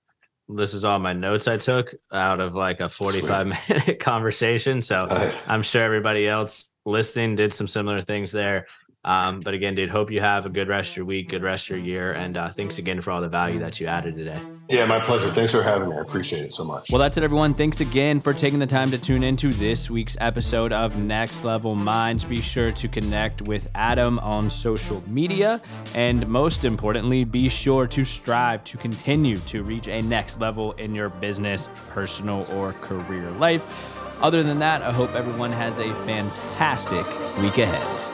this 0.49 0.75
is 0.75 0.85
all 0.85 0.99
my 0.99 1.13
notes 1.13 1.47
I 1.47 1.57
took 1.57 1.95
out 2.13 2.41
of 2.41 2.55
like 2.55 2.81
a 2.81 2.89
45 2.89 3.55
Sweet. 3.55 3.69
minute 3.87 3.99
conversation. 4.01 4.81
So 4.81 5.07
nice. 5.07 5.49
I'm 5.49 5.63
sure 5.63 5.83
everybody 5.83 6.27
else 6.27 6.73
listening 6.85 7.37
did 7.37 7.53
some 7.53 7.69
similar 7.69 8.01
things 8.01 8.33
there. 8.33 8.67
Um, 9.05 9.41
but 9.41 9.55
again, 9.55 9.75
dude, 9.75 9.91
hope 9.91 10.11
you 10.11 10.21
have 10.21 10.45
a 10.45 10.49
good 10.49 10.69
rest 10.69 10.91
of 10.91 10.97
your 10.99 11.07
week, 11.07 11.29
good 11.29 11.43
rest 11.43 11.71
of 11.71 11.77
your 11.77 11.87
year. 11.87 12.13
And 12.13 12.37
uh, 12.37 12.51
thanks 12.51 12.79
again 12.79 13.01
for 13.01 13.11
all 13.11 13.21
the 13.21 13.29
value 13.29 13.59
that 13.61 13.81
you 13.81 13.87
added 13.87 14.17
today. 14.17 14.39
Yeah, 14.69 14.85
my 14.87 15.01
pleasure. 15.01 15.31
Thanks 15.31 15.53
for 15.53 15.63
having 15.63 15.89
me. 15.89 15.97
I 15.97 16.01
appreciate 16.01 16.43
it 16.45 16.53
so 16.53 16.65
much. 16.65 16.91
Well, 16.91 16.99
that's 16.99 17.17
it, 17.17 17.23
everyone. 17.23 17.55
Thanks 17.55 17.81
again 17.81 18.21
for 18.21 18.35
taking 18.35 18.59
the 18.59 18.67
time 18.67 18.91
to 18.91 18.99
tune 18.99 19.23
into 19.23 19.53
this 19.53 19.89
week's 19.89 20.17
episode 20.21 20.73
of 20.73 20.99
Next 20.99 21.45
Level 21.45 21.75
Minds. 21.75 22.25
Be 22.25 22.41
sure 22.41 22.71
to 22.73 22.89
connect 22.89 23.43
with 23.43 23.71
Adam 23.75 24.19
on 24.19 24.51
social 24.51 25.03
media. 25.09 25.63
And 25.95 26.29
most 26.29 26.67
importantly, 26.67 27.25
be 27.25 27.49
sure 27.49 27.87
to 27.87 28.05
strive 28.05 28.63
to 28.65 28.77
continue 28.77 29.39
to 29.39 29.63
reach 29.63 29.89
a 29.89 30.03
next 30.03 30.39
level 30.41 30.73
in 30.73 30.95
your 30.95 31.09
business, 31.09 31.71
personal, 31.91 32.47
or 32.53 32.75
career 32.75 33.31
life. 33.33 33.65
Other 34.21 34.43
than 34.43 34.59
that, 34.59 34.83
I 34.83 34.93
hope 34.93 35.15
everyone 35.15 35.53
has 35.53 35.79
a 35.79 35.95
fantastic 36.05 37.07
week 37.41 37.57
ahead. 37.59 38.08